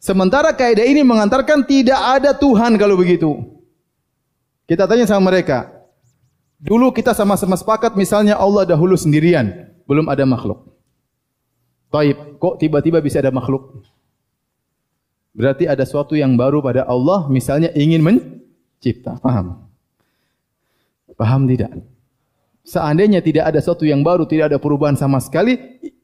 Sementara 0.01 0.55
kaedah 0.57 0.89
ini 0.89 1.05
mengantarkan 1.05 1.69
tidak 1.69 2.01
ada 2.01 2.33
Tuhan 2.33 2.81
kalau 2.81 2.97
begitu. 2.97 3.37
Kita 4.65 4.89
tanya 4.89 5.05
sama 5.05 5.29
mereka. 5.29 5.69
Dulu 6.57 6.89
kita 6.89 7.13
sama-sama 7.13 7.53
sepakat 7.61 7.93
misalnya 7.93 8.41
Allah 8.41 8.65
dahulu 8.65 8.97
sendirian. 8.97 9.69
Belum 9.85 10.09
ada 10.09 10.25
makhluk. 10.25 10.78
Taib, 11.89 12.37
kok 12.37 12.61
tiba-tiba 12.61 13.01
bisa 13.01 13.17
ada 13.17 13.33
makhluk? 13.33 13.81
Berarti 15.33 15.65
ada 15.65 15.81
sesuatu 15.85 16.13
yang 16.13 16.37
baru 16.37 16.61
pada 16.61 16.85
Allah, 16.85 17.25
misalnya 17.29 17.73
ingin 17.73 18.01
mencipta. 18.01 19.17
Paham? 19.21 19.65
Paham 21.17 21.49
tidak? 21.49 21.73
Seandainya 22.61 23.25
tidak 23.25 23.49
ada 23.49 23.57
sesuatu 23.57 23.87
yang 23.87 24.05
baru, 24.05 24.29
tidak 24.29 24.53
ada 24.53 24.59
perubahan 24.61 24.93
sama 24.93 25.17
sekali, 25.17 25.57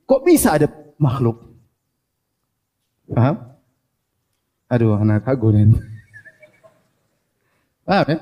kok 0.09 0.25
bisa 0.25 0.57
ada 0.57 0.67
makhluk? 0.97 1.45
Paham? 3.05 3.53
Aduh, 4.65 4.97
anak 4.97 5.29
aku 5.29 5.53
nih. 5.53 5.69
Paham 7.85 8.05
ya? 8.09 8.19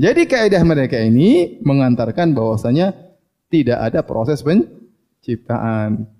Jadi 0.00 0.24
kaidah 0.24 0.64
mereka 0.64 0.96
ini 0.96 1.60
mengantarkan 1.60 2.32
bahwasanya 2.32 2.96
tidak 3.52 3.78
ada 3.84 4.00
proses 4.00 4.40
penciptaan. 4.40 6.19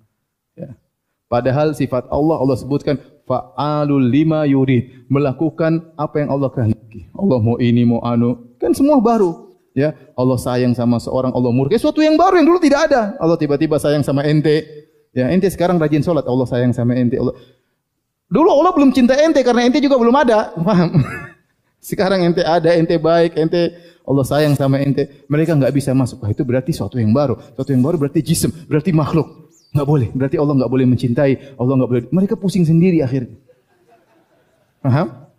Ya. 0.57 0.75
Padahal 1.31 1.71
sifat 1.79 2.11
Allah 2.11 2.37
Allah 2.43 2.59
sebutkan 2.59 2.99
fa'alul 3.23 4.03
lima 4.03 4.43
yurid, 4.51 5.07
melakukan 5.07 5.95
apa 5.95 6.27
yang 6.27 6.35
Allah 6.35 6.51
kehendaki. 6.51 7.07
Allah 7.15 7.39
mau 7.39 7.55
ini 7.63 7.87
mau 7.87 8.03
anu, 8.03 8.51
kan 8.59 8.75
semua 8.75 8.99
baru. 8.99 9.51
Ya, 9.71 9.95
Allah 10.19 10.35
sayang 10.35 10.75
sama 10.75 10.99
seorang, 10.99 11.31
Allah 11.31 11.55
murka. 11.55 11.79
Sesuatu 11.79 12.03
yang 12.03 12.19
baru 12.19 12.43
yang 12.43 12.51
dulu 12.51 12.59
tidak 12.59 12.91
ada. 12.91 13.15
Allah 13.23 13.39
tiba-tiba 13.39 13.79
sayang 13.79 14.03
sama 14.03 14.27
ente. 14.27 14.67
Ya, 15.15 15.31
ente 15.31 15.47
sekarang 15.47 15.79
rajin 15.79 16.03
solat, 16.03 16.27
Allah 16.27 16.47
sayang 16.51 16.75
sama 16.75 16.99
ente. 16.99 17.15
Allah 17.15 17.39
Dulu 18.31 18.47
Allah 18.47 18.71
belum 18.71 18.95
cinta 18.95 19.19
ente 19.19 19.43
karena 19.43 19.67
ente 19.67 19.83
juga 19.83 19.99
belum 19.99 20.15
ada. 20.15 20.55
Paham? 20.67 21.03
Sekarang 21.83 22.23
ente 22.23 22.47
ada, 22.47 22.71
ente 22.79 22.95
baik, 22.95 23.35
ente 23.35 23.75
Allah 24.07 24.23
sayang 24.23 24.55
sama 24.55 24.79
ente. 24.79 25.27
Mereka 25.27 25.59
enggak 25.59 25.75
bisa 25.75 25.91
masuk. 25.95 26.23
Wah, 26.23 26.31
itu 26.31 26.47
berarti 26.47 26.71
sesuatu 26.71 26.99
yang 26.99 27.11
baru. 27.11 27.39
Sesuatu 27.55 27.71
yang 27.75 27.83
baru 27.83 27.99
berarti 27.99 28.23
jisim, 28.23 28.55
berarti 28.71 28.95
makhluk. 28.95 29.50
Enggak 29.71 29.87
boleh. 29.87 30.09
Berarti 30.11 30.37
Allah 30.39 30.55
enggak 30.59 30.73
boleh 30.73 30.87
mencintai. 30.87 31.33
Allah 31.55 31.75
enggak 31.79 31.91
boleh. 31.91 32.03
Mereka 32.11 32.35
pusing 32.35 32.67
sendiri 32.67 33.03
akhirnya. 33.07 33.39
Paham? 34.83 35.31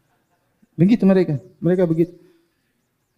Begitu 0.79 1.03
mereka. 1.03 1.35
Mereka 1.59 1.83
begitu. 1.83 2.15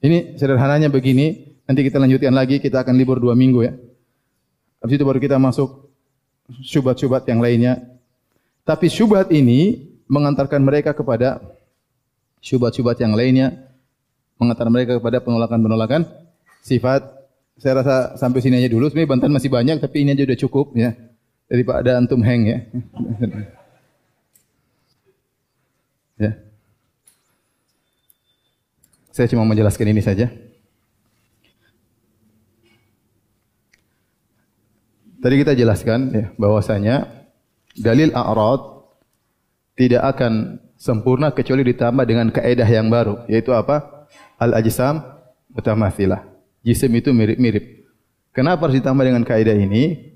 Ini 0.02 0.36
sederhananya 0.42 0.90
begini. 0.90 1.54
Nanti 1.70 1.86
kita 1.86 2.02
lanjutkan 2.02 2.34
lagi. 2.34 2.58
Kita 2.58 2.82
akan 2.82 2.98
libur 2.98 3.22
dua 3.22 3.38
minggu 3.38 3.62
ya. 3.62 3.74
Habis 4.82 5.00
itu 5.00 5.06
baru 5.06 5.20
kita 5.22 5.38
masuk 5.38 5.88
syubhat-syubhat 6.66 7.30
yang 7.30 7.40
lainnya. 7.40 7.80
Tapi 8.66 8.90
syubhat 8.90 9.30
ini 9.30 9.86
mengantarkan 10.10 10.60
mereka 10.60 10.92
kepada 10.98 11.40
syubhat-syubhat 12.42 13.00
yang 13.00 13.14
lainnya. 13.14 13.70
Mengantarkan 14.42 14.74
mereka 14.74 14.92
kepada 14.98 15.22
penolakan-penolakan 15.22 16.10
sifat 16.66 17.23
saya 17.64 17.80
rasa 17.80 18.20
sampai 18.20 18.44
sini 18.44 18.60
aja 18.60 18.68
dulu. 18.68 18.92
Sebenarnya 18.92 19.16
bantahan 19.16 19.32
masih 19.32 19.48
banyak, 19.48 19.80
tapi 19.80 20.04
ini 20.04 20.12
aja 20.12 20.28
sudah 20.28 20.40
cukup 20.44 20.76
ya. 20.76 20.92
Daripada 21.48 21.96
antum 21.96 22.20
hang 22.20 22.44
ya. 22.44 22.60
ya. 26.28 26.32
Saya 29.16 29.32
cuma 29.32 29.48
menjelaskan 29.48 29.96
ini 29.96 30.04
saja. 30.04 30.28
Tadi 35.24 35.36
kita 35.40 35.56
jelaskan 35.56 36.12
ya, 36.12 36.26
bahwasanya 36.36 37.08
dalil 37.80 38.12
a'rad 38.12 38.60
tidak 39.80 40.04
akan 40.04 40.60
sempurna 40.76 41.32
kecuali 41.32 41.64
ditambah 41.64 42.04
dengan 42.04 42.28
kaedah 42.28 42.68
yang 42.68 42.92
baru, 42.92 43.24
yaitu 43.32 43.56
apa? 43.56 44.04
Al-ajsam 44.36 45.00
mutamathilah 45.56 46.33
jisim 46.64 46.90
itu 46.96 47.12
mirip-mirip. 47.12 47.86
Kenapa 48.34 48.66
harus 48.66 48.82
ditambah 48.82 49.04
dengan 49.06 49.22
kaidah 49.22 49.54
ini? 49.54 50.16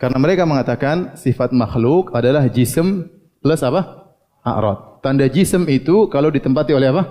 Karena 0.00 0.16
mereka 0.16 0.48
mengatakan 0.48 1.18
sifat 1.18 1.52
makhluk 1.52 2.14
adalah 2.16 2.48
jisim 2.48 3.10
plus 3.42 3.60
apa? 3.60 4.10
A'rad. 4.40 5.04
Tanda 5.04 5.28
jisim 5.28 5.68
itu 5.68 6.08
kalau 6.08 6.32
ditempati 6.32 6.72
oleh 6.72 6.88
apa? 6.88 7.04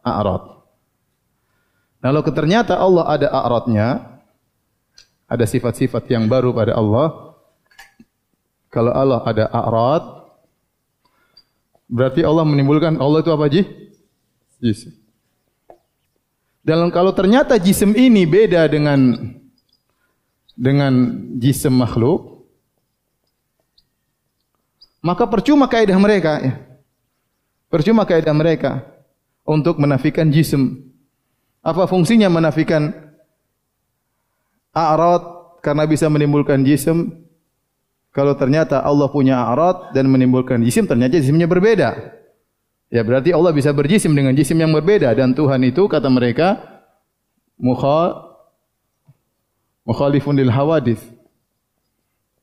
A'rad. 0.00 0.64
Kalau 2.00 2.20
ternyata 2.24 2.80
Allah 2.80 3.04
ada 3.04 3.28
a'radnya, 3.28 3.88
ada 5.28 5.44
sifat-sifat 5.44 6.08
yang 6.08 6.24
baru 6.24 6.56
pada 6.56 6.72
Allah. 6.72 7.36
Kalau 8.72 8.94
Allah 8.96 9.20
ada 9.28 9.44
a'rad, 9.52 10.04
berarti 11.90 12.24
Allah 12.24 12.48
menimbulkan 12.48 12.96
Allah 12.96 13.20
itu 13.20 13.30
apa 13.34 13.44
ji? 13.52 13.62
Jisim. 14.62 14.99
Dan 16.60 16.92
kalau 16.92 17.16
ternyata 17.16 17.56
jisim 17.56 17.96
ini 17.96 18.28
beda 18.28 18.68
dengan 18.68 19.16
dengan 20.52 20.92
jisim 21.40 21.72
makhluk, 21.72 22.44
maka 25.00 25.24
percuma 25.24 25.64
kaidah 25.64 25.96
mereka. 25.96 26.32
Ya. 26.44 26.52
Percuma 27.72 28.04
kaidah 28.04 28.36
mereka 28.36 28.84
untuk 29.48 29.80
menafikan 29.80 30.28
jisim. 30.28 30.84
Apa 31.64 31.88
fungsinya 31.88 32.28
menafikan 32.28 32.92
a'rad 34.76 35.56
karena 35.64 35.88
bisa 35.88 36.12
menimbulkan 36.12 36.60
jisim. 36.60 37.24
Kalau 38.12 38.36
ternyata 38.36 38.82
Allah 38.84 39.08
punya 39.08 39.48
a'rad 39.48 39.96
dan 39.96 40.12
menimbulkan 40.12 40.60
jisim, 40.60 40.84
ternyata 40.84 41.16
jisimnya 41.16 41.48
berbeda. 41.48 42.19
Ya 42.90 43.06
berarti 43.06 43.30
Allah 43.30 43.54
bisa 43.54 43.70
berjisim 43.70 44.10
dengan 44.10 44.34
jisim 44.34 44.58
yang 44.58 44.74
berbeda 44.74 45.14
dan 45.14 45.30
Tuhan 45.30 45.62
itu 45.62 45.86
kata 45.86 46.10
mereka 46.10 46.58
mukha 47.54 48.26
mukhalifun 49.86 50.34
lil 50.34 50.50
hawadith. 50.50 51.02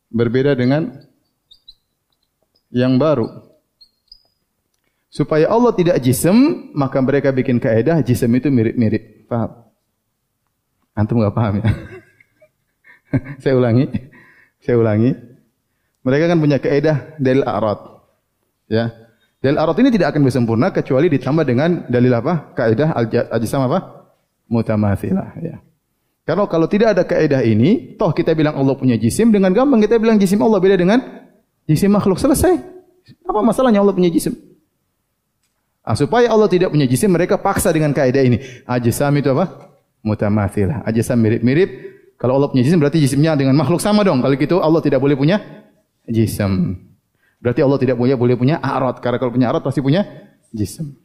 Berbeda 0.07 0.55
dengan 0.55 1.03
yang 2.71 2.95
baru. 2.95 3.27
Supaya 5.11 5.49
Allah 5.51 5.73
tidak 5.75 5.97
jisim, 5.99 6.69
maka 6.77 7.01
mereka 7.03 7.33
bikin 7.35 7.59
kaedah 7.59 7.99
jisim 8.05 8.31
itu 8.37 8.47
mirip-mirip. 8.47 9.27
Paham? 9.27 9.67
Antum 10.95 11.19
enggak 11.19 11.35
paham 11.35 11.53
ya? 11.59 11.69
Saya 13.43 13.53
ulangi. 13.59 13.87
Saya 14.63 14.79
ulangi. 14.79 15.11
Mereka 16.07 16.23
kan 16.31 16.39
punya 16.39 16.57
kaidah 16.61 16.97
dalil 17.19 17.43
a'rad. 17.43 17.81
Ya. 18.71 19.06
Dalil 19.47 19.63
a'rad 19.63 19.79
ini 19.79 19.89
tidak 19.95 20.11
akan 20.11 20.27
sempurna 20.27 20.75
kecuali 20.75 21.07
ditambah 21.07 21.47
dengan 21.47 21.87
dalil 21.87 22.11
apa? 22.19 22.51
Kaidah 22.51 22.91
al-ajsam 22.91 23.63
apa? 23.63 24.11
Mutamathilah, 24.51 25.39
ya. 25.39 25.63
Karena 26.27 26.43
kalau 26.51 26.67
tidak 26.67 26.91
ada 26.91 27.07
kaidah 27.07 27.39
ini, 27.47 27.95
toh 27.95 28.11
kita 28.11 28.35
bilang 28.35 28.59
Allah 28.59 28.75
punya 28.75 28.99
jisim 28.99 29.31
dengan 29.31 29.55
gampang 29.55 29.79
kita 29.79 29.95
bilang 30.03 30.19
jisim 30.19 30.43
Allah 30.43 30.59
beda 30.59 30.75
dengan 30.75 30.99
jisim 31.63 31.87
makhluk 31.87 32.19
selesai. 32.19 32.59
Apa 33.23 33.39
masalahnya 33.39 33.79
Allah 33.79 33.95
punya 33.95 34.11
jisim? 34.11 34.35
Ah, 35.79 35.95
supaya 35.95 36.27
Allah 36.27 36.51
tidak 36.51 36.75
punya 36.75 36.83
jisim, 36.83 37.07
mereka 37.07 37.39
paksa 37.39 37.71
dengan 37.71 37.95
kaidah 37.95 38.27
ini. 38.27 38.43
Ajsam 38.67 39.15
itu 39.15 39.31
apa? 39.31 39.71
Mutamathilah. 40.03 40.83
Ajsam 40.83 41.23
mirip-mirip, 41.23 41.69
kalau 42.19 42.35
Allah 42.35 42.51
punya 42.51 42.67
jisim 42.67 42.83
berarti 42.83 42.99
jisimnya 42.99 43.39
dengan 43.39 43.55
makhluk 43.55 43.79
sama 43.79 44.03
dong. 44.03 44.19
Kalau 44.19 44.35
gitu 44.35 44.59
Allah 44.59 44.83
tidak 44.83 44.99
boleh 44.99 45.15
punya 45.15 45.39
jisim. 46.03 46.83
Berarti 47.47 47.63
Allah 47.63 47.79
tidak 47.79 47.95
boleh 47.95 48.19
boleh 48.19 48.35
punya 48.35 48.59
arad. 48.59 48.99
Karena 48.99 49.15
kalau 49.15 49.31
punya 49.31 49.47
arad 49.47 49.63
pasti 49.63 49.79
punya 49.79 50.03
jisim. 50.51 50.99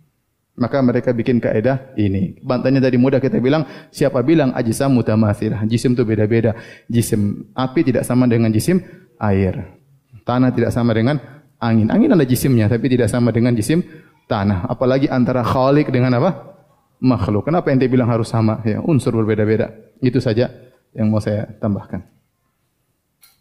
Maka 0.58 0.82
mereka 0.82 1.14
bikin 1.14 1.38
kaedah 1.38 1.94
ini. 1.94 2.42
Bantanya 2.42 2.82
tadi 2.82 2.98
mudah 2.98 3.22
kita 3.22 3.38
bilang, 3.38 3.62
siapa 3.94 4.26
bilang 4.26 4.50
ajisam 4.58 4.90
mutamathirah. 4.90 5.62
Jisim 5.70 5.94
itu 5.94 6.02
beda-beda. 6.02 6.58
Jisim 6.90 7.54
api 7.54 7.86
tidak 7.86 8.02
sama 8.02 8.26
dengan 8.26 8.50
jisim 8.50 8.82
air. 9.22 9.78
Tanah 10.26 10.50
tidak 10.50 10.74
sama 10.74 10.90
dengan 10.98 11.22
angin. 11.62 11.86
Angin 11.94 12.10
ada 12.10 12.26
jisimnya, 12.26 12.66
tapi 12.66 12.90
tidak 12.90 13.06
sama 13.06 13.30
dengan 13.30 13.54
jisim 13.54 13.86
tanah. 14.26 14.66
Apalagi 14.66 15.06
antara 15.06 15.46
khalik 15.46 15.94
dengan 15.94 16.18
apa? 16.18 16.58
Makhluk. 16.98 17.46
Kenapa 17.46 17.70
ente 17.70 17.86
bilang 17.86 18.10
harus 18.10 18.34
sama? 18.34 18.58
Ya, 18.66 18.82
unsur 18.82 19.14
berbeda-beda. 19.14 19.70
Itu 20.02 20.18
saja 20.18 20.50
yang 20.90 21.06
mau 21.06 21.22
saya 21.22 21.54
tambahkan. 21.62 22.02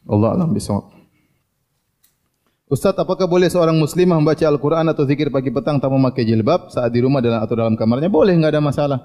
Allah 0.06 0.38
alam 0.38 0.54
bisawab. 0.54 1.01
Ustaz, 2.72 2.96
apakah 2.96 3.28
boleh 3.28 3.52
seorang 3.52 3.76
muslimah 3.76 4.16
membaca 4.16 4.48
Al-Quran 4.48 4.88
atau 4.88 5.04
zikir 5.04 5.28
pagi 5.28 5.52
petang 5.52 5.84
tanpa 5.84 5.92
memakai 5.92 6.24
jilbab 6.24 6.72
saat 6.72 6.88
di 6.96 7.04
rumah 7.04 7.20
dalam 7.20 7.44
atau 7.44 7.52
dalam 7.60 7.76
kamarnya? 7.76 8.08
Boleh, 8.08 8.32
enggak 8.32 8.56
ada 8.56 8.64
masalah. 8.64 9.00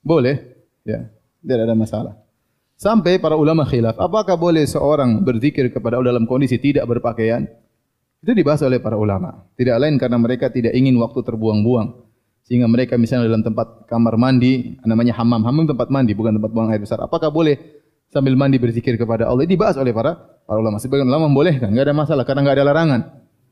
Boleh, 0.00 0.64
ya, 0.80 1.04
tidak 1.44 1.68
ada 1.68 1.76
masalah. 1.76 2.16
Sampai 2.72 3.20
para 3.20 3.36
ulama 3.36 3.68
khilaf, 3.68 4.00
apakah 4.00 4.40
boleh 4.40 4.64
seorang 4.64 5.20
berzikir 5.20 5.68
kepada 5.68 6.00
Allah 6.00 6.16
dalam 6.16 6.24
kondisi 6.24 6.56
tidak 6.56 6.88
berpakaian? 6.88 7.44
Itu 8.24 8.32
dibahas 8.32 8.64
oleh 8.64 8.80
para 8.80 8.96
ulama. 8.96 9.44
Tidak 9.60 9.76
lain 9.76 10.00
karena 10.00 10.16
mereka 10.16 10.48
tidak 10.48 10.72
ingin 10.72 10.96
waktu 10.96 11.20
terbuang-buang. 11.20 12.00
Sehingga 12.48 12.64
mereka 12.64 12.96
misalnya 12.96 13.28
dalam 13.28 13.44
tempat 13.44 13.84
kamar 13.92 14.16
mandi, 14.16 14.72
namanya 14.88 15.12
hammam. 15.20 15.44
Hammam 15.44 15.68
tempat 15.68 15.92
mandi, 15.92 16.16
bukan 16.16 16.40
tempat 16.40 16.48
buang 16.48 16.72
air 16.72 16.80
besar. 16.80 17.04
Apakah 17.04 17.28
boleh 17.28 17.60
sambil 18.08 18.32
mandi 18.40 18.56
berzikir 18.56 18.96
kepada 18.96 19.28
Allah? 19.28 19.44
Ini 19.44 19.52
dibahas 19.52 19.76
oleh 19.76 19.92
para 19.92 20.35
para 20.46 20.58
ulama. 20.62 20.78
Sebagian 20.78 21.10
ulama 21.10 21.28
membolehkan, 21.28 21.74
enggak 21.74 21.90
ada 21.90 21.94
masalah 21.94 22.24
karena 22.24 22.40
enggak 22.46 22.56
ada 22.56 22.64
larangan. 22.64 23.00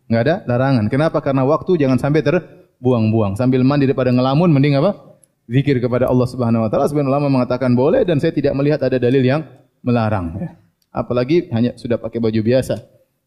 Enggak 0.06 0.22
ada 0.22 0.34
larangan. 0.46 0.84
Kenapa? 0.88 1.18
Karena 1.20 1.42
waktu 1.44 1.72
jangan 1.76 1.98
sampai 1.98 2.22
terbuang-buang. 2.22 3.34
Sambil 3.34 3.66
mandi 3.66 3.90
daripada 3.90 4.14
ngelamun 4.14 4.48
mending 4.54 4.78
apa? 4.78 5.18
Zikir 5.44 5.76
kepada 5.82 6.08
Allah 6.08 6.24
Subhanahu 6.24 6.64
wa 6.64 6.68
taala. 6.72 6.88
Sebagian 6.88 7.10
ulama 7.10 7.28
mengatakan 7.28 7.76
boleh 7.76 8.06
dan 8.06 8.22
saya 8.22 8.32
tidak 8.32 8.56
melihat 8.56 8.80
ada 8.80 8.96
dalil 8.96 9.20
yang 9.20 9.44
melarang. 9.84 10.40
Ya. 10.40 10.56
Apalagi 10.94 11.50
hanya 11.52 11.76
sudah 11.76 11.98
pakai 12.00 12.22
baju 12.22 12.40
biasa. 12.40 12.80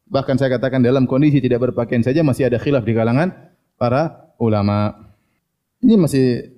Bahkan 0.07 0.39
saya 0.39 0.55
katakan 0.55 0.79
dalam 0.79 1.03
kondisi 1.03 1.43
tidak 1.43 1.67
berpakaian 1.69 2.01
saja 2.01 2.23
masih 2.23 2.47
ada 2.47 2.57
khilaf 2.57 2.87
di 2.87 2.95
kalangan 2.95 3.35
para 3.75 4.31
ulama. 4.39 4.95
Ini 5.83 5.99
masih 5.99 6.57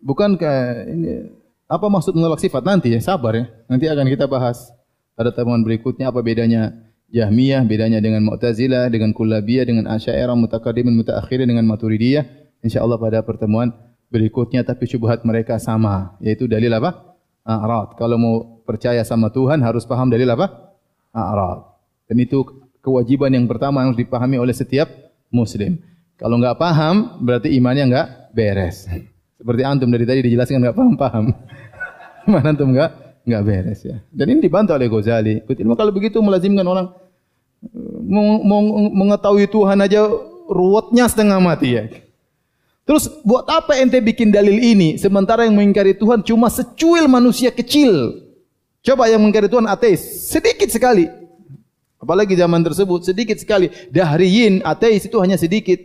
bukan 0.00 0.38
ke 0.38 0.52
ini 0.86 1.34
apa 1.66 1.86
maksud 1.90 2.14
menolak 2.14 2.38
sifat 2.38 2.62
nanti 2.62 2.94
ya 2.94 3.02
sabar 3.02 3.34
ya 3.34 3.44
nanti 3.66 3.90
akan 3.90 4.06
kita 4.06 4.30
bahas 4.30 4.70
pada 5.16 5.32
temuan 5.32 5.64
berikutnya 5.64 6.12
apa 6.12 6.20
bedanya 6.20 6.76
Jahmiyah? 7.08 7.64
Bedanya 7.64 8.04
dengan 8.04 8.20
Mu'tazilah 8.28 8.92
dengan 8.92 9.16
Kullabiyah 9.16 9.64
dengan 9.64 9.88
Asy'ariyah 9.88 10.36
mutakaddimin 10.36 10.92
mutaakhirin 10.92 11.48
dengan 11.48 11.64
Maturidiyah? 11.64 12.28
Insyaallah 12.60 13.00
pada 13.00 13.24
pertemuan 13.24 13.72
berikutnya 14.12 14.62
tapi 14.62 14.84
syubhat 14.84 15.24
mereka 15.24 15.56
sama 15.56 16.20
yaitu 16.20 16.44
dalil 16.44 16.68
apa? 16.76 17.16
A'rad. 17.46 17.96
Kalau 17.96 18.20
mau 18.20 18.34
percaya 18.68 19.00
sama 19.08 19.32
Tuhan 19.32 19.64
harus 19.64 19.88
paham 19.88 20.12
dalil 20.12 20.28
apa? 20.28 20.76
A'rad. 21.16 21.64
Dan 22.10 22.20
itu 22.20 22.44
kewajiban 22.84 23.32
yang 23.32 23.48
pertama 23.48 23.82
yang 23.82 23.94
harus 23.94 24.02
dipahami 24.02 24.36
oleh 24.36 24.52
setiap 24.52 24.90
muslim. 25.32 25.78
Kalau 26.20 26.36
enggak 26.36 26.60
paham 26.60 27.22
berarti 27.22 27.54
imannya 27.54 27.84
enggak 27.88 28.06
beres. 28.34 28.84
Seperti 29.36 29.62
antum 29.62 29.88
dari 29.88 30.04
tadi 30.04 30.20
dijelaskan 30.26 30.60
enggak 30.60 30.76
paham-paham. 30.76 31.24
Mana 32.30 32.50
antum 32.50 32.74
enggak 32.74 33.05
enggak 33.26 33.42
beres 33.42 33.80
ya. 33.82 33.98
Dan 34.14 34.32
ini 34.32 34.40
dibantah 34.46 34.78
oleh 34.78 34.86
Ghazali. 34.86 35.42
Ilmu 35.42 35.74
kalau 35.74 35.90
begitu 35.90 36.22
melazimkan 36.22 36.62
orang 36.62 36.94
mau 38.06 38.62
mengetahui 38.94 39.50
Tuhan 39.50 39.82
aja 39.82 40.06
ruwetnya 40.46 41.10
setengah 41.10 41.42
mati 41.42 41.74
ya. 41.74 41.84
Terus 42.86 43.10
buat 43.26 43.50
apa 43.50 43.74
ente 43.82 43.98
bikin 43.98 44.30
dalil 44.30 44.62
ini 44.62 44.94
sementara 44.94 45.42
yang 45.42 45.58
mengingkari 45.58 45.98
Tuhan 45.98 46.22
cuma 46.22 46.46
secuil 46.46 47.10
manusia 47.10 47.50
kecil. 47.50 48.22
Coba 48.86 49.10
yang 49.10 49.18
mengingkari 49.18 49.50
Tuhan 49.50 49.66
ateis 49.66 50.30
sedikit 50.30 50.70
sekali. 50.70 51.10
Apalagi 51.98 52.38
zaman 52.38 52.62
tersebut 52.62 53.02
sedikit 53.02 53.34
sekali. 53.42 53.66
Dahriyin 53.90 54.62
ateis 54.62 55.02
itu 55.10 55.18
hanya 55.18 55.34
sedikit. 55.34 55.82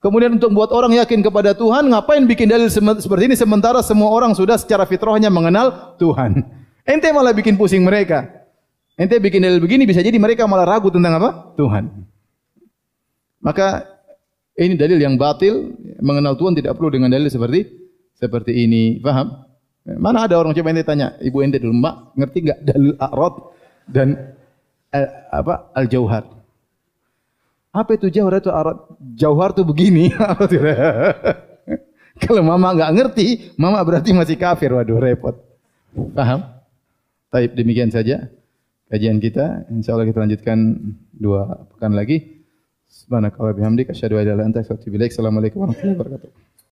Kemudian 0.00 0.40
untuk 0.40 0.56
buat 0.56 0.72
orang 0.72 0.96
yakin 0.96 1.20
kepada 1.20 1.52
Tuhan, 1.52 1.92
ngapain 1.92 2.24
bikin 2.24 2.48
dalil 2.48 2.72
seperti 2.72 3.28
ini 3.28 3.36
sementara 3.36 3.84
semua 3.84 4.08
orang 4.08 4.32
sudah 4.32 4.56
secara 4.56 4.88
fitrahnya 4.88 5.28
mengenal 5.28 5.96
Tuhan. 6.00 6.40
Ente 6.88 7.12
malah 7.12 7.36
bikin 7.36 7.60
pusing 7.60 7.84
mereka. 7.84 8.24
Ente 8.96 9.20
bikin 9.20 9.44
dalil 9.44 9.60
begini 9.60 9.84
bisa 9.84 10.00
jadi 10.00 10.16
mereka 10.16 10.48
malah 10.48 10.64
ragu 10.64 10.88
tentang 10.88 11.20
apa? 11.20 11.52
Tuhan. 11.52 12.08
Maka 13.44 13.84
ini 14.56 14.80
dalil 14.80 14.96
yang 14.96 15.20
batil, 15.20 15.76
mengenal 16.00 16.32
Tuhan 16.36 16.56
tidak 16.56 16.80
perlu 16.80 16.88
dengan 16.88 17.12
dalil 17.12 17.28
seperti 17.28 17.68
seperti 18.16 18.56
ini. 18.56 19.04
Faham? 19.04 19.48
Mana 20.00 20.24
ada 20.24 20.40
orang 20.40 20.56
coba 20.56 20.72
ente 20.72 20.84
tanya, 20.84 21.16
ibu 21.20 21.44
ente 21.44 21.60
dulu, 21.60 21.76
mak 21.76 22.16
ngerti 22.16 22.38
enggak 22.40 22.60
dalil 22.64 22.92
a'rad 22.96 23.34
dan 23.84 24.08
eh, 24.96 25.08
apa 25.28 25.72
al-jauhar? 25.76 26.39
Apa 27.70 27.94
itu 27.94 28.10
jauhar 28.10 28.38
itu 28.42 28.50
arat? 28.50 28.78
Jauhar 29.14 29.50
itu 29.54 29.62
begini. 29.62 30.10
Kalau 32.20 32.42
mama 32.44 32.74
enggak 32.76 32.92
ngerti, 32.92 33.26
mama 33.56 33.80
berarti 33.80 34.10
masih 34.12 34.36
kafir. 34.36 34.74
Waduh, 34.74 35.00
repot. 35.00 35.38
Paham? 36.14 36.46
Taib 37.30 37.54
demikian 37.54 37.94
saja 37.94 38.26
kajian 38.90 39.22
kita. 39.22 39.70
Insyaallah 39.70 40.06
kita 40.10 40.18
lanjutkan 40.18 40.58
dua 41.14 41.66
pekan 41.74 41.94
lagi. 41.94 42.42
Subhanakallah 42.90 43.54
bihamdik 43.54 43.86
ilaha 43.94 44.50
astaghfiruka 44.50 44.90
wa 44.90 44.96
ilaik. 44.98 45.10
Assalamualaikum 45.14 45.58
warahmatullahi 45.62 45.94
wabarakatuh. 45.94 46.49